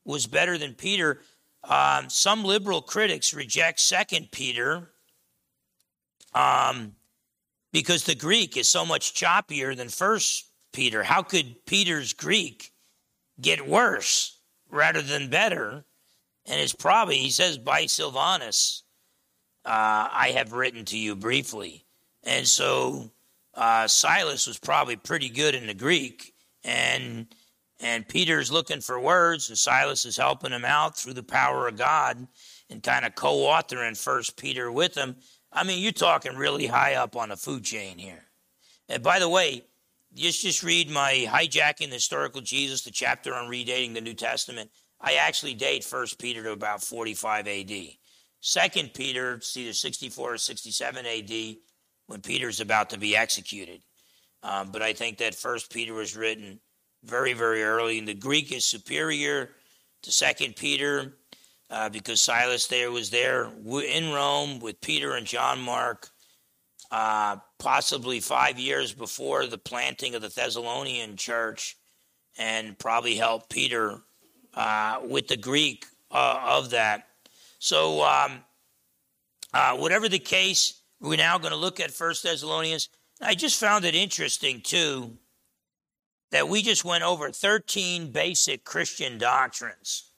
was 0.04 0.26
better 0.26 0.58
than 0.58 0.74
Peter. 0.74 1.20
Um, 1.64 2.10
some 2.10 2.44
liberal 2.44 2.82
critics 2.82 3.32
reject 3.32 3.80
Second 3.80 4.32
Peter. 4.32 4.90
Um, 6.34 6.96
because 7.72 8.04
the 8.04 8.14
Greek 8.14 8.56
is 8.56 8.68
so 8.68 8.84
much 8.84 9.14
choppier 9.14 9.76
than 9.76 9.88
First 9.88 10.50
Peter. 10.72 11.02
How 11.02 11.22
could 11.22 11.64
Peter's 11.66 12.12
Greek 12.12 12.72
get 13.40 13.66
worse 13.66 14.38
rather 14.70 15.02
than 15.02 15.30
better? 15.30 15.84
And 16.46 16.60
it's 16.60 16.74
probably, 16.74 17.18
he 17.18 17.30
says, 17.30 17.58
by 17.58 17.86
Silvanus, 17.86 18.82
uh, 19.64 20.08
I 20.10 20.32
have 20.36 20.52
written 20.52 20.84
to 20.86 20.98
you 20.98 21.14
briefly. 21.14 21.84
And 22.24 22.46
so 22.46 23.10
uh, 23.54 23.86
Silas 23.86 24.46
was 24.46 24.58
probably 24.58 24.96
pretty 24.96 25.28
good 25.28 25.54
in 25.54 25.66
the 25.66 25.74
Greek. 25.74 26.34
And 26.64 27.26
and 27.80 28.06
Peter's 28.06 28.52
looking 28.52 28.80
for 28.80 29.00
words, 29.00 29.48
and 29.48 29.58
Silas 29.58 30.04
is 30.04 30.16
helping 30.16 30.52
him 30.52 30.64
out 30.64 30.96
through 30.96 31.14
the 31.14 31.22
power 31.22 31.66
of 31.66 31.76
God 31.76 32.28
and 32.70 32.80
kind 32.80 33.04
of 33.04 33.16
co-authoring 33.16 34.00
First 34.00 34.36
Peter 34.36 34.70
with 34.70 34.94
him. 34.94 35.16
I 35.52 35.64
mean, 35.64 35.82
you're 35.82 35.90
talking 35.90 36.36
really 36.36 36.66
high 36.66 36.94
up 36.94 37.16
on 37.16 37.30
the 37.30 37.36
food 37.36 37.64
chain 37.64 37.98
here. 37.98 38.24
And 38.88 39.02
by 39.02 39.18
the 39.18 39.28
way, 39.28 39.64
just 40.14 40.42
just 40.42 40.62
read 40.62 40.90
my 40.90 41.26
hijacking 41.28 41.88
the 41.88 41.94
historical 41.94 42.40
Jesus, 42.40 42.82
the 42.82 42.90
chapter 42.90 43.34
on 43.34 43.50
redating 43.50 43.94
the 43.94 44.00
New 44.00 44.14
Testament. 44.14 44.70
I 45.00 45.14
actually 45.14 45.54
date 45.54 45.82
First 45.82 46.20
Peter 46.20 46.42
to 46.44 46.52
about 46.52 46.82
45 46.82 47.48
A.D. 47.48 47.98
Second 48.42 48.92
Peter, 48.92 49.34
it's 49.34 49.56
either 49.56 49.72
64 49.72 50.34
or 50.34 50.36
67 50.36 51.06
A.D. 51.06 51.60
when 52.08 52.20
Peter's 52.20 52.60
about 52.60 52.90
to 52.90 52.98
be 52.98 53.16
executed. 53.16 53.80
Um, 54.42 54.70
but 54.72 54.82
I 54.82 54.92
think 54.92 55.18
that 55.18 55.36
First 55.36 55.72
Peter 55.72 55.94
was 55.94 56.16
written 56.16 56.58
very, 57.04 57.34
very 57.34 57.62
early, 57.62 58.00
and 58.00 58.08
the 58.08 58.14
Greek 58.14 58.52
is 58.52 58.64
superior 58.64 59.50
to 60.02 60.10
Second 60.10 60.56
Peter 60.56 61.14
uh, 61.70 61.88
because 61.88 62.20
Silas 62.20 62.66
there 62.66 62.90
was 62.90 63.10
there 63.10 63.48
in 63.64 64.12
Rome 64.12 64.58
with 64.58 64.80
Peter 64.80 65.14
and 65.14 65.24
John 65.24 65.60
Mark, 65.60 66.08
uh, 66.90 67.36
possibly 67.60 68.18
five 68.18 68.58
years 68.58 68.92
before 68.92 69.46
the 69.46 69.56
planting 69.56 70.16
of 70.16 70.22
the 70.22 70.28
Thessalonian 70.28 71.16
church, 71.16 71.76
and 72.36 72.76
probably 72.76 73.14
helped 73.14 73.50
Peter 73.50 74.00
uh, 74.54 74.98
with 75.04 75.28
the 75.28 75.36
Greek 75.36 75.86
uh, 76.10 76.40
of 76.44 76.70
that. 76.70 77.06
So, 77.62 78.02
um, 78.02 78.42
uh, 79.54 79.76
whatever 79.76 80.08
the 80.08 80.18
case, 80.18 80.82
we're 81.00 81.16
now 81.16 81.38
going 81.38 81.52
to 81.52 81.56
look 81.56 81.78
at 81.78 81.92
First 81.92 82.24
Thessalonians. 82.24 82.88
I 83.20 83.36
just 83.36 83.60
found 83.60 83.84
it 83.84 83.94
interesting 83.94 84.62
too 84.62 85.16
that 86.32 86.48
we 86.48 86.62
just 86.62 86.84
went 86.84 87.04
over 87.04 87.30
13 87.30 88.10
basic 88.10 88.64
Christian 88.64 89.16
doctrines. 89.16 90.10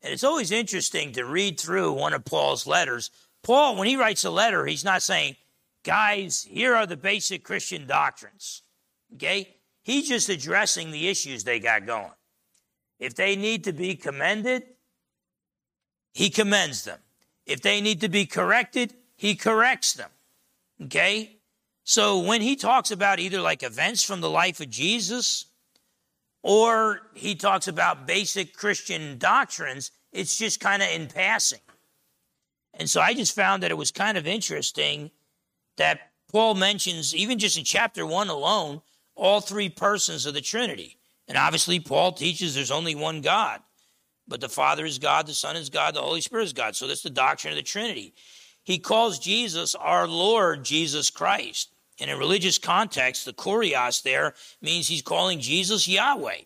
And 0.00 0.12
it's 0.12 0.22
always 0.22 0.52
interesting 0.52 1.10
to 1.14 1.24
read 1.24 1.58
through 1.58 1.90
one 1.94 2.12
of 2.12 2.24
Paul's 2.24 2.68
letters. 2.68 3.10
Paul, 3.42 3.74
when 3.74 3.88
he 3.88 3.96
writes 3.96 4.24
a 4.24 4.30
letter, 4.30 4.64
he's 4.64 4.84
not 4.84 5.02
saying, 5.02 5.34
guys, 5.82 6.46
here 6.48 6.76
are 6.76 6.86
the 6.86 6.96
basic 6.96 7.42
Christian 7.42 7.88
doctrines. 7.88 8.62
Okay? 9.14 9.56
He's 9.82 10.08
just 10.08 10.28
addressing 10.28 10.92
the 10.92 11.08
issues 11.08 11.42
they 11.42 11.58
got 11.58 11.84
going. 11.84 12.12
If 13.00 13.16
they 13.16 13.34
need 13.34 13.64
to 13.64 13.72
be 13.72 13.96
commended, 13.96 14.62
he 16.12 16.30
commends 16.30 16.84
them. 16.84 16.98
If 17.46 17.60
they 17.60 17.80
need 17.80 18.00
to 18.00 18.08
be 18.08 18.26
corrected, 18.26 18.94
he 19.16 19.34
corrects 19.34 19.94
them. 19.94 20.10
Okay? 20.82 21.38
So 21.84 22.20
when 22.20 22.40
he 22.40 22.56
talks 22.56 22.90
about 22.90 23.18
either 23.18 23.40
like 23.40 23.62
events 23.62 24.02
from 24.02 24.20
the 24.20 24.30
life 24.30 24.60
of 24.60 24.70
Jesus 24.70 25.46
or 26.42 27.00
he 27.14 27.34
talks 27.34 27.68
about 27.68 28.06
basic 28.06 28.54
Christian 28.54 29.18
doctrines, 29.18 29.90
it's 30.12 30.38
just 30.38 30.60
kind 30.60 30.82
of 30.82 30.88
in 30.88 31.08
passing. 31.08 31.60
And 32.74 32.88
so 32.88 33.00
I 33.00 33.14
just 33.14 33.34
found 33.34 33.62
that 33.62 33.70
it 33.70 33.76
was 33.76 33.90
kind 33.90 34.16
of 34.16 34.26
interesting 34.26 35.10
that 35.76 36.12
Paul 36.30 36.54
mentions, 36.54 37.14
even 37.14 37.38
just 37.38 37.58
in 37.58 37.64
chapter 37.64 38.06
one 38.06 38.28
alone, 38.28 38.82
all 39.16 39.40
three 39.40 39.68
persons 39.68 40.26
of 40.26 40.34
the 40.34 40.40
Trinity. 40.40 40.96
And 41.26 41.36
obviously, 41.36 41.80
Paul 41.80 42.12
teaches 42.12 42.54
there's 42.54 42.70
only 42.70 42.94
one 42.94 43.20
God, 43.20 43.60
but 44.30 44.40
the 44.40 44.48
Father 44.48 44.86
is 44.86 44.98
God, 44.98 45.26
the 45.26 45.34
Son 45.34 45.56
is 45.56 45.68
God, 45.68 45.94
the 45.94 46.00
Holy 46.00 46.20
Spirit 46.20 46.44
is 46.44 46.52
God. 46.52 46.76
So 46.76 46.86
that's 46.86 47.02
the 47.02 47.10
doctrine 47.10 47.52
of 47.52 47.56
the 47.56 47.62
Trinity. 47.62 48.14
He 48.62 48.78
calls 48.78 49.18
Jesus 49.18 49.74
our 49.74 50.06
Lord 50.06 50.64
Jesus 50.64 51.10
Christ. 51.10 51.72
In 51.98 52.08
a 52.08 52.16
religious 52.16 52.56
context, 52.56 53.26
the 53.26 53.32
kurios 53.32 54.02
there 54.02 54.34
means 54.62 54.86
he's 54.86 55.02
calling 55.02 55.40
Jesus 55.40 55.88
Yahweh. 55.88 56.42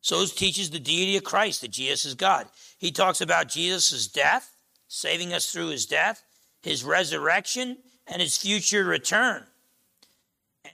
So 0.00 0.22
it 0.22 0.30
teaches 0.30 0.70
the 0.70 0.80
deity 0.80 1.16
of 1.16 1.24
Christ, 1.24 1.60
that 1.60 1.70
Jesus 1.70 2.06
is 2.06 2.14
God. 2.14 2.48
He 2.78 2.90
talks 2.90 3.20
about 3.20 3.48
Jesus' 3.48 4.08
death, 4.08 4.56
saving 4.88 5.32
us 5.34 5.52
through 5.52 5.68
his 5.68 5.86
death, 5.86 6.24
his 6.62 6.84
resurrection, 6.84 7.76
and 8.06 8.20
his 8.20 8.38
future 8.38 8.84
return. 8.84 9.44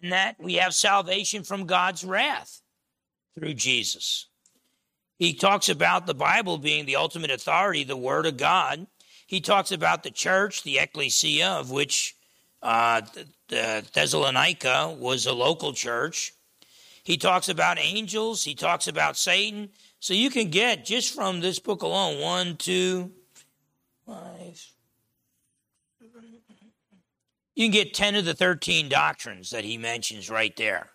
And 0.00 0.12
that 0.12 0.36
we 0.38 0.54
have 0.54 0.74
salvation 0.74 1.42
from 1.42 1.66
God's 1.66 2.04
wrath 2.04 2.62
through 3.34 3.54
Jesus. 3.54 4.26
He 5.20 5.34
talks 5.34 5.68
about 5.68 6.06
the 6.06 6.14
Bible 6.14 6.58
being 6.58 6.86
the 6.86 6.96
ultimate 6.96 7.30
authority, 7.30 7.84
the 7.84 7.96
Word 7.96 8.26
of 8.26 8.36
God, 8.36 8.88
he 9.30 9.40
talks 9.40 9.70
about 9.70 10.02
the 10.02 10.10
church, 10.10 10.64
the 10.64 10.80
ecclesia, 10.80 11.50
of 11.50 11.70
which 11.70 12.16
uh, 12.64 13.02
the 13.46 13.86
Thessalonica 13.92 14.96
was 14.98 15.24
a 15.24 15.32
local 15.32 15.72
church. 15.72 16.32
He 17.04 17.16
talks 17.16 17.48
about 17.48 17.78
angels. 17.78 18.42
He 18.42 18.56
talks 18.56 18.88
about 18.88 19.16
Satan. 19.16 19.68
So 20.00 20.14
you 20.14 20.30
can 20.30 20.50
get 20.50 20.84
just 20.84 21.14
from 21.14 21.40
this 21.40 21.60
book 21.60 21.82
alone 21.82 22.20
one, 22.20 22.56
two, 22.56 23.12
five. 24.04 24.66
You 27.54 27.66
can 27.66 27.70
get 27.70 27.94
10 27.94 28.16
of 28.16 28.24
the 28.24 28.34
13 28.34 28.88
doctrines 28.88 29.50
that 29.50 29.62
he 29.62 29.78
mentions 29.78 30.28
right 30.28 30.56
there. 30.56 30.90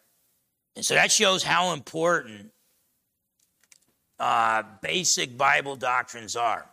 And 0.76 0.84
so 0.84 0.96
that 0.96 1.10
shows 1.10 1.42
how 1.42 1.72
important 1.72 2.52
uh, 4.20 4.64
basic 4.82 5.38
Bible 5.38 5.76
doctrines 5.76 6.36
are. 6.36 6.70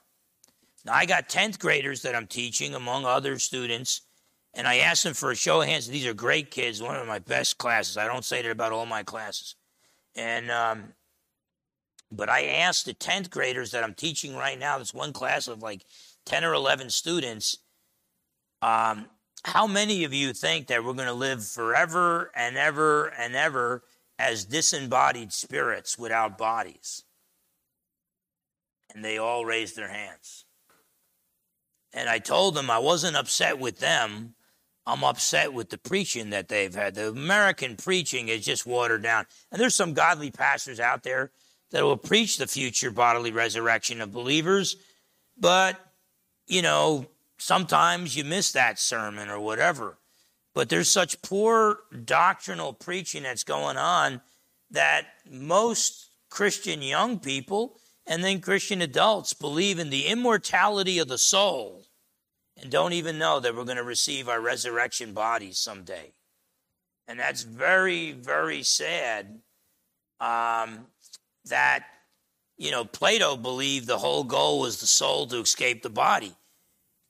Now, 0.84 0.95
I 0.95 1.07
got 1.07 1.28
10th 1.28 1.59
graders 1.59 2.03
that 2.03 2.14
I'm 2.14 2.26
teaching, 2.26 2.74
among 2.74 3.05
other 3.05 3.38
students, 3.38 4.03
and 4.55 4.66
I 4.66 4.78
asked 4.78 5.05
them 5.05 5.14
for 5.14 5.30
a 5.30 5.36
show 5.36 5.61
of 5.61 5.68
hands. 5.68 5.88
These 5.88 6.07
are 6.07 6.14
great 6.14 6.51
kids, 6.51 6.82
one 6.82 6.97
of 6.97 7.07
my 7.07 7.20
best 7.20 7.59
classes. 7.59 7.97
I 7.97 8.07
don't 8.07 8.24
say 8.24 8.43
that 8.43 8.51
about 8.51 8.72
all 8.72 8.86
my 8.86 9.03
classes. 9.03 9.55
And, 10.14 10.51
um, 10.51 10.93
but 12.11 12.28
I 12.28 12.45
asked 12.45 12.84
the 12.84 12.95
10th 12.95 13.30
graders 13.30 13.70
that 13.70 13.84
I'm 13.84 13.95
teaching 13.95 14.36
right 14.36 14.59
now, 14.59 14.78
this 14.78 14.93
one 14.93 15.12
class 15.12 15.49
of 15.49 15.62
like 15.62 15.84
10 16.26 16.45
or 16.45 16.53
11 16.53 16.90
students, 16.90 17.59
um, 18.61 19.07
how 19.45 19.66
many 19.66 20.05
of 20.05 20.12
you 20.12 20.32
think 20.32 20.68
that 20.68 20.84
we're 20.84 20.93
going 20.93 21.09
to 21.09 21.12
live 21.12 21.45
forever 21.45 22.30
and 22.34 22.57
ever 22.57 23.09
and 23.09 23.34
ever 23.34 23.82
as 24.18 24.45
disembodied 24.45 25.32
spirits 25.32 25.99
without 25.99 26.38
bodies? 26.38 27.05
And 28.95 29.05
they 29.05 29.18
all 29.18 29.45
raised 29.45 29.76
their 29.76 29.88
hands. 29.88 30.45
And 31.93 32.09
I 32.09 32.18
told 32.18 32.55
them 32.55 32.70
I 32.70 32.78
wasn't 32.78 33.16
upset 33.16 33.59
with 33.59 33.78
them. 33.78 34.34
I'm 34.86 35.05
upset 35.05 35.53
with 35.53 35.70
the 35.70 35.78
preaching 35.78 36.30
that 36.30 36.49
they've 36.49 36.74
had. 36.74 36.95
The 36.95 37.09
American 37.09 37.76
preaching 37.76 38.28
is 38.28 38.45
just 38.45 38.66
watered 38.66 39.03
down. 39.03 39.26
And 39.51 39.61
there's 39.61 39.76
some 39.76 39.95
godly 39.95 40.30
pastors 40.30 40.80
out 40.80 41.03
there 41.03 41.30
that 41.70 41.84
will 41.84 41.97
preach 41.97 42.38
the 42.38 42.47
future 42.47 42.90
bodily 42.90 43.30
resurrection 43.30 44.01
of 44.01 44.12
believers. 44.12 44.76
But, 45.38 45.78
you 46.47 46.62
know, 46.62 47.07
sometimes 47.38 48.16
you 48.16 48.24
miss 48.24 48.53
that 48.53 48.78
sermon 48.78 49.28
or 49.28 49.38
whatever. 49.38 49.99
But 50.55 50.68
there's 50.68 50.90
such 50.90 51.22
poor 51.22 51.78
doctrinal 52.05 52.72
preaching 52.72 53.22
that's 53.22 53.45
going 53.45 53.76
on 53.76 54.20
that 54.70 55.07
most 55.30 56.09
Christian 56.28 56.82
young 56.82 57.18
people 57.18 57.76
and 58.07 58.25
then 58.25 58.41
Christian 58.41 58.83
adults 58.83 59.33
believe 59.33 59.79
in 59.79 59.91
the 59.91 60.07
immortality 60.07 60.99
of 60.99 61.09
the 61.09 61.19
soul 61.19 61.85
and 62.61 62.71
don't 62.71 62.93
even 62.93 63.19
know 63.19 63.41
that 63.41 63.55
we're 63.55 63.65
going 63.65 63.77
to 63.77 63.83
receive 63.83 64.29
our 64.29 64.41
resurrection 64.41 65.13
bodies 65.13 65.59
someday. 65.59 66.13
And 67.09 67.19
that's 67.19 67.43
very, 67.43 68.13
very 68.13 68.63
sad 68.63 69.41
um, 70.21 70.87
that, 71.47 71.85
you 72.57 72.71
know, 72.71 72.85
Plato 72.85 73.37
believed 73.37 73.87
the 73.87 73.99
whole 73.99 74.25
goal 74.25 74.61
was 74.61 74.81
the 74.81 74.87
soul 74.87 75.27
to 75.29 75.39
escape 75.39 75.83
the 75.83 75.91
body. 75.91 76.35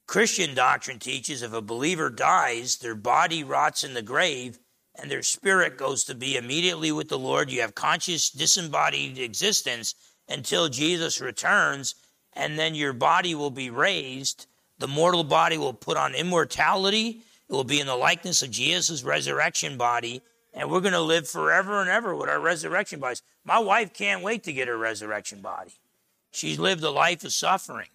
Christian 0.07 0.55
doctrine 0.55 0.99
teaches 0.99 1.43
if 1.43 1.53
a 1.53 1.63
believer 1.63 2.11
dies, 2.11 2.77
their 2.77 2.95
body 2.95 3.45
rots 3.45 3.85
in 3.85 3.95
the 3.95 4.03
grave 4.03 4.59
and 4.95 5.11
their 5.11 5.23
spirit 5.23 5.79
goes 5.79 6.05
to 6.05 6.15
be 6.15 6.37
immediately 6.37 6.93
with 6.93 7.09
the 7.09 7.19
Lord. 7.19 7.51
You 7.51 7.63
have 7.63 7.75
conscious, 7.75 8.31
disembodied 8.31 9.19
existence 9.19 9.95
until 10.33 10.69
Jesus 10.69 11.21
returns, 11.21 11.95
and 12.33 12.59
then 12.59 12.75
your 12.75 12.93
body 12.93 13.35
will 13.35 13.51
be 13.51 13.71
raised. 13.71 14.47
The 14.79 14.89
mortal 14.89 15.25
body 15.25 15.59
will 15.59 15.75
put 15.75 15.97
on 15.97 16.15
immortality. 16.15 17.21
It 17.49 17.53
will 17.53 17.65
be 17.65 17.81
in 17.81 17.87
the 17.87 17.97
likeness 17.97 18.43
of 18.43 18.51
Jesus' 18.51 19.05
resurrection 19.05 19.77
body, 19.77 20.23
and 20.55 20.71
we're 20.71 20.81
going 20.81 20.93
to 20.93 21.01
live 21.01 21.29
forever 21.29 21.81
and 21.81 21.91
ever 21.91 22.15
with 22.17 22.29
our 22.29 22.41
resurrection 22.41 22.99
bodies. 22.99 23.23
My 23.45 23.59
wife 23.59 23.93
can't 23.93 24.23
wait 24.23 24.45
to 24.45 24.53
get 24.53 24.69
her 24.69 24.77
resurrection 24.77 25.41
body. 25.41 25.73
She's 26.31 26.59
lived 26.59 26.83
a 26.83 26.91
life 26.91 27.25
of 27.25 27.33
suffering. 27.33 27.89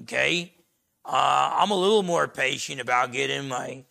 Okay? 0.00 0.52
Uh, 1.04 1.50
I'm 1.54 1.70
a 1.70 1.76
little 1.76 2.02
more 2.02 2.26
patient 2.28 2.80
about 2.80 3.12
getting 3.12 3.48
my 3.48 3.84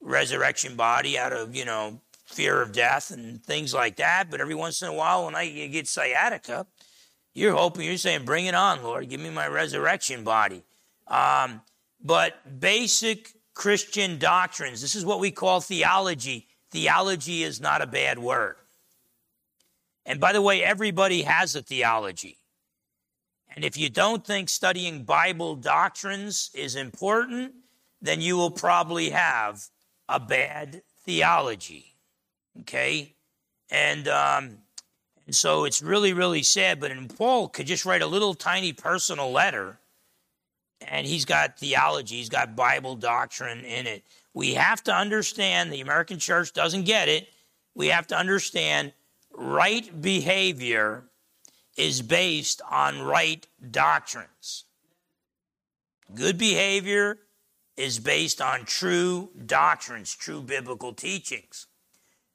resurrection 0.00 0.74
body 0.74 1.18
out 1.18 1.32
of, 1.32 1.54
you 1.54 1.64
know, 1.64 2.00
fear 2.26 2.62
of 2.62 2.72
death 2.72 3.10
and 3.10 3.42
things 3.44 3.74
like 3.74 3.96
that. 3.96 4.30
But 4.30 4.40
every 4.40 4.54
once 4.54 4.82
in 4.82 4.88
a 4.88 4.94
while, 4.94 5.26
when 5.26 5.34
I 5.34 5.48
get 5.68 5.86
sciatica, 5.86 6.66
you're 7.34 7.54
hoping, 7.54 7.86
you're 7.86 7.96
saying, 7.96 8.24
bring 8.24 8.46
it 8.46 8.54
on, 8.54 8.82
Lord. 8.82 9.08
Give 9.08 9.20
me 9.20 9.30
my 9.30 9.46
resurrection 9.46 10.24
body. 10.24 10.62
Um, 11.06 11.62
but 12.02 12.60
basic 12.60 13.32
Christian 13.54 14.18
doctrines, 14.18 14.80
this 14.80 14.94
is 14.94 15.04
what 15.04 15.20
we 15.20 15.30
call 15.30 15.60
theology. 15.60 16.48
Theology 16.70 17.42
is 17.42 17.60
not 17.60 17.82
a 17.82 17.86
bad 17.86 18.18
word. 18.18 18.56
And 20.06 20.18
by 20.18 20.32
the 20.32 20.42
way, 20.42 20.62
everybody 20.62 21.22
has 21.22 21.54
a 21.54 21.62
theology. 21.62 22.38
And 23.54 23.64
if 23.64 23.76
you 23.76 23.88
don't 23.90 24.24
think 24.24 24.48
studying 24.48 25.04
Bible 25.04 25.56
doctrines 25.56 26.50
is 26.54 26.76
important, 26.76 27.52
then 28.00 28.20
you 28.20 28.36
will 28.36 28.50
probably 28.50 29.10
have 29.10 29.62
a 30.08 30.18
bad 30.18 30.82
theology. 31.04 31.96
Okay? 32.60 33.14
And 33.70 34.08
um, 34.08 34.58
and 35.30 35.34
so 35.36 35.64
it's 35.64 35.80
really, 35.80 36.12
really 36.12 36.42
sad. 36.42 36.80
But 36.80 36.90
Paul 37.16 37.46
could 37.46 37.68
just 37.68 37.86
write 37.86 38.02
a 38.02 38.06
little 38.08 38.34
tiny 38.34 38.72
personal 38.72 39.30
letter, 39.30 39.78
and 40.80 41.06
he's 41.06 41.24
got 41.24 41.56
theology, 41.56 42.16
he's 42.16 42.28
got 42.28 42.56
Bible 42.56 42.96
doctrine 42.96 43.60
in 43.60 43.86
it. 43.86 44.02
we 44.34 44.54
have 44.54 44.82
to 44.82 44.92
understand 44.92 45.72
the 45.72 45.82
American 45.82 46.18
church 46.18 46.52
doesn't 46.52 46.82
get 46.82 47.08
it. 47.08 47.28
We 47.76 47.86
have 47.90 48.08
to 48.08 48.16
understand 48.16 48.92
right 49.32 50.02
behavior 50.02 51.04
is 51.76 52.02
based 52.02 52.60
on 52.68 53.00
right 53.00 53.46
doctrines. 53.70 54.64
Good 56.12 56.38
behavior 56.38 57.18
is 57.76 58.00
based 58.00 58.42
on 58.42 58.64
true 58.64 59.30
doctrines, 59.46 60.12
true 60.12 60.42
biblical 60.42 60.92
teachings. 60.92 61.68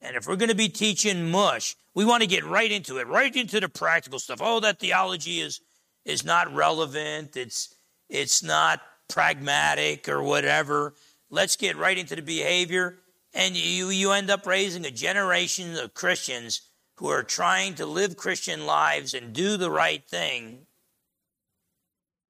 And 0.02 0.16
if 0.16 0.28
we're 0.28 0.36
going 0.36 0.50
to 0.50 0.56
be 0.56 0.70
teaching 0.70 1.32
mush, 1.32 1.76
we 1.94 2.06
want 2.06 2.22
to 2.22 2.28
get 2.28 2.46
right 2.46 2.72
into 2.72 2.98
it, 2.98 3.08
right 3.08 3.36
into 3.36 3.60
the 3.60 3.70
practical 3.70 4.20
stuff. 4.20 4.40
Oh, 4.42 4.60
that 4.60 4.80
theology 4.80 5.40
is 5.40 5.62
is 6.04 6.24
not 6.24 6.54
relevant. 6.54 7.36
It's 7.36 7.76
it's 8.10 8.44
not 8.44 8.82
pragmatic 9.08 10.08
or 10.08 10.22
whatever. 10.22 10.94
Let's 11.30 11.56
get 11.56 11.78
right 11.78 11.98
into 11.98 12.16
the 12.16 12.22
behavior. 12.22 13.00
And 13.34 13.56
you, 13.56 13.90
you 13.90 14.12
end 14.12 14.30
up 14.30 14.46
raising 14.46 14.86
a 14.86 14.92
generation 14.92 15.76
of 15.78 15.94
Christians 15.94 16.62
who 16.96 17.10
are 17.10 17.24
trying 17.24 17.76
to 17.76 17.86
live 17.86 18.16
Christian 18.16 18.66
lives 18.66 19.14
and 19.14 19.34
do 19.34 19.58
the 19.58 19.70
right 19.70 20.08
thing 20.08 20.68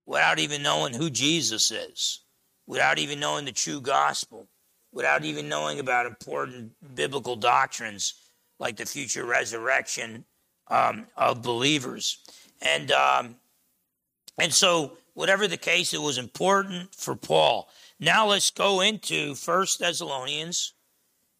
without 0.05 0.39
even 0.39 0.63
knowing 0.63 0.93
who 0.93 1.09
Jesus 1.09 1.69
is, 1.69 2.21
without 2.65 2.97
even 2.97 3.19
knowing 3.19 3.45
the 3.45 3.51
true 3.51 3.81
gospel, 3.81 4.47
without 4.95 5.25
even 5.25 5.47
knowing 5.47 5.79
about 5.79 6.07
important 6.07 6.71
biblical 6.95 7.35
doctrines 7.35 8.15
like 8.57 8.77
the 8.77 8.85
future 8.85 9.25
resurrection 9.25 10.25
um, 10.69 11.05
of 11.17 11.43
believers. 11.43 12.19
And 12.61 12.91
um, 12.91 13.35
and 14.39 14.51
so 14.51 14.97
whatever 15.13 15.47
the 15.47 15.57
case, 15.57 15.93
it 15.93 16.01
was 16.01 16.17
important 16.17 16.95
for 16.95 17.15
Paul. 17.15 17.69
Now 17.99 18.27
let's 18.27 18.49
go 18.49 18.81
into 18.81 19.35
First 19.35 19.79
Thessalonians 19.79 20.73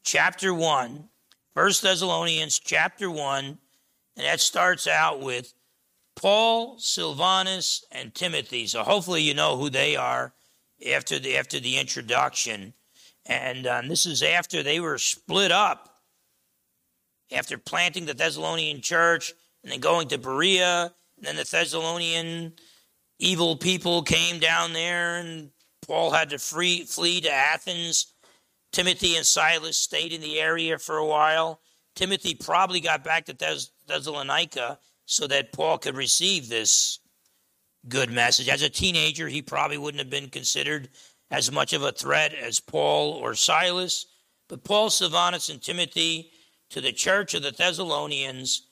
chapter 0.03 0.53
1. 0.53 1.09
1 1.53 1.71
Thessalonians 1.81 2.59
chapter 2.59 3.09
1, 3.09 3.45
and 3.45 3.57
that 4.17 4.41
starts 4.41 4.87
out 4.87 5.21
with 5.21 5.53
Paul, 6.15 6.77
Silvanus, 6.79 7.85
and 7.91 8.13
Timothy. 8.13 8.67
So 8.67 8.83
hopefully 8.83 9.21
you 9.21 9.33
know 9.33 9.55
who 9.55 9.69
they 9.69 9.95
are 9.95 10.33
after 10.93 11.17
the, 11.17 11.37
after 11.37 11.61
the 11.61 11.77
introduction. 11.77 12.73
And 13.25 13.65
um, 13.65 13.87
this 13.87 14.05
is 14.05 14.21
after 14.21 14.61
they 14.61 14.79
were 14.79 14.97
split 14.97 15.51
up, 15.51 15.89
after 17.31 17.57
planting 17.57 18.05
the 18.05 18.13
Thessalonian 18.13 18.81
church 18.81 19.33
and 19.63 19.71
then 19.71 19.79
going 19.79 20.07
to 20.09 20.17
Berea, 20.17 20.93
and 21.17 21.25
then 21.25 21.35
the 21.35 21.43
Thessalonian 21.43 22.53
evil 23.19 23.55
people 23.55 24.03
came 24.03 24.39
down 24.39 24.73
there, 24.73 25.17
and 25.17 25.49
Paul 25.87 26.11
had 26.11 26.29
to 26.31 26.37
free, 26.37 26.83
flee 26.83 27.21
to 27.21 27.31
Athens. 27.31 28.13
Timothy 28.71 29.15
and 29.15 29.25
Silas 29.25 29.77
stayed 29.77 30.13
in 30.13 30.21
the 30.21 30.39
area 30.39 30.77
for 30.77 30.97
a 30.97 31.05
while. 31.05 31.61
Timothy 31.95 32.35
probably 32.35 32.81
got 32.81 33.03
back 33.03 33.25
to 33.25 33.33
Thess- 33.33 33.71
Thessalonica 33.87 34.79
so 35.05 35.27
that 35.27 35.53
Paul 35.53 35.77
could 35.77 35.95
receive 35.95 36.49
this 36.49 36.99
good 37.87 38.11
message. 38.11 38.49
As 38.49 38.61
a 38.61 38.69
teenager, 38.69 39.27
he 39.27 39.41
probably 39.41 39.77
wouldn't 39.77 40.01
have 40.01 40.09
been 40.09 40.29
considered 40.29 40.89
as 41.31 41.51
much 41.51 41.73
of 41.73 41.83
a 41.83 41.91
threat 41.91 42.33
as 42.33 42.59
Paul 42.59 43.13
or 43.13 43.35
Silas. 43.35 44.05
But 44.47 44.63
Paul, 44.63 44.89
Silvanus, 44.89 45.49
and 45.49 45.61
Timothy 45.61 46.31
to 46.69 46.81
the 46.81 46.91
church 46.91 47.33
of 47.33 47.43
the 47.43 47.51
Thessalonians 47.51 48.67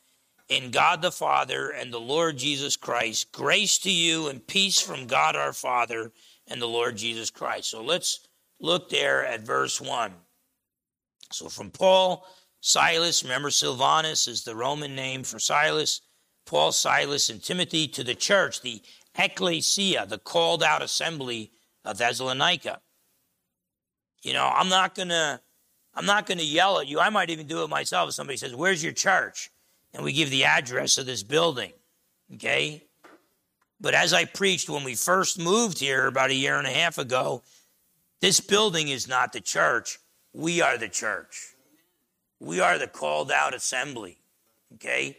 in 0.50 0.72
God 0.72 1.02
the 1.02 1.12
Father 1.12 1.70
and 1.70 1.92
the 1.92 2.00
Lord 2.00 2.38
Jesus 2.38 2.76
Christ. 2.76 3.32
Grace 3.32 3.78
to 3.80 3.92
you 3.92 4.28
and 4.28 4.46
peace 4.46 4.80
from 4.80 5.08
God 5.08 5.36
our 5.36 5.54
Father 5.54 6.12
and 6.48 6.62
the 6.62 6.68
Lord 6.68 6.98
Jesus 6.98 7.30
Christ. 7.30 7.70
So 7.70 7.82
let's 7.82 8.28
look 8.60 8.90
there 8.90 9.26
at 9.26 9.42
verse 9.42 9.80
1. 9.82 10.12
So 11.32 11.50
from 11.50 11.72
Paul, 11.72 12.28
Silas, 12.60 13.24
remember 13.24 13.50
Silvanus 13.50 14.28
is 14.28 14.44
the 14.44 14.56
Roman 14.56 14.96
name 14.96 15.24
for 15.24 15.40
Silas, 15.40 16.02
Paul, 16.46 16.72
Silas, 16.72 17.30
and 17.30 17.42
Timothy 17.42 17.88
to 17.90 18.04
the 18.04 18.16
church, 18.16 18.62
the 18.62 18.82
ecclesia, 19.18 20.06
the 20.06 20.18
called 20.18 20.64
out 20.64 20.82
assembly 20.82 21.52
of 21.86 21.98
Thessalonica. 21.98 22.82
You 24.22 24.34
know, 24.34 24.46
I'm 24.46 24.70
not 24.70 24.96
gonna 24.96 25.42
I'm 25.96 26.06
not 26.06 26.26
gonna 26.26 26.44
yell 26.44 26.80
at 26.80 26.88
you. 26.88 27.00
I 27.00 27.10
might 27.10 27.30
even 27.30 27.48
do 27.48 27.64
it 27.64 27.70
myself 27.70 28.10
if 28.10 28.16
somebody 28.16 28.38
says, 28.38 28.56
Where's 28.56 28.84
your 28.84 28.94
church? 28.94 29.52
and 29.94 30.04
we 30.04 30.14
give 30.14 30.30
the 30.30 30.46
address 30.46 30.98
of 30.98 31.06
this 31.06 31.24
building. 31.24 31.72
Okay? 32.34 32.84
But 33.80 33.94
as 33.94 34.14
I 34.14 34.26
preached 34.26 34.70
when 34.70 34.84
we 34.84 34.96
first 34.96 35.40
moved 35.40 35.80
here 35.80 36.08
about 36.08 36.32
a 36.32 36.36
year 36.36 36.58
and 36.58 36.68
a 36.68 36.72
half 36.72 36.98
ago, 36.98 37.44
this 38.22 38.40
building 38.40 38.88
is 38.88 39.08
not 39.08 39.34
the 39.34 39.42
church. 39.42 40.00
We 40.34 40.62
are 40.62 40.78
the 40.78 40.90
church. 40.90 41.54
We 42.40 42.60
are 42.60 42.78
the 42.78 42.88
called 42.88 43.32
out 43.32 43.54
assembly. 43.54 44.18
Okay? 44.76 45.18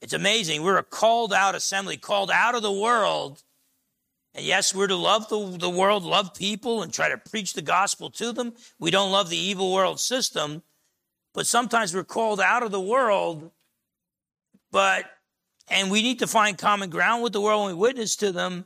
It's 0.00 0.12
amazing. 0.12 0.62
We're 0.62 0.78
a 0.78 0.82
called 0.82 1.32
out 1.32 1.54
assembly, 1.54 1.96
called 1.96 2.30
out 2.30 2.54
of 2.54 2.62
the 2.62 2.72
world. 2.72 3.42
And 4.34 4.44
yes, 4.44 4.74
we're 4.74 4.88
to 4.88 4.96
love 4.96 5.28
the, 5.28 5.56
the 5.58 5.70
world, 5.70 6.02
love 6.02 6.34
people, 6.34 6.82
and 6.82 6.92
try 6.92 7.08
to 7.08 7.18
preach 7.18 7.54
the 7.54 7.62
gospel 7.62 8.10
to 8.10 8.32
them. 8.32 8.54
We 8.78 8.90
don't 8.90 9.12
love 9.12 9.30
the 9.30 9.36
evil 9.36 9.72
world 9.72 10.00
system, 10.00 10.62
but 11.32 11.46
sometimes 11.46 11.94
we're 11.94 12.04
called 12.04 12.40
out 12.40 12.62
of 12.62 12.72
the 12.72 12.80
world 12.80 13.52
but, 14.74 15.04
and 15.68 15.88
we 15.88 16.02
need 16.02 16.18
to 16.18 16.26
find 16.26 16.58
common 16.58 16.90
ground 16.90 17.22
with 17.22 17.32
the 17.32 17.40
world 17.40 17.62
when 17.62 17.76
we 17.76 17.80
witness 17.80 18.16
to 18.16 18.32
them. 18.32 18.64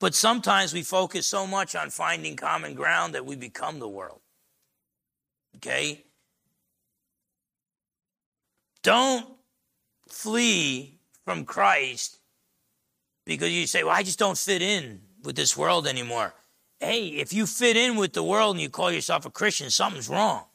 But 0.00 0.12
sometimes 0.12 0.74
we 0.74 0.82
focus 0.82 1.28
so 1.28 1.46
much 1.46 1.76
on 1.76 1.90
finding 1.90 2.34
common 2.34 2.74
ground 2.74 3.14
that 3.14 3.24
we 3.24 3.36
become 3.36 3.78
the 3.78 3.88
world. 3.88 4.18
Okay? 5.54 6.04
Don't 8.82 9.24
flee 10.08 10.98
from 11.24 11.44
Christ 11.44 12.18
because 13.30 13.52
you 13.52 13.64
say, 13.68 13.84
well, 13.84 13.94
I 13.94 14.02
just 14.02 14.18
don't 14.18 14.36
fit 14.36 14.60
in 14.60 15.02
with 15.22 15.36
this 15.36 15.56
world 15.56 15.86
anymore. 15.86 16.34
Hey, 16.80 17.06
if 17.10 17.32
you 17.32 17.46
fit 17.46 17.76
in 17.76 17.94
with 17.94 18.12
the 18.12 18.24
world 18.24 18.56
and 18.56 18.60
you 18.60 18.68
call 18.68 18.90
yourself 18.90 19.24
a 19.24 19.30
Christian, 19.30 19.70
something's 19.70 20.08
wrong. 20.08 20.46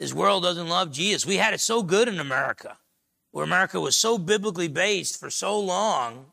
This 0.00 0.12
world 0.12 0.42
doesn't 0.42 0.68
love 0.68 0.90
Jesus. 0.90 1.24
We 1.24 1.36
had 1.36 1.54
it 1.54 1.60
so 1.60 1.84
good 1.84 2.08
in 2.08 2.18
America, 2.18 2.76
where 3.30 3.44
America 3.44 3.78
was 3.80 3.96
so 3.96 4.18
biblically 4.18 4.66
based 4.66 5.20
for 5.20 5.30
so 5.30 5.60
long 5.60 6.32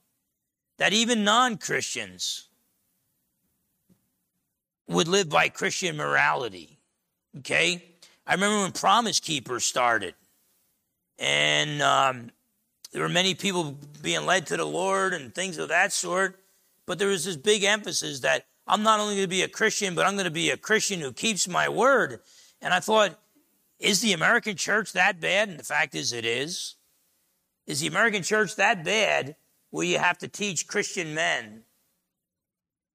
that 0.79 0.91
even 0.91 1.23
non 1.23 1.57
Christians 1.57 2.47
would 4.87 5.07
live 5.07 5.29
by 5.29 5.49
Christian 5.49 5.97
morality. 5.97 6.79
Okay? 7.37 7.83
I 8.25 8.33
remember 8.33 8.63
when 8.63 8.71
Promise 8.71 9.19
Keepers 9.19 9.65
started, 9.65 10.15
and 11.19 11.79
um, 11.83 12.31
there 12.91 13.01
were 13.01 13.09
many 13.09 13.35
people 13.35 13.77
being 14.01 14.25
led 14.25 14.47
to 14.47 14.57
the 14.57 14.65
Lord 14.65 15.13
and 15.13 15.33
things 15.33 15.57
of 15.57 15.69
that 15.69 15.93
sort, 15.93 16.39
but 16.85 16.97
there 16.97 17.07
was 17.07 17.25
this 17.25 17.35
big 17.35 17.63
emphasis 17.63 18.21
that 18.21 18.45
I'm 18.67 18.83
not 18.83 18.99
only 18.99 19.15
going 19.15 19.25
to 19.25 19.29
be 19.29 19.41
a 19.41 19.47
Christian, 19.47 19.95
but 19.95 20.05
I'm 20.05 20.13
going 20.13 20.25
to 20.25 20.31
be 20.31 20.49
a 20.49 20.57
Christian 20.57 20.99
who 20.99 21.11
keeps 21.11 21.47
my 21.47 21.69
word. 21.69 22.19
And 22.61 22.73
I 22.73 22.79
thought, 22.79 23.19
is 23.79 24.01
the 24.01 24.13
American 24.13 24.55
church 24.55 24.93
that 24.93 25.19
bad? 25.19 25.49
And 25.49 25.59
the 25.59 25.63
fact 25.63 25.95
is, 25.95 26.13
it 26.13 26.25
is. 26.25 26.75
Is 27.65 27.79
the 27.79 27.87
American 27.87 28.23
church 28.23 28.55
that 28.55 28.83
bad 28.83 29.35
where 29.69 29.85
you 29.85 29.99
have 29.99 30.17
to 30.19 30.27
teach 30.27 30.67
Christian 30.67 31.13
men 31.13 31.63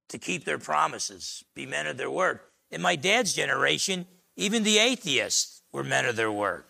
to 0.08 0.18
keep 0.18 0.44
their 0.44 0.58
promises, 0.58 1.44
be 1.54 1.66
men 1.66 1.86
of 1.86 1.96
their 1.96 2.10
word? 2.10 2.40
In 2.70 2.82
my 2.82 2.96
dad's 2.96 3.32
generation, 3.32 4.06
even 4.36 4.64
the 4.64 4.78
atheists 4.78 5.62
were 5.72 5.84
men 5.84 6.04
of 6.04 6.16
their 6.16 6.32
word. 6.32 6.64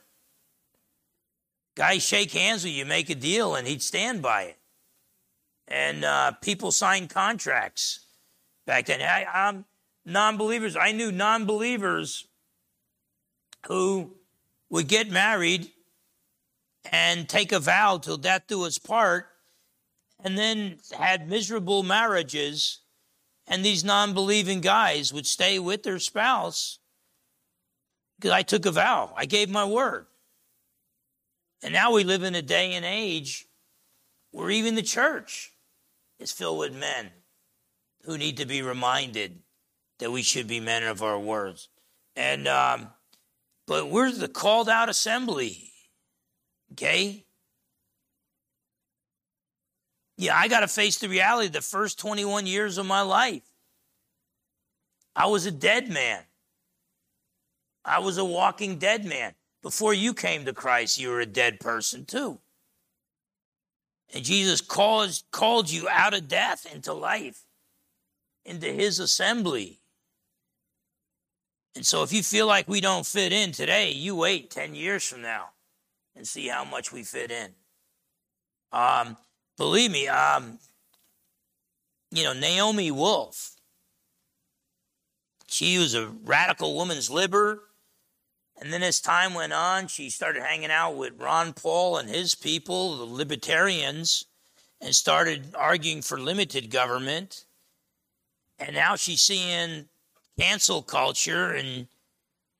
Guys 1.75 2.03
shake 2.05 2.33
hands 2.33 2.65
with 2.65 2.73
you, 2.73 2.85
make 2.85 3.11
a 3.11 3.15
deal, 3.15 3.55
and 3.57 3.67
he'd 3.67 3.83
stand 3.83 4.23
by 4.23 4.43
it. 4.43 4.59
And 5.67 6.05
uh, 6.05 6.33
people 6.41 6.71
signed 6.71 7.11
contracts 7.11 8.07
back 8.67 8.87
then. 8.87 9.03
I, 9.03 9.27
I'm 9.33 9.65
non 10.05 10.37
believers. 10.37 10.77
I 10.77 10.93
knew 10.93 11.11
non 11.11 11.47
believers 11.47 12.27
who 13.67 14.13
would 14.71 14.89
get 14.89 15.11
married 15.11 15.71
and 16.93 17.29
take 17.29 17.51
a 17.51 17.59
vow 17.59 17.99
till 17.99 18.19
death 18.19 18.43
do 18.47 18.65
us 18.65 18.79
part, 18.79 19.27
and 20.23 20.37
then 20.37 20.79
had 20.97 21.29
miserable 21.29 21.83
marriages, 21.83 22.81
and 23.47 23.65
these 23.65 23.83
non 23.83 24.15
believing 24.15 24.61
guys 24.61 25.13
would 25.13 25.27
stay 25.27 25.59
with 25.59 25.83
their 25.83 25.99
spouse 25.99 26.79
because 28.17 28.33
I 28.33 28.43
took 28.43 28.65
a 28.65 28.71
vow, 28.71 29.13
I 29.17 29.27
gave 29.27 29.51
my 29.51 29.65
word. 29.65 30.07
And 31.65 31.73
now 31.73 31.93
we 31.93 32.05
live 32.05 32.23
in 32.23 32.35
a 32.35 32.43
day 32.43 32.75
and 32.75 32.85
age 32.85 33.47
where 34.33 34.51
even 34.51 34.75
the 34.75 34.83
church 34.83 35.55
is 36.19 36.31
filled 36.31 36.59
with 36.59 36.75
men 36.75 37.11
who 38.05 38.19
need 38.19 38.37
to 38.37 38.45
be 38.45 38.61
reminded 38.61 39.39
that 39.99 40.13
we 40.13 40.21
should 40.21 40.47
be 40.47 40.61
men 40.61 40.83
of 40.83 41.03
our 41.03 41.19
words. 41.19 41.71
And 42.17 42.47
um, 42.47 42.89
but 43.67 43.89
we're 43.89 44.13
the 44.13 44.29
called 44.29 44.69
out 44.69 44.91
assembly. 44.91 45.71
Okay? 46.73 47.25
Yeah, 50.19 50.37
I 50.37 50.49
got 50.49 50.61
to 50.61 50.69
face 50.69 50.99
the 50.99 51.09
reality 51.09 51.49
the 51.49 51.63
first 51.63 51.99
21 51.99 52.47
years 52.47 52.77
of 52.77 52.85
my 52.85 53.01
life. 53.01 53.43
I 55.17 55.29
was 55.29 55.47
a 55.47 55.51
dead 55.51 55.89
man. 55.89 56.25
I 57.87 58.01
was 58.01 58.19
a 58.19 58.25
walking 58.25 58.77
dead 58.77 59.07
man. 59.07 59.35
Before 59.65 59.95
you 59.95 60.13
came 60.13 60.45
to 60.45 60.53
Christ, 60.53 61.01
you 61.01 61.09
were 61.09 61.21
a 61.21 61.27
dead 61.27 61.59
person 61.59 62.05
too. 62.05 62.39
And 64.13 64.23
Jesus 64.23 64.61
called, 64.61 65.23
called 65.31 65.71
you 65.71 65.89
out 65.89 66.13
of 66.13 66.29
death 66.29 66.67
into 66.71 66.93
life, 66.93 67.45
into 68.45 68.67
his 68.67 68.99
assembly. 68.99 69.81
And 71.75 71.87
so 71.87 72.03
if 72.03 72.13
you 72.13 72.23
feel 72.23 72.47
like 72.47 72.69
we 72.69 72.83
don't 72.83 73.07
fit 73.07 73.33
in 73.33 73.53
today, 73.53 73.91
you 73.91 74.15
wait 74.15 74.51
10 74.51 74.75
years 74.75 75.03
from 75.03 75.23
now 75.23 75.49
and 76.15 76.29
see 76.29 76.49
how 76.49 76.67
much 76.67 76.93
we 76.93 77.03
fit 77.03 77.31
in. 77.31 77.49
Um, 78.71 79.17
believe 79.57 79.91
me, 79.91 80.09
um, 80.09 80.59
you 82.11 82.23
know, 82.23 82.35
Naomi 82.35 82.91
Wolf, 82.91 83.53
she 85.47 85.79
was 85.79 85.95
a 85.95 86.07
radical 86.07 86.77
woman's 86.77 87.09
liber. 87.09 87.63
And 88.61 88.73
then 88.73 88.83
as 88.83 89.01
time 89.01 89.35
went 89.35 89.53
on, 89.53 89.89
she 89.89 90.11
started 90.11 90.43
hanging 90.43 90.71
out 90.71 90.97
with 90.97 91.21
Ron 91.21 91.53
Paul 91.53 91.99
and 91.99 92.09
his 92.09 92.35
people, 92.35 92.97
the 92.97 93.05
libertarians, 93.05 94.27
and 94.81 94.95
started 94.95 95.55
arguing 95.57 96.03
for 96.03 96.21
limited 96.21 96.71
government. 96.71 97.45
And 98.59 98.75
now 98.75 98.97
she's 98.97 99.23
seeing 99.23 99.89
cancel 100.39 100.83
culture 100.83 101.51
and 101.51 101.89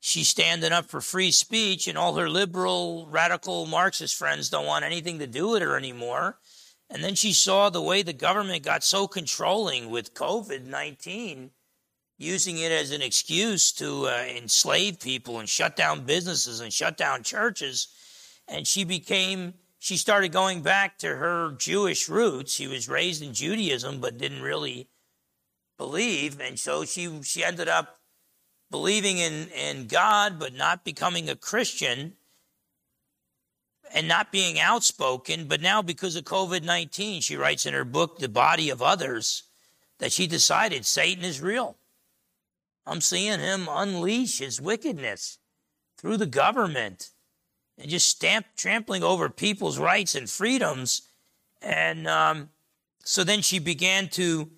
she's 0.05 0.29
standing 0.29 0.73
up 0.73 0.91
for 0.91 1.01
free 1.01 1.31
speech, 1.31 1.89
and 1.89 1.97
all 1.97 2.15
her 2.17 2.29
liberal, 2.29 3.07
radical 3.11 3.65
Marxist 3.65 4.15
friends 4.15 4.51
don't 4.51 4.67
want 4.67 4.85
anything 4.85 5.19
to 5.19 5.27
do 5.27 5.49
with 5.49 5.63
her 5.63 5.79
anymore. 5.79 6.37
And 6.91 7.03
then 7.03 7.15
she 7.15 7.33
saw 7.33 7.71
the 7.71 7.81
way 7.81 8.03
the 8.03 8.13
government 8.13 8.63
got 8.63 8.85
so 8.85 9.07
controlling 9.07 9.89
with 9.89 10.13
COVID 10.13 10.67
19, 10.67 11.51
using 12.17 12.59
it 12.59 12.71
as 12.71 12.91
an 12.91 13.03
excuse 13.03 13.73
to 13.73 14.07
uh, 14.07 14.25
enslave 14.37 15.01
people 15.01 15.41
and 15.41 15.49
shut 15.49 15.77
down 15.77 16.05
businesses 16.05 16.61
and 16.61 16.73
shut 16.73 16.97
down 16.97 17.23
churches. 17.23 17.89
And 18.47 18.67
she 18.67 18.85
became, 18.85 19.55
she 19.79 19.97
started 19.97 20.33
going 20.33 20.63
back 20.63 20.99
to 20.99 21.17
her 21.17 21.53
Jewish 21.59 22.09
roots. 22.09 22.53
She 22.53 22.67
was 22.67 22.89
raised 22.89 23.23
in 23.23 23.35
Judaism, 23.35 24.01
but 24.01 24.19
didn't 24.19 24.43
really 24.43 24.89
believe. 25.77 26.41
And 26.41 26.59
so 26.59 26.85
she, 26.85 27.23
she 27.23 27.43
ended 27.43 27.69
up 27.69 28.01
believing 28.71 29.19
in, 29.19 29.49
in 29.49 29.87
God, 29.87 30.39
but 30.39 30.55
not 30.55 30.85
becoming 30.85 31.29
a 31.29 31.37
Christian 31.37 32.15
and 33.93 34.09
not 34.09 34.33
being 34.33 34.59
outspoken. 34.59 35.47
But 35.47 35.61
now, 35.61 35.83
because 35.83 36.17
of 36.17 36.25
COVID 36.25 36.63
19, 36.63 37.21
she 37.21 37.37
writes 37.37 37.67
in 37.67 37.75
her 37.75 37.85
book, 37.85 38.19
The 38.19 38.29
Body 38.29 38.71
of 38.71 38.83
Others, 38.83 39.45
that 39.99 40.13
she 40.13 40.27
decided 40.27 40.87
Satan 40.87 41.25
is 41.25 41.41
real. 41.41 41.77
I'm 42.87 43.01
seeing 43.01 43.41
him 43.41 43.69
unleash 43.71 44.39
his 44.39 44.61
wickedness 44.61 45.39
through 45.99 46.19
the 46.19 46.27
government 46.27 47.11
and 47.79 47.91
just 47.91 48.09
stamp, 48.09 48.47
trampling 48.57 49.03
over 49.03 49.29
people's 49.29 49.79
rights 49.79 50.15
and 50.15 50.29
freedoms. 50.29 51.09
And 51.63 52.07
um, 52.07 52.51
so 53.05 53.25
then 53.25 53.41
she 53.41 53.59
began 53.59 54.09
to 54.11 54.51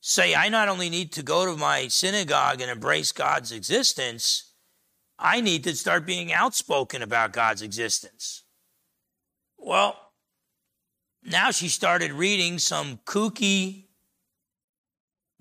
say, 0.00 0.34
I 0.34 0.48
not 0.48 0.68
only 0.68 0.88
need 0.88 1.12
to 1.12 1.22
go 1.22 1.44
to 1.44 1.56
my 1.56 1.88
synagogue 1.88 2.60
and 2.60 2.70
embrace 2.70 3.12
God's 3.12 3.52
existence, 3.52 4.52
I 5.18 5.40
need 5.40 5.64
to 5.64 5.76
start 5.76 6.06
being 6.06 6.32
outspoken 6.32 7.02
about 7.02 7.32
God's 7.32 7.62
existence. 7.62 8.44
Well, 9.58 9.96
now 11.22 11.50
she 11.50 11.68
started 11.68 12.12
reading 12.12 12.58
some 12.58 13.00
kooky 13.04 13.89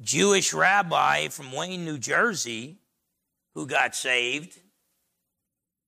Jewish 0.01 0.53
rabbi 0.53 1.27
from 1.27 1.51
Wayne, 1.51 1.83
New 1.83 1.97
Jersey, 1.97 2.77
who 3.53 3.67
got 3.67 3.95
saved 3.95 4.59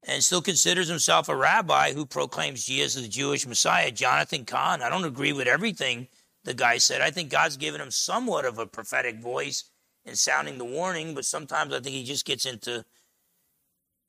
and 0.03 0.23
still 0.23 0.41
considers 0.41 0.87
himself 0.87 1.29
a 1.29 1.35
rabbi 1.35 1.93
who 1.93 2.05
proclaims 2.05 2.65
Jesus 2.65 2.97
as 2.97 3.03
the 3.03 3.09
Jewish 3.09 3.47
Messiah, 3.47 3.91
Jonathan 3.91 4.45
Cahn. 4.45 4.81
I 4.81 4.89
don't 4.89 5.05
agree 5.05 5.31
with 5.31 5.47
everything 5.47 6.07
the 6.43 6.53
guy 6.53 6.77
said. 6.77 7.01
I 7.01 7.11
think 7.11 7.29
God's 7.29 7.57
given 7.57 7.79
him 7.79 7.91
somewhat 7.91 8.45
of 8.45 8.57
a 8.57 8.65
prophetic 8.65 9.19
voice 9.19 9.65
in 10.05 10.15
sounding 10.15 10.57
the 10.57 10.65
warning, 10.65 11.13
but 11.13 11.25
sometimes 11.25 11.73
I 11.73 11.79
think 11.79 11.95
he 11.95 12.03
just 12.03 12.25
gets 12.25 12.45
into 12.45 12.83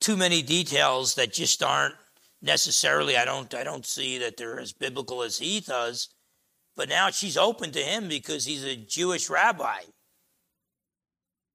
too 0.01 0.17
many 0.17 0.41
details 0.41 1.15
that 1.15 1.31
just 1.31 1.63
aren't 1.63 1.95
necessarily 2.41 3.15
I 3.15 3.23
don't 3.23 3.53
I 3.53 3.63
don't 3.63 3.85
see 3.85 4.17
that 4.17 4.35
they're 4.35 4.59
as 4.59 4.73
biblical 4.73 5.21
as 5.21 5.37
he 5.37 5.61
does. 5.61 6.09
But 6.75 6.89
now 6.89 7.11
she's 7.11 7.37
open 7.37 7.71
to 7.71 7.79
him 7.79 8.07
because 8.09 8.45
he's 8.45 8.65
a 8.65 8.75
Jewish 8.75 9.29
rabbi 9.29 9.83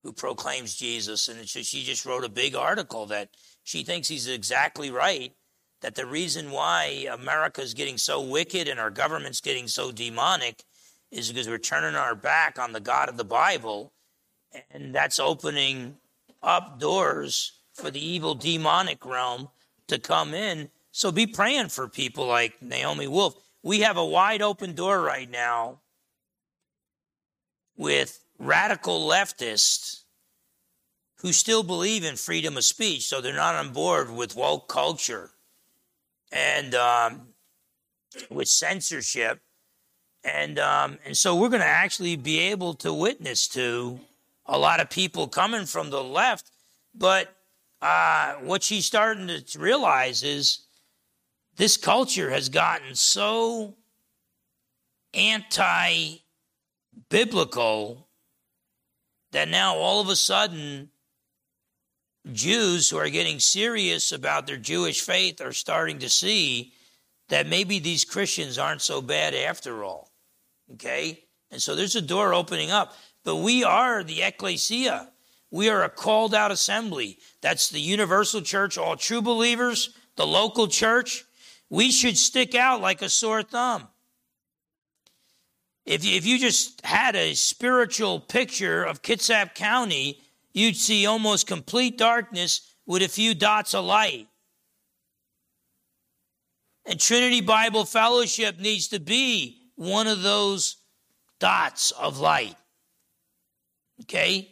who 0.03 0.13
proclaims 0.13 0.77
Jesus. 0.77 1.29
And 1.29 1.49
she 1.49 1.85
just 1.85 2.07
wrote 2.07 2.25
a 2.25 2.29
big 2.29 2.55
article 2.55 3.07
that 3.07 3.31
she 3.65 3.83
thinks 3.83 4.09
he's 4.09 4.29
exactly 4.29 4.91
right 4.91 5.33
that 5.81 5.95
the 5.95 6.07
reason 6.07 6.51
why 6.51 7.07
America 7.11 7.61
is 7.61 7.75
getting 7.75 7.99
so 7.99 8.21
wicked 8.21 8.69
and 8.69 8.81
our 8.81 8.91
government's 8.91 9.41
getting 9.41 9.69
so 9.69 9.93
demonic 9.93 10.65
is 11.11 11.29
because 11.29 11.49
we're 11.49 11.59
turning 11.59 11.95
our 11.95 12.15
back 12.15 12.59
on 12.59 12.73
the 12.73 12.81
God 12.81 13.09
of 13.09 13.17
the 13.17 13.25
Bible, 13.25 13.93
and 14.71 14.95
that's 14.95 15.19
opening 15.19 15.97
up 16.43 16.79
doors 16.79 17.61
for 17.75 17.91
the 17.91 18.05
evil 18.05 18.35
demonic 18.35 19.05
realm 19.07 19.49
to 19.87 19.99
come 19.99 20.35
in. 20.35 20.69
So 20.91 21.13
be 21.13 21.27
praying 21.27 21.69
for 21.69 21.89
people 21.89 22.27
like 22.27 22.61
Naomi 22.61 23.07
Wolf. 23.07 23.35
We 23.63 23.81
have 23.81 23.97
a 23.97 24.05
wide 24.05 24.43
open 24.43 24.75
door 24.75 25.01
right 25.01 25.31
now 25.31 25.81
with 27.77 28.25
radical 28.39 29.07
leftists 29.07 30.03
who 31.17 31.33
still 31.33 31.63
believe 31.63 32.05
in 32.05 32.17
freedom 32.17 32.57
of 32.57 32.65
speech, 32.65 33.07
so 33.07 33.21
they're 33.21 33.35
not 33.35 33.55
on 33.55 33.73
board 33.73 34.11
with 34.11 34.37
woke 34.37 34.69
culture 34.69 35.31
and 36.31 36.75
um, 36.75 37.29
with 38.31 38.49
censorship 38.49 39.41
and 40.25 40.59
um, 40.59 40.99
and 41.05 41.17
so 41.17 41.37
we're 41.37 41.49
going 41.49 41.63
to 41.63 41.67
actually 41.67 42.17
be 42.17 42.39
able 42.39 42.75
to 42.75 42.93
witness 42.93 43.49
to 43.49 43.99
a 44.47 44.59
lot 44.59 44.81
of 44.81 44.91
people 44.91 45.29
coming 45.29 45.65
from 45.67 45.91
the 45.91 46.03
left. 46.03 46.51
But 46.95 47.35
uh, 47.81 48.35
what 48.35 48.63
she's 48.63 48.85
starting 48.87 49.29
to 49.29 49.59
realize 49.59 50.25
is 50.25 50.61
this 51.57 51.77
culture 51.77 52.31
has 52.31 52.49
gotten 52.49 52.95
so 52.95 53.75
anti-biblical 55.15 58.08
that 59.33 59.49
now 59.49 59.77
all 59.77 60.01
of 60.01 60.09
a 60.09 60.17
sudden 60.17 60.91
Jews 62.33 62.91
who 62.91 62.99
are 62.99 63.09
getting 63.09 63.41
serious 63.41 64.13
about 64.13 64.47
their 64.47 64.57
Jewish 64.57 65.01
faith 65.01 65.41
are 65.41 65.53
starting 65.53 65.99
to 66.01 66.09
see 66.09 66.73
that 67.29 67.47
maybe 67.47 67.79
these 67.79 68.05
Christians 68.05 68.59
aren't 68.59 68.83
so 68.83 69.01
bad 69.01 69.35
after 69.35 69.85
all. 69.85 70.11
Okay? 70.73 71.25
And 71.51 71.61
so 71.61 71.75
there's 71.75 71.97
a 71.97 72.03
door 72.03 72.35
opening 72.35 72.71
up. 72.71 72.95
But 73.25 73.37
we 73.37 73.65
are 73.65 74.03
the 74.03 74.23
ecclesia. 74.23 75.11
We 75.51 75.69
are 75.69 75.85
a 75.85 75.89
called 75.89 76.35
out 76.35 76.51
assembly. 76.51 77.19
That's 77.41 77.69
the 77.69 77.81
universal 77.81 78.43
church, 78.43 78.77
all 78.77 78.97
true 78.97 79.23
believers, 79.23 79.91
the 80.17 80.27
local 80.27 80.69
church. 80.69 81.25
We 81.71 81.91
should 81.91 82.19
stick 82.19 82.55
out 82.55 82.81
like 82.81 83.03
a 83.03 83.09
sore 83.09 83.43
thumb. 83.43 83.89
If 85.89 86.05
you, 86.05 86.17
if 86.17 86.27
you 86.27 86.39
just 86.39 86.85
had 86.85 87.17
a 87.17 87.33
spiritual 87.33 88.21
picture 88.21 88.85
of 88.85 89.01
Kitsap 89.01 89.55
County, 89.55 90.21
you'd 90.53 90.77
see 90.77 91.07
almost 91.07 91.47
complete 91.47 91.97
darkness 91.97 92.75
with 92.85 93.01
a 93.01 93.09
few 93.09 93.35
dots 93.35 93.73
of 93.73 93.87
light. 93.87 94.29
And 96.85 97.01
Trinity 97.01 97.41
Bible 97.41 97.87
Fellowship 97.87 98.61
needs 98.61 98.89
to 98.89 99.01
be 99.01 99.63
one 99.77 100.07
of 100.07 100.21
those 100.21 100.77
dots 101.41 101.91
of 101.93 102.19
light. 102.19 102.57
Okay? 104.03 104.51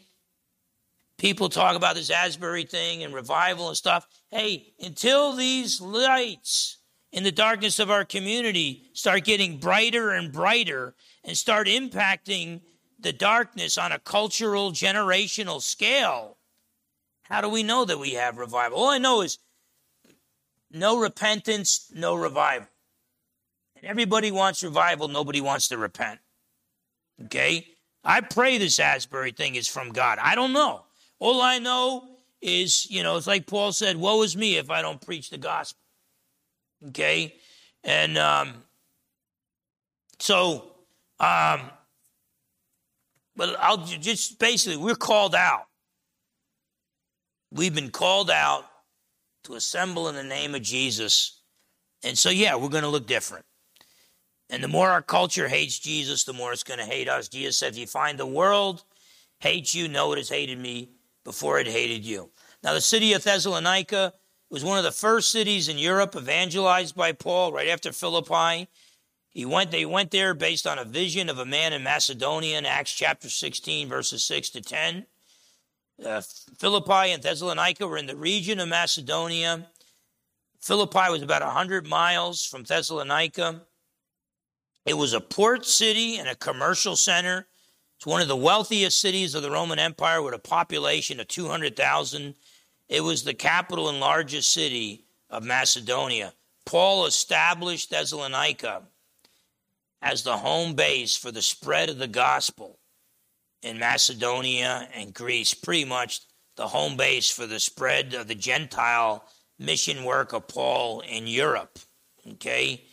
People 1.19 1.51
talk 1.51 1.77
about 1.77 1.97
this 1.97 2.09
Asbury 2.09 2.65
thing 2.65 3.03
and 3.03 3.13
revival 3.13 3.69
and 3.69 3.77
stuff. 3.77 4.07
Hey, 4.31 4.73
until 4.81 5.35
these 5.35 5.83
lights 5.83 6.79
in 7.13 7.25
the 7.25 7.33
darkness 7.33 7.79
of 7.79 7.91
our 7.91 8.07
community 8.07 8.91
start 8.95 9.25
getting 9.25 9.59
brighter 9.59 10.11
and 10.11 10.33
brighter 10.33 10.95
and 11.27 11.37
start 11.37 11.67
impacting 11.67 12.61
the 12.99 13.13
darkness 13.13 13.77
on 13.77 13.93
a 13.93 13.99
cultural, 13.99 14.71
generational 14.71 15.61
scale, 15.61 16.39
how 17.25 17.41
do 17.41 17.49
we 17.49 17.65
know 17.65 17.85
that 17.85 17.99
we 17.99 18.13
have 18.13 18.39
revival? 18.39 18.79
All 18.79 18.89
I 18.89 18.99
know 18.99 19.21
is 19.21 19.39
no 20.71 20.99
repentance, 20.99 21.91
no 21.93 22.15
revival. 22.15 22.69
And 23.75 23.85
everybody 23.85 24.31
wants 24.31 24.63
revival, 24.63 25.09
nobody 25.09 25.41
wants 25.41 25.69
to 25.69 25.77
repent. 25.77 26.21
Okay? 27.25 27.67
I 28.05 28.21
pray 28.21 28.59
this 28.59 28.79
Asbury 28.79 29.33
thing 29.33 29.57
is 29.57 29.67
from 29.67 29.91
God. 29.91 30.19
I 30.23 30.37
don't 30.37 30.53
know. 30.53 30.85
All 31.19 31.43
I 31.43 31.59
know 31.59 32.09
is, 32.41 32.89
you 32.89 33.03
know, 33.03 33.17
it's 33.17 33.27
like 33.27 33.47
Paul 33.47 33.73
said, 33.73 33.97
woe 33.97 34.23
is 34.23 34.37
me 34.37 34.57
if 34.57 34.71
I 34.71 34.81
don't 34.81 35.05
preach 35.05 35.31
the 35.31 35.39
gospel. 35.39 35.81
Okay? 36.89 37.35
And 37.83 38.17
um, 38.17 38.63
so 40.21 40.76
um, 41.21 41.71
But 43.37 43.57
I'll 43.61 43.85
just 43.85 44.39
basically, 44.39 44.79
we're 44.79 44.95
called 44.95 45.35
out. 45.35 45.67
We've 47.53 47.75
been 47.75 47.91
called 47.91 48.31
out 48.31 48.65
to 49.45 49.55
assemble 49.55 50.09
in 50.09 50.15
the 50.15 50.25
name 50.25 50.55
of 50.55 50.63
Jesus. 50.63 51.41
And 52.03 52.17
so, 52.19 52.31
yeah, 52.31 52.57
we're 52.57 52.71
going 52.71 52.83
to 52.83 52.89
look 52.89 53.07
different. 53.07 53.45
And 54.51 54.63
the 54.63 54.69
more 54.69 54.91
our 54.91 55.03
culture 55.03 55.49
hates 55.49 55.79
Jesus, 55.79 56.25
the 56.25 56.33
more 56.33 56.53
it's 56.53 56.63
going 56.63 56.81
to 56.81 56.87
hate 56.87 57.09
us. 57.09 57.29
Jesus 57.29 57.59
said, 57.59 57.73
if 57.73 57.79
you 57.79 57.87
find 57.87 58.19
the 58.19 58.27
world 58.27 58.85
hates 59.39 59.75
you, 59.75 59.89
know 59.89 60.13
it 60.13 60.19
has 60.19 60.29
hated 60.29 60.59
me 60.59 60.91
before 61.25 61.59
it 61.59 61.67
hated 61.67 62.05
you. 62.05 62.31
Now, 62.63 62.73
the 62.73 62.81
city 62.81 63.13
of 63.13 63.23
Thessalonica 63.23 64.13
was 64.49 64.65
one 64.65 64.79
of 64.79 64.85
the 64.85 64.93
first 64.93 65.31
cities 65.31 65.69
in 65.69 65.79
Europe 65.79 66.17
evangelized 66.17 66.97
by 66.97 67.13
Paul 67.13 67.53
right 67.53 67.69
after 67.69 67.93
Philippi. 67.93 68.69
He 69.37 69.45
went, 69.45 69.71
they 69.71 69.85
went 69.85 70.13
there 70.13 70.33
based 70.33 70.67
on 70.67 70.79
a 70.79 70.85
vision 70.87 71.29
of 71.29 71.39
a 71.39 71.45
man 71.45 71.75
in 71.75 71.83
Macedonia 71.83 72.57
in 72.57 72.65
Acts 72.65 72.95
chapter 72.95 73.29
16, 73.29 73.87
verses 73.87 74.25
6 74.25 74.49
to 74.49 74.63
10. 74.63 75.05
Uh, 76.03 76.23
Philippi 76.57 77.13
and 77.13 77.23
Thessalonica 77.23 77.87
were 77.87 77.99
in 77.99 78.07
the 78.07 78.17
region 78.17 78.59
of 78.61 78.71
Macedonia. 78.71 79.67
Philippi 80.63 81.11
was 81.11 81.21
about 81.21 81.43
100 81.43 81.87
miles 81.87 82.47
from 82.47 82.63
Thessalonica. 82.63 83.61
It 84.87 84.95
was 84.95 85.13
a 85.13 85.21
port 85.21 85.67
city 85.67 86.17
and 86.17 86.29
a 86.29 86.35
commercial 86.35 86.97
center. 86.97 87.47
It's 87.99 88.07
one 88.07 88.23
of 88.23 88.29
the 88.29 88.37
wealthiest 88.37 88.99
cities 88.99 89.35
of 89.35 89.43
the 89.43 89.51
Roman 89.51 89.79
Empire 89.79 90.23
with 90.23 90.33
a 90.33 90.39
population 90.39 91.21
of 91.21 91.29
200,000. 91.29 92.35
It 92.89 93.03
was 93.03 93.23
the 93.23 93.35
capital 93.35 93.91
and 93.91 94.01
largest 94.01 94.51
city 94.51 95.05
of 95.29 95.45
Macedonia. 95.45 96.33
Paul 96.65 97.05
established 97.05 97.91
Thessalonica 97.91 98.85
as 100.07 100.23
the 100.23 100.37
home 100.37 100.75
base 100.75 101.17
for 101.17 101.33
the 101.33 101.43
spread 101.43 101.91
of 101.91 101.99
the 101.99 102.07
gospel 102.07 102.79
in 103.63 103.77
Macedonia 103.77 104.89
and 104.95 105.13
Greece, 105.13 105.53
pretty 105.53 105.85
much 105.85 106.21
the 106.55 106.69
home 106.69 106.97
base 106.97 107.29
for 107.29 107.45
the 107.45 107.59
spread 107.59 108.15
of 108.15 108.29
the 108.29 108.35
Gentile 108.37 109.25
mission 109.59 110.05
work 110.05 110.33
of 110.33 110.47
Paul 110.47 111.01
in 111.01 111.27
Europe. 111.27 111.81
Okay? 112.35 112.85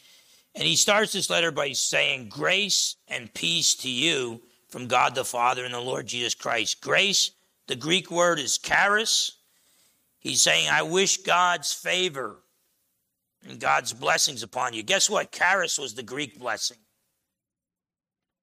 And 0.56 0.64
he 0.64 0.76
starts 0.76 1.14
this 1.14 1.30
letter 1.30 1.52
by 1.52 1.74
saying, 1.74 2.30
Grace 2.30 2.96
and 3.08 3.32
peace 3.32 3.76
to 3.76 3.90
you 3.90 4.42
from 4.68 4.88
God 4.88 5.14
the 5.14 5.24
Father 5.24 5.66
and 5.66 5.74
the 5.74 5.80
Lord 5.80 6.08
Jesus 6.08 6.34
Christ. 6.34 6.82
Grace, 6.82 7.30
the 7.68 7.76
Greek 7.76 8.10
word 8.10 8.40
is 8.40 8.58
charis. 8.58 9.38
He's 10.18 10.42
saying, 10.42 10.68
I 10.68 10.82
wish 10.82 11.18
God's 11.18 11.74
favor 11.74 12.40
and 13.48 13.60
God's 13.60 13.94
blessings 13.94 14.42
upon 14.42 14.74
you. 14.74 14.82
Guess 14.82 15.12
what? 15.12 15.32
Charis 15.32 15.78
was 15.78 15.94
the 15.94 16.02
Greek 16.02 16.40
blessing. 16.40 16.78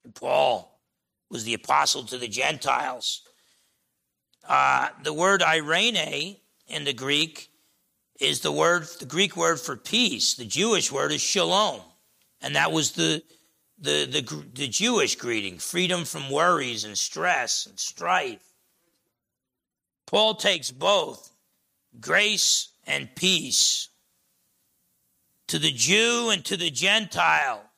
And 0.04 0.14
Paul 0.14 0.80
was 1.30 1.44
the 1.44 1.54
apostle 1.54 2.04
to 2.04 2.18
the 2.18 2.28
Gentiles. 2.28 3.22
Uh, 4.48 4.88
the 5.02 5.12
word 5.12 5.42
irene 5.42 6.36
in 6.66 6.84
the 6.84 6.92
Greek 6.92 7.50
is 8.20 8.40
the 8.40 8.52
word, 8.52 8.86
the 8.98 9.06
Greek 9.06 9.36
word 9.36 9.60
for 9.60 9.76
peace. 9.76 10.34
The 10.34 10.44
Jewish 10.44 10.90
word 10.90 11.12
is 11.12 11.20
shalom. 11.20 11.80
And 12.40 12.56
that 12.56 12.72
was 12.72 12.92
the, 12.92 13.22
the, 13.78 14.06
the, 14.06 14.44
the 14.54 14.68
Jewish 14.68 15.16
greeting 15.16 15.58
freedom 15.58 16.04
from 16.04 16.30
worries 16.30 16.84
and 16.84 16.96
stress 16.96 17.66
and 17.66 17.78
strife. 17.78 18.42
Paul 20.06 20.34
takes 20.34 20.70
both 20.70 21.30
grace 22.00 22.68
and 22.86 23.14
peace 23.14 23.88
to 25.48 25.58
the 25.58 25.70
Jew 25.70 26.30
and 26.30 26.44
to 26.46 26.56
the 26.56 26.70
Gentile. 26.70 27.69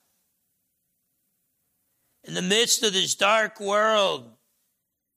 In 2.25 2.35
the 2.35 2.43
midst 2.43 2.83
of 2.83 2.93
this 2.93 3.15
dark 3.15 3.59
world, 3.61 4.31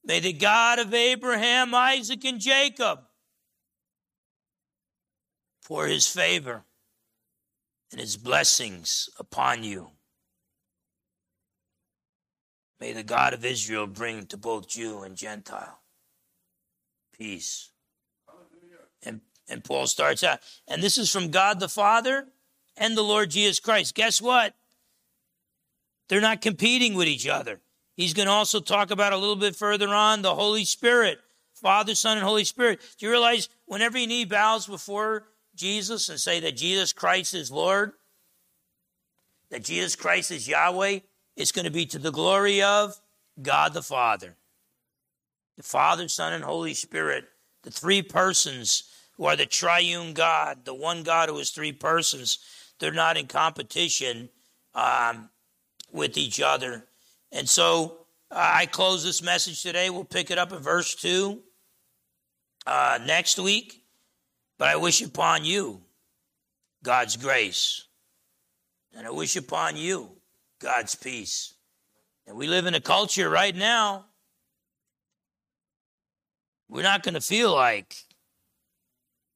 may 0.03 0.19
the 0.19 0.33
God 0.33 0.79
of 0.79 0.93
Abraham, 0.93 1.75
Isaac, 1.75 2.23
and 2.25 2.39
Jacob 2.39 2.99
pour 5.65 5.87
his 5.87 6.07
favor 6.07 6.63
and 7.91 8.01
his 8.01 8.17
blessings 8.17 9.09
upon 9.19 9.63
you. 9.63 9.89
May 12.79 12.93
the 12.93 13.03
God 13.03 13.33
of 13.33 13.45
Israel 13.45 13.87
bring 13.87 14.25
to 14.27 14.37
both 14.37 14.67
Jew 14.67 15.03
and 15.03 15.15
Gentile 15.15 15.79
peace. 17.17 17.71
And, 19.03 19.21
and 19.47 19.63
Paul 19.63 19.87
starts 19.87 20.23
out, 20.23 20.39
and 20.67 20.81
this 20.81 20.97
is 20.97 21.11
from 21.11 21.31
God 21.31 21.59
the 21.59 21.69
Father 21.69 22.27
and 22.75 22.97
the 22.97 23.03
Lord 23.03 23.29
Jesus 23.29 23.59
Christ. 23.59 23.95
Guess 23.95 24.21
what? 24.21 24.53
They're 26.07 26.21
not 26.21 26.41
competing 26.41 26.93
with 26.93 27.07
each 27.07 27.27
other. 27.27 27.59
He's 27.95 28.13
going 28.13 28.27
to 28.27 28.31
also 28.31 28.59
talk 28.59 28.91
about 28.91 29.13
a 29.13 29.17
little 29.17 29.35
bit 29.35 29.55
further 29.55 29.87
on 29.87 30.21
the 30.21 30.35
Holy 30.35 30.65
Spirit, 30.65 31.19
Father, 31.53 31.95
Son, 31.95 32.17
and 32.17 32.25
Holy 32.25 32.43
Spirit. 32.43 32.81
Do 32.97 33.05
you 33.05 33.11
realize 33.11 33.49
whenever 33.65 33.97
your 33.97 34.07
knee 34.07 34.25
bows 34.25 34.67
before 34.67 35.27
Jesus 35.55 36.09
and 36.09 36.19
say 36.19 36.39
that 36.41 36.57
Jesus 36.57 36.91
Christ 36.91 37.33
is 37.33 37.51
Lord, 37.51 37.93
that 39.49 39.63
Jesus 39.63 39.95
Christ 39.95 40.31
is 40.31 40.47
Yahweh, 40.47 40.99
it's 41.37 41.51
going 41.51 41.65
to 41.65 41.71
be 41.71 41.85
to 41.87 41.99
the 41.99 42.11
glory 42.11 42.61
of 42.61 42.99
God 43.41 43.73
the 43.73 43.81
Father. 43.81 44.35
The 45.57 45.63
Father, 45.63 46.09
Son, 46.09 46.33
and 46.33 46.43
Holy 46.43 46.73
Spirit, 46.73 47.25
the 47.63 47.71
three 47.71 48.01
persons 48.01 48.89
who 49.13 49.25
are 49.25 49.37
the 49.37 49.45
triune 49.45 50.13
God, 50.13 50.65
the 50.65 50.73
one 50.73 51.03
God 51.03 51.29
who 51.29 51.37
is 51.37 51.51
three 51.51 51.71
persons, 51.71 52.39
they're 52.79 52.91
not 52.91 53.17
in 53.17 53.27
competition 53.27 54.29
um, 54.73 55.29
with 55.91 56.17
each 56.17 56.41
other. 56.41 56.85
And 57.31 57.47
so 57.47 57.97
uh, 58.31 58.51
I 58.53 58.65
close 58.65 59.03
this 59.03 59.21
message 59.21 59.61
today. 59.61 59.89
We'll 59.89 60.03
pick 60.03 60.31
it 60.31 60.37
up 60.37 60.51
at 60.51 60.61
verse 60.61 60.95
2 60.95 61.41
uh, 62.65 62.99
next 63.05 63.39
week. 63.39 63.81
But 64.57 64.69
I 64.69 64.77
wish 64.77 65.01
upon 65.01 65.43
you 65.43 65.81
God's 66.83 67.17
grace. 67.17 67.87
And 68.95 69.05
I 69.05 69.11
wish 69.11 69.35
upon 69.35 69.75
you 69.75 70.11
God's 70.59 70.95
peace. 70.95 71.53
And 72.27 72.37
we 72.37 72.47
live 72.47 72.65
in 72.65 72.73
a 72.73 72.81
culture 72.81 73.29
right 73.29 73.55
now, 73.55 74.05
we're 76.67 76.81
not 76.81 77.03
going 77.03 77.13
to 77.13 77.21
feel 77.21 77.53
like 77.53 77.95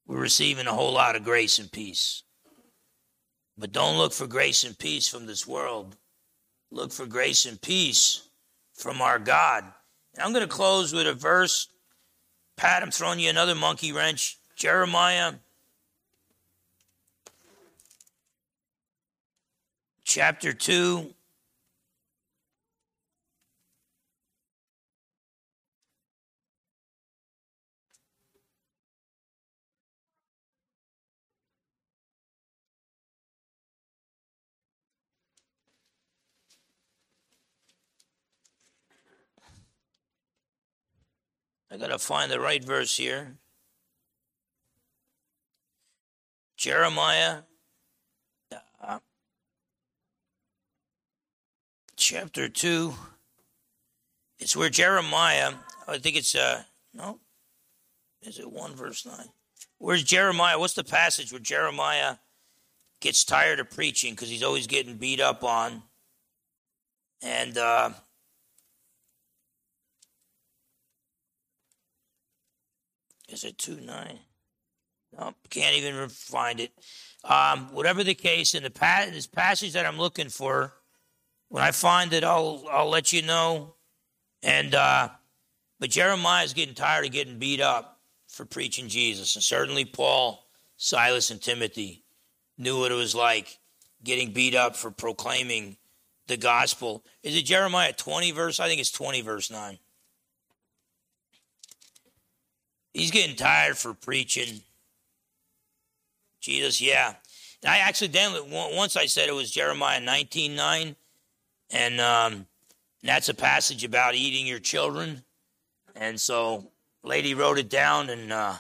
we're 0.08 0.20
receiving 0.20 0.66
a 0.66 0.74
whole 0.74 0.94
lot 0.94 1.16
of 1.16 1.24
grace 1.24 1.60
and 1.60 1.72
peace. 1.72 2.24
But 3.58 3.72
don't 3.72 3.98
look 3.98 4.14
for 4.14 4.26
grace 4.26 4.64
and 4.64 4.78
peace 4.78 5.08
from 5.08 5.28
this 5.28 5.46
world. 5.46 5.98
Look 6.72 6.92
for 6.92 7.06
grace 7.06 7.46
and 7.46 7.62
peace 7.62 8.28
from 8.74 9.02
our 9.02 9.20
God. 9.20 9.64
And 10.14 10.24
I'm 10.24 10.34
going 10.34 10.48
to 10.48 10.54
close 10.54 10.94
with 10.94 11.08
a 11.08 11.14
verse. 11.14 11.68
Pat, 12.58 12.84
I'm 12.84 12.92
throwing 12.92 13.20
you 13.20 13.30
another 13.30 13.56
monkey 13.56 13.92
wrench. 13.92 14.38
Jeremiah 14.56 15.34
chapter 20.04 20.54
2. 20.54 21.14
I 41.72 41.78
got 41.78 41.88
to 41.88 42.00
find 42.00 42.32
the 42.32 42.40
right 42.40 42.64
verse 42.64 42.98
here. 42.98 43.38
Jeremiah 46.58 47.44
uh, 48.82 49.00
chapter 51.96 52.50
2. 52.50 52.94
It's 54.40 54.56
where 54.56 54.70
Jeremiah, 54.70 55.54
I 55.88 55.98
think 56.00 56.16
it's, 56.16 56.34
uh, 56.34 56.64
no, 56.94 57.20
is 58.22 58.40
it 58.40 58.52
1 58.52 58.76
verse 58.76 59.06
9? 59.06 59.16
Where's 59.78 60.04
Jeremiah? 60.04 60.60
What's 60.60 60.74
the 60.74 60.84
passage 60.84 61.32
where 61.32 61.40
Jeremiah 61.40 62.16
gets 63.00 63.24
tired 63.24 63.60
of 63.60 63.70
preaching 63.70 64.14
because 64.14 64.30
he's 64.30 64.44
always 64.44 64.68
getting 64.68 64.98
beat 64.98 65.22
up 65.22 65.44
on? 65.44 65.84
And, 67.22 67.58
uh, 67.58 67.92
is 73.32 73.44
it 73.44 73.58
2 73.58 73.82
9? 73.82 74.20
Nope, 75.18 75.36
can't 75.50 75.76
even 75.76 76.08
find 76.10 76.60
it. 76.60 76.72
Um, 77.24 77.74
whatever 77.74 78.04
the 78.04 78.14
case, 78.14 78.54
in 78.54 78.64
the 78.64 78.70
pa- 78.70 79.08
this 79.12 79.28
passage 79.28 79.74
that 79.74 79.86
I'm 79.86 79.98
looking 79.98 80.30
for, 80.30 80.74
when 81.50 81.64
I 81.64 81.72
find 81.72 82.14
it, 82.14 82.24
I'll 82.24 82.64
I'll 82.72 82.90
let 82.90 83.12
you 83.12 83.22
know. 83.22 83.76
And 84.44 84.76
uh, 84.76 85.10
but 85.80 85.90
Jeremiah 85.90 86.46
is 86.46 86.54
getting 86.54 86.76
tired 86.76 87.06
of 87.06 87.12
getting 87.12 87.40
beat 87.40 87.60
up 87.60 88.00
for 88.28 88.46
preaching 88.46 88.88
Jesus, 88.88 89.36
and 89.36 89.44
certainly 89.44 89.84
Paul, 89.84 90.46
Silas, 90.78 91.32
and 91.32 91.42
Timothy 91.42 92.04
knew 92.58 92.80
what 92.80 92.92
it 92.92 92.96
was 92.96 93.16
like 93.16 93.58
getting 94.04 94.32
beat 94.32 94.56
up 94.56 94.76
for 94.76 94.92
proclaiming 94.92 95.78
the 96.28 96.38
gospel. 96.38 97.04
Is 97.24 97.36
it 97.36 97.46
Jeremiah 97.46 97.92
20 97.92 98.32
verse? 98.32 98.60
I 98.60 98.68
think 98.68 98.80
it's 98.80 98.92
20 98.92 99.22
verse 99.22 99.50
9. 99.50 99.80
He's 103.00 103.12
getting 103.12 103.38
tired 103.38 103.78
for 103.78 103.94
preaching. 103.94 104.60
Jesus, 106.42 106.82
yeah. 106.82 107.14
I 107.66 107.80
accidentally, 107.80 108.42
once 108.52 108.98
I 108.98 109.06
said 109.06 109.30
it 109.30 109.36
was 109.36 109.50
Jeremiah 109.50 110.02
19 110.02 110.54
9, 110.54 110.96
and 111.72 112.02
um, 112.02 112.46
that's 113.02 113.30
a 113.30 113.34
passage 113.34 113.86
about 113.86 114.16
eating 114.16 114.46
your 114.46 114.60
children. 114.60 115.24
And 115.96 116.20
so, 116.20 116.72
lady 117.02 117.34
wrote 117.34 117.58
it 117.58 117.70
down, 117.70 118.10
and 118.10 118.34
uh, 118.34 118.56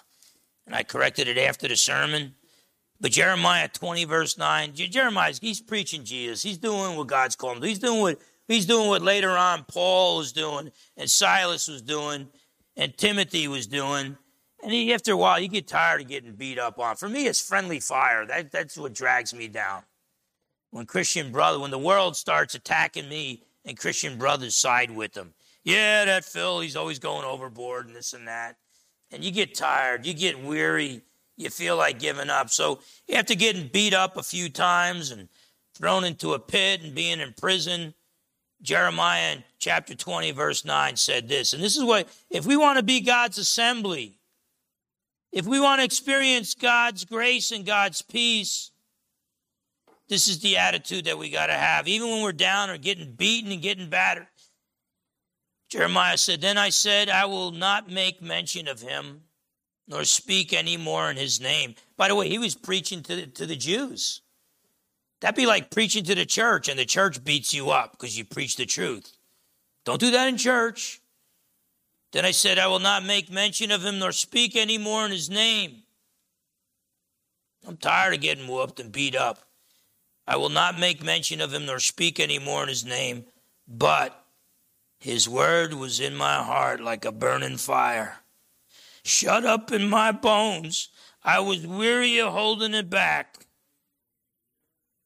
and 0.65 0.73
I 0.73 0.83
corrected 0.83 1.27
it 1.27 1.37
after 1.37 1.67
the 1.67 1.75
sermon. 1.75 2.35
But 3.01 3.11
Jeremiah 3.11 3.67
20 3.67 4.05
verse 4.05 4.37
9, 4.37 4.71
Jeremiah, 4.73 5.33
he's 5.41 5.59
preaching 5.59 6.05
Jesus. 6.05 6.41
He's 6.41 6.57
doing 6.57 6.95
what 6.95 7.07
God's 7.07 7.35
called 7.35 7.57
him. 7.57 7.63
He's 7.63 7.79
doing 7.79 7.99
what 7.99 8.19
he's 8.47 8.65
doing 8.65 8.87
what 8.87 9.01
later 9.01 9.31
on 9.31 9.65
Paul 9.65 10.19
was 10.19 10.31
doing, 10.31 10.71
and 10.95 11.09
Silas 11.09 11.67
was 11.67 11.81
doing, 11.81 12.29
and 12.77 12.97
Timothy 12.97 13.49
was 13.49 13.67
doing. 13.67 14.17
And 14.61 14.91
after 14.91 15.13
a 15.13 15.17
while, 15.17 15.39
you 15.39 15.47
get 15.47 15.67
tired 15.67 16.01
of 16.01 16.07
getting 16.07 16.33
beat 16.33 16.59
up 16.59 16.79
on. 16.79 16.95
For 16.95 17.07
me, 17.07 17.27
it's 17.27 17.39
friendly 17.39 17.79
fire. 17.79 18.25
That, 18.25 18.51
that's 18.51 18.77
what 18.77 18.93
drags 18.93 19.33
me 19.33 19.47
down. 19.47 19.83
When 20.71 20.85
Christian 20.85 21.31
brother, 21.31 21.59
when 21.59 21.71
the 21.71 21.79
world 21.79 22.15
starts 22.15 22.55
attacking 22.55 23.09
me, 23.09 23.43
and 23.65 23.77
Christian 23.77 24.17
brothers 24.17 24.55
side 24.55 24.91
with 24.91 25.13
them. 25.13 25.33
Yeah, 25.63 26.05
that 26.05 26.25
Phil, 26.25 26.61
he's 26.61 26.75
always 26.75 26.99
going 26.99 27.25
overboard 27.25 27.87
and 27.87 27.95
this 27.95 28.13
and 28.13 28.27
that. 28.27 28.57
And 29.11 29.23
you 29.23 29.31
get 29.31 29.55
tired, 29.55 30.05
you 30.05 30.13
get 30.13 30.43
weary, 30.43 31.01
you 31.37 31.49
feel 31.49 31.77
like 31.77 31.99
giving 31.99 32.29
up. 32.29 32.49
So 32.49 32.79
after 33.13 33.35
getting 33.35 33.67
beat 33.67 33.93
up 33.93 34.17
a 34.17 34.23
few 34.23 34.49
times 34.49 35.11
and 35.11 35.29
thrown 35.75 36.03
into 36.03 36.33
a 36.33 36.39
pit 36.39 36.81
and 36.81 36.95
being 36.95 37.19
in 37.19 37.33
prison, 37.33 37.93
Jeremiah 38.61 39.37
chapter 39.57 39.95
20, 39.95 40.31
verse 40.31 40.65
9 40.65 40.95
said 40.95 41.27
this. 41.29 41.53
And 41.53 41.63
this 41.63 41.77
is 41.77 41.83
what, 41.83 42.09
if 42.29 42.45
we 42.45 42.57
want 42.57 42.77
to 42.77 42.83
be 42.83 43.01
God's 43.01 43.37
assembly, 43.37 44.18
if 45.31 45.45
we 45.45 45.59
want 45.59 45.79
to 45.79 45.85
experience 45.85 46.55
God's 46.55 47.05
grace 47.05 47.51
and 47.51 47.65
God's 47.65 48.01
peace, 48.01 48.71
this 50.07 50.27
is 50.27 50.39
the 50.39 50.57
attitude 50.57 51.05
that 51.05 51.19
we 51.19 51.29
got 51.29 51.47
to 51.47 51.53
have, 51.53 51.87
even 51.87 52.09
when 52.09 52.23
we're 52.23 52.31
down 52.31 52.69
or 52.69 52.77
getting 52.77 53.13
beaten 53.13 53.51
and 53.51 53.61
getting 53.61 53.89
battered. 53.89 54.27
Jeremiah 55.69 56.17
said, 56.17 56.41
Then 56.41 56.57
I 56.57 56.69
said, 56.69 57.09
I 57.09 57.25
will 57.25 57.51
not 57.51 57.91
make 57.91 58.21
mention 58.21 58.67
of 58.67 58.81
him, 58.81 59.21
nor 59.87 60.03
speak 60.03 60.51
any 60.51 60.77
more 60.77 61.11
in 61.11 61.17
his 61.17 61.39
name. 61.39 61.75
By 61.95 62.07
the 62.07 62.15
way, 62.15 62.27
he 62.27 62.39
was 62.39 62.55
preaching 62.55 63.03
to 63.03 63.15
the, 63.15 63.27
to 63.27 63.45
the 63.45 63.55
Jews. 63.55 64.21
That'd 65.21 65.35
be 65.35 65.45
like 65.45 65.69
preaching 65.69 66.03
to 66.05 66.15
the 66.15 66.25
church, 66.25 66.69
and 66.69 66.79
the 66.79 66.85
church 66.85 67.23
beats 67.23 67.53
you 67.53 67.69
up 67.69 67.91
because 67.91 68.17
you 68.17 68.25
preach 68.25 68.55
the 68.55 68.65
truth. 68.65 69.15
Don't 69.85 69.99
do 69.99 70.11
that 70.11 70.27
in 70.27 70.37
church. 70.37 71.01
Then 72.11 72.25
I 72.25 72.31
said, 72.31 72.57
I 72.57 72.67
will 72.67 72.79
not 72.79 73.05
make 73.05 73.31
mention 73.31 73.71
of 73.71 73.85
him 73.85 73.99
nor 73.99 74.11
speak 74.11 74.55
any 74.55 74.77
more 74.77 75.05
in 75.05 75.11
his 75.11 75.29
name. 75.29 75.83
I'm 77.67 77.77
tired 77.77 78.15
of 78.15 78.21
getting 78.21 78.47
whooped 78.47 78.79
and 78.79 78.91
beat 78.91 79.15
up. 79.15 79.39
I 80.25 80.37
will 80.37 80.49
not 80.49 80.79
make 80.79 81.03
mention 81.03 81.41
of 81.41 81.53
him 81.53 81.65
nor 81.65 81.79
speak 81.79 82.19
any 82.19 82.39
more 82.39 82.63
in 82.63 82.69
his 82.69 82.85
name, 82.85 83.25
but 83.67 84.23
his 84.99 85.29
word 85.29 85.73
was 85.73 85.99
in 85.99 86.15
my 86.15 86.43
heart 86.43 86.81
like 86.81 87.05
a 87.05 87.11
burning 87.11 87.57
fire. 87.57 88.17
Shut 89.03 89.45
up 89.45 89.71
in 89.71 89.89
my 89.89 90.11
bones. 90.11 90.89
I 91.23 91.39
was 91.39 91.65
weary 91.65 92.19
of 92.19 92.33
holding 92.33 92.73
it 92.73 92.89
back, 92.89 93.45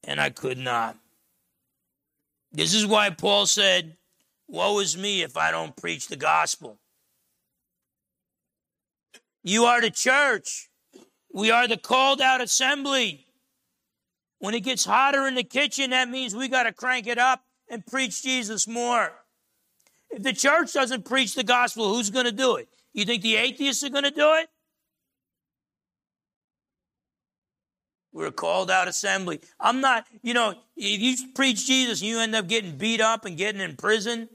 and 0.04 0.20
I 0.22 0.30
could 0.30 0.58
not. 0.58 0.98
This 2.52 2.74
is 2.74 2.86
why 2.86 3.10
Paul 3.10 3.46
said, 3.46 3.98
Woe 4.48 4.80
is 4.80 4.96
me 4.98 5.22
if 5.22 5.38
I 5.38 5.52
don't 5.52 5.76
preach 5.76 6.08
the 6.08 6.16
gospel. 6.16 6.80
You 9.44 9.66
are 9.66 9.82
the 9.82 9.92
church. 9.92 10.70
We 11.34 11.52
are 11.52 11.68
the 11.68 11.78
called 11.78 12.22
out 12.22 12.42
assembly. 12.42 13.28
When 14.40 14.54
it 14.54 14.62
gets 14.62 14.86
hotter 14.86 15.28
in 15.28 15.36
the 15.36 15.44
kitchen, 15.44 15.92
that 15.92 16.10
means 16.10 16.36
we 16.36 16.48
got 16.48 16.64
to 16.64 16.74
crank 16.74 17.08
it 17.08 17.18
up 17.18 17.42
and 17.70 17.86
preach 17.86 18.24
Jesus 18.24 18.68
more. 18.68 19.14
If 20.10 20.24
the 20.24 20.34
church 20.34 20.74
doesn't 20.74 21.06
preach 21.06 21.34
the 21.34 21.44
gospel, 21.44 21.94
who's 21.94 22.10
going 22.10 22.26
to 22.26 22.32
do 22.32 22.58
it? 22.58 22.68
You 22.94 23.06
think 23.06 23.24
the 23.24 23.36
atheists 23.36 23.84
are 23.84 23.90
going 23.90 24.04
to 24.04 24.12
do 24.12 24.34
it? 24.36 24.48
We're 28.12 28.28
a 28.28 28.32
called 28.32 28.70
out 28.70 28.88
assembly. 28.88 29.42
I'm 29.60 29.82
not, 29.82 30.06
you 30.22 30.36
know, 30.36 30.54
if 30.78 31.00
you 31.02 31.16
preach 31.34 31.66
Jesus 31.66 32.02
and 32.02 32.10
you 32.10 32.20
end 32.20 32.36
up 32.36 32.48
getting 32.48 32.78
beat 32.78 33.02
up 33.02 33.26
and 33.26 33.36
getting 33.36 33.60
in 33.60 33.76
prison, 33.76 34.30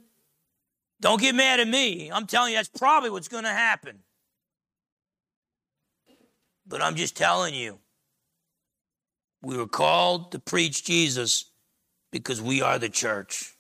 don't 1.01 1.21
get 1.21 1.37
mad 1.37 1.61
at 1.61 1.69
me. 1.69 2.11
I'm 2.11 2.27
telling 2.27 2.53
you, 2.53 2.59
that's 2.59 2.69
probably 2.69 3.11
what's 3.11 3.29
going 3.29 3.45
to 3.45 3.51
happen. 3.51 4.01
But 6.69 6.83
I'm 6.83 6.95
just 6.97 7.17
telling 7.17 7.55
you, 7.55 7.79
we 9.41 9.57
were 9.57 9.67
called 9.67 10.33
to 10.33 10.39
preach 10.39 10.85
Jesus 10.85 11.47
because 12.13 12.43
we 12.43 12.61
are 12.61 12.79
the 12.79 12.89
church. 12.89 13.55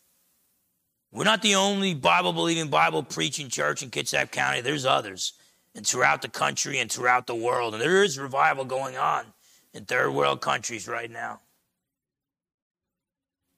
We're 1.11 1.25
not 1.25 1.41
the 1.41 1.55
only 1.55 1.95
Bible 1.95 2.35
believing, 2.35 2.69
Bible 2.69 3.03
preaching 3.03 3.49
church 3.49 3.83
in 3.83 3.91
Kitsap 3.91 4.31
County. 4.31 4.61
There's 4.61 4.85
others, 4.85 5.33
and 5.75 5.87
throughout 5.87 6.21
the 6.21 6.29
country 6.29 6.79
and 6.79 6.93
throughout 6.93 7.27
the 7.27 7.35
world. 7.35 7.75
And 7.75 7.83
there 7.83 8.05
is 8.05 8.19
revival 8.19 8.67
going 8.67 8.97
on 8.99 9.25
in 9.73 9.85
third 9.85 10.11
world 10.11 10.43
countries 10.43 10.87
right 10.87 11.11
now. 11.11 11.41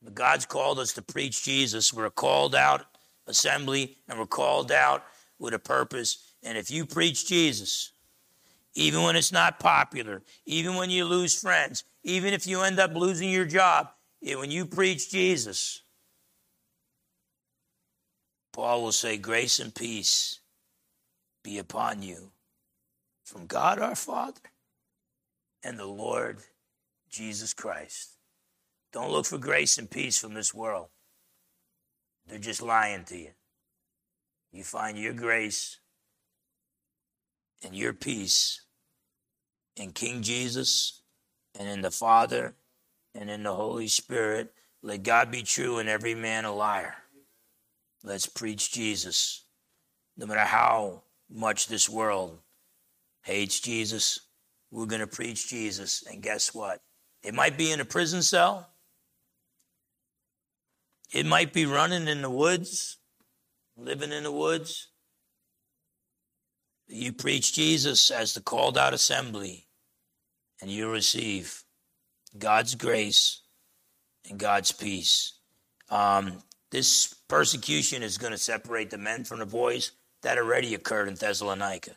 But 0.03 0.15
God's 0.15 0.47
called 0.47 0.79
us 0.79 0.93
to 0.95 1.03
preach 1.03 1.43
Jesus. 1.43 1.93
We're 1.93 2.07
a 2.07 2.11
called 2.11 2.55
out 2.55 2.87
assembly, 3.27 3.97
and 4.09 4.19
we're 4.19 4.27
called 4.27 4.71
out 4.71 5.05
with 5.39 5.55
a 5.55 5.59
purpose. 5.59 6.35
And 6.43 6.57
if 6.57 6.71
you 6.71 6.87
preach 6.87 7.27
Jesus, 7.27 7.93
even 8.75 9.03
when 9.03 9.17
it's 9.17 9.33
not 9.33 9.59
popular, 9.59 10.23
even 10.47 10.77
when 10.77 10.91
you 10.91 11.05
lose 11.05 11.39
friends, 11.39 11.85
even 12.05 12.33
if 12.33 12.47
you 12.47 12.63
end 12.63 12.79
up 12.79 12.95
losing 12.95 13.31
your 13.31 13.45
job, 13.45 13.91
when 14.23 14.51
you 14.51 14.67
preach 14.67 15.11
Jesus, 15.11 15.83
Paul 18.53 18.83
will 18.83 18.93
say, 18.93 19.17
Grace 19.17 19.59
and 19.59 19.75
peace 19.75 20.41
be 21.43 21.59
upon 21.59 22.03
you 22.03 22.31
from 23.25 23.47
God 23.47 23.79
our 23.79 23.95
Father 23.95 24.41
and 25.63 25.79
the 25.79 25.87
Lord 25.87 26.39
Jesus 27.11 27.55
Christ. 27.55 28.17
Don't 28.93 29.11
look 29.11 29.27
for 29.27 29.39
grace 29.39 29.79
and 29.79 29.91
peace 29.91 30.19
from 30.19 30.35
this 30.35 30.53
world. 30.53 30.89
They're 32.27 32.39
just 32.39 32.63
lying 32.63 33.05
to 33.05 33.17
you. 33.19 33.31
You 34.53 34.65
find 34.65 34.99
your 34.99 35.13
grace 35.13 35.80
and 37.63 37.75
your 37.75 37.93
peace 37.93 38.63
in 39.77 39.93
King 39.93 40.23
Jesus 40.23 41.03
and 41.59 41.69
in 41.69 41.83
the 41.83 41.91
Father 41.91 42.55
and 43.15 43.31
in 43.31 43.43
the 43.43 43.55
Holy 43.55 43.89
Spirit. 43.89 44.53
Let 44.83 45.03
God 45.03 45.31
be 45.31 45.43
true 45.43 45.79
and 45.79 45.89
every 45.89 46.15
man 46.15 46.45
a 46.45 46.55
liar. 46.55 46.95
Let's 48.03 48.27
preach 48.27 48.73
Jesus. 48.73 49.45
No 50.17 50.27
matter 50.27 50.41
how 50.41 51.03
much 51.31 51.67
this 51.67 51.89
world 51.89 52.39
hates 53.23 53.61
Jesus, 53.61 54.21
we're 54.71 54.87
going 54.87 55.01
to 55.01 55.07
preach 55.07 55.49
Jesus. 55.49 56.05
And 56.11 56.23
guess 56.23 56.55
what? 56.55 56.81
It 57.23 57.35
might 57.35 57.59
be 57.59 57.73
in 57.73 57.81
a 57.81 57.85
prison 57.85 58.23
cell. 58.23 58.69
It 61.13 61.27
might 61.27 61.53
be 61.53 61.67
running 61.67 62.09
in 62.09 62.23
the 62.23 62.31
woods, 62.31 62.99
living 63.77 64.13
in 64.13 64.23
the 64.23 64.33
woods. 64.33 64.89
You 66.93 67.13
preach 67.13 67.53
Jesus 67.53 68.11
as 68.11 68.35
the 68.35 68.41
called 68.41 68.77
out 68.77 68.93
assembly, 68.93 69.69
and 70.61 70.69
you 70.69 70.91
receive 70.91 71.63
God's 72.37 72.75
grace 72.75 73.43
and 74.29 74.39
God's 74.39 74.73
peace. 74.73 75.35
Um, 75.89 76.43
this 76.71 77.15
persecution 77.29 78.03
is 78.03 78.19
going 78.19 78.33
to 78.33 78.39
separate 78.39 78.91
the 78.91 78.99
men 78.99 79.25
from 79.25 79.39
the 79.39 79.47
boys. 79.47 79.93
That 80.23 80.37
already 80.37 80.75
occurred 80.75 81.09
in 81.09 81.15
Thessalonica. 81.15 81.93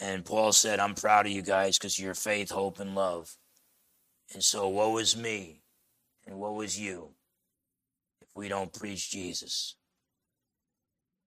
And 0.00 0.24
Paul 0.24 0.52
said, 0.52 0.78
I'm 0.78 0.94
proud 0.94 1.26
of 1.26 1.32
you 1.32 1.40
guys 1.40 1.78
because 1.78 1.98
your 1.98 2.14
faith, 2.14 2.50
hope, 2.50 2.80
and 2.80 2.94
love. 2.94 3.36
And 4.34 4.42
so, 4.42 4.68
woe 4.68 4.98
is 4.98 5.16
me 5.16 5.62
and 6.26 6.38
woe 6.38 6.60
is 6.60 6.78
you 6.78 7.10
if 8.20 8.28
we 8.34 8.48
don't 8.48 8.72
preach 8.72 9.10
Jesus. 9.10 9.76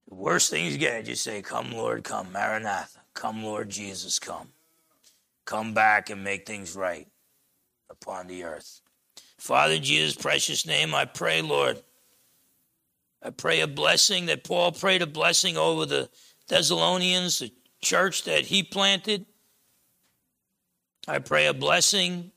The 0.07 0.15
worst 0.15 0.49
thing 0.49 0.65
you 0.65 0.77
get, 0.77 1.05
just 1.05 1.23
say, 1.23 1.41
Come, 1.41 1.71
Lord, 1.71 2.03
come. 2.03 2.31
Maranatha. 2.31 2.99
Come, 3.13 3.43
Lord 3.43 3.69
Jesus, 3.69 4.19
come. 4.19 4.49
Come 5.45 5.73
back 5.73 6.09
and 6.09 6.23
make 6.23 6.45
things 6.45 6.75
right 6.75 7.07
upon 7.89 8.27
the 8.27 8.43
earth. 8.43 8.81
Father, 9.37 9.77
Jesus' 9.77 10.15
precious 10.15 10.65
name, 10.65 10.95
I 10.95 11.05
pray, 11.05 11.41
Lord. 11.41 11.81
I 13.21 13.29
pray 13.29 13.61
a 13.61 13.67
blessing 13.67 14.25
that 14.27 14.43
Paul 14.43 14.71
prayed 14.71 15.01
a 15.01 15.07
blessing 15.07 15.57
over 15.57 15.85
the 15.85 16.09
Thessalonians, 16.47 17.39
the 17.39 17.51
church 17.81 18.23
that 18.23 18.45
he 18.45 18.63
planted. 18.63 19.25
I 21.07 21.19
pray 21.19 21.47
a 21.47 21.53
blessing 21.53 22.31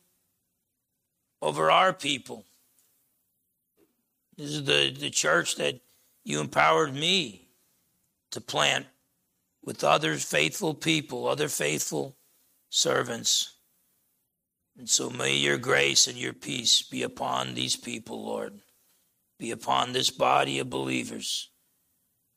over 1.40 1.70
our 1.70 1.92
people. 1.92 2.44
This 4.36 4.50
is 4.50 4.64
the, 4.64 4.94
the 4.96 5.10
church 5.10 5.56
that 5.56 5.80
you 6.24 6.40
empowered 6.40 6.92
me 6.92 7.45
to 8.30 8.40
plant 8.40 8.86
with 9.62 9.82
other 9.82 10.16
faithful 10.16 10.74
people, 10.74 11.26
other 11.26 11.48
faithful 11.48 12.16
servants. 12.68 13.56
And 14.78 14.88
so 14.88 15.10
may 15.10 15.34
your 15.34 15.58
grace 15.58 16.06
and 16.06 16.16
your 16.16 16.32
peace 16.32 16.82
be 16.82 17.02
upon 17.02 17.54
these 17.54 17.76
people, 17.76 18.24
Lord. 18.24 18.60
Be 19.38 19.50
upon 19.50 19.92
this 19.92 20.10
body 20.10 20.58
of 20.58 20.70
believers. 20.70 21.50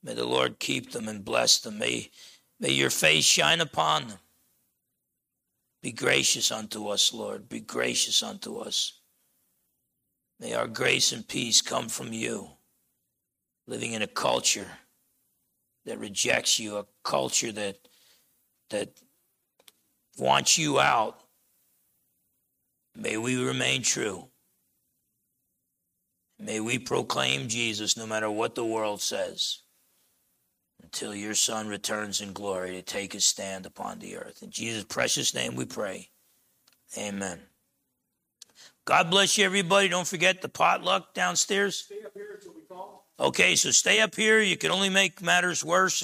May 0.04 0.14
the 0.14 0.26
Lord 0.26 0.60
keep 0.60 0.92
them 0.92 1.08
and 1.08 1.24
bless 1.24 1.60
them. 1.60 1.80
May, 1.80 2.10
may 2.60 2.72
your 2.72 2.90
face 2.90 3.26
shine 3.26 3.62
upon 3.62 4.08
them. 4.08 4.20
Be 5.82 5.92
gracious 5.92 6.52
unto 6.52 6.88
us, 6.88 7.14
Lord. 7.14 7.48
Be 7.48 7.62
gracious 7.62 8.22
unto 8.24 8.58
us. 8.58 9.00
May 10.40 10.54
our 10.54 10.68
grace 10.68 11.12
and 11.12 11.28
peace 11.28 11.62
come 11.62 11.90
from 11.90 12.12
you. 12.12 12.50
Living 13.68 13.94
in 13.94 14.02
a 14.02 14.08
culture 14.08 14.68
that 15.90 16.00
rejects 16.00 16.60
you, 16.60 16.78
a 16.78 16.86
culture 17.04 17.52
that 17.52 17.78
that 18.70 18.90
wants 20.20 20.58
you 20.58 20.80
out. 20.80 21.20
May 22.96 23.18
we 23.18 23.44
remain 23.44 23.82
true. 23.82 24.28
May 26.38 26.60
we 26.60 26.78
proclaim 26.78 27.48
Jesus 27.48 27.98
no 27.98 28.06
matter 28.06 28.30
what 28.30 28.54
the 28.54 28.64
world 28.64 29.02
says 29.02 29.64
until 30.84 31.16
your 31.16 31.34
Son 31.34 31.68
returns 31.68 32.22
in 32.22 32.34
glory 32.34 32.72
to 32.74 32.82
take 32.84 33.14
his 33.14 33.26
stand 33.26 33.66
upon 33.66 33.98
the 33.98 34.16
earth. 34.16 34.44
In 34.44 34.52
Jesus' 34.52 34.84
precious 34.84 35.34
name 35.34 35.56
we 35.56 35.66
pray. 35.66 36.10
Amen. 36.98 37.40
God 38.86 39.10
bless 39.10 39.38
you, 39.38 39.46
everybody. 39.46 39.88
Don't 39.88 40.08
forget 40.08 40.42
the 40.42 40.50
potluck 40.50 41.14
downstairs. 41.16 41.92
Okay, 43.20 43.58
so 43.58 43.72
stay 43.72 44.00
up 44.00 44.16
here. 44.16 44.40
You 44.40 44.56
can 44.56 44.72
only 44.72 44.90
make 44.90 45.22
matters 45.22 45.64
worse. 45.66 45.94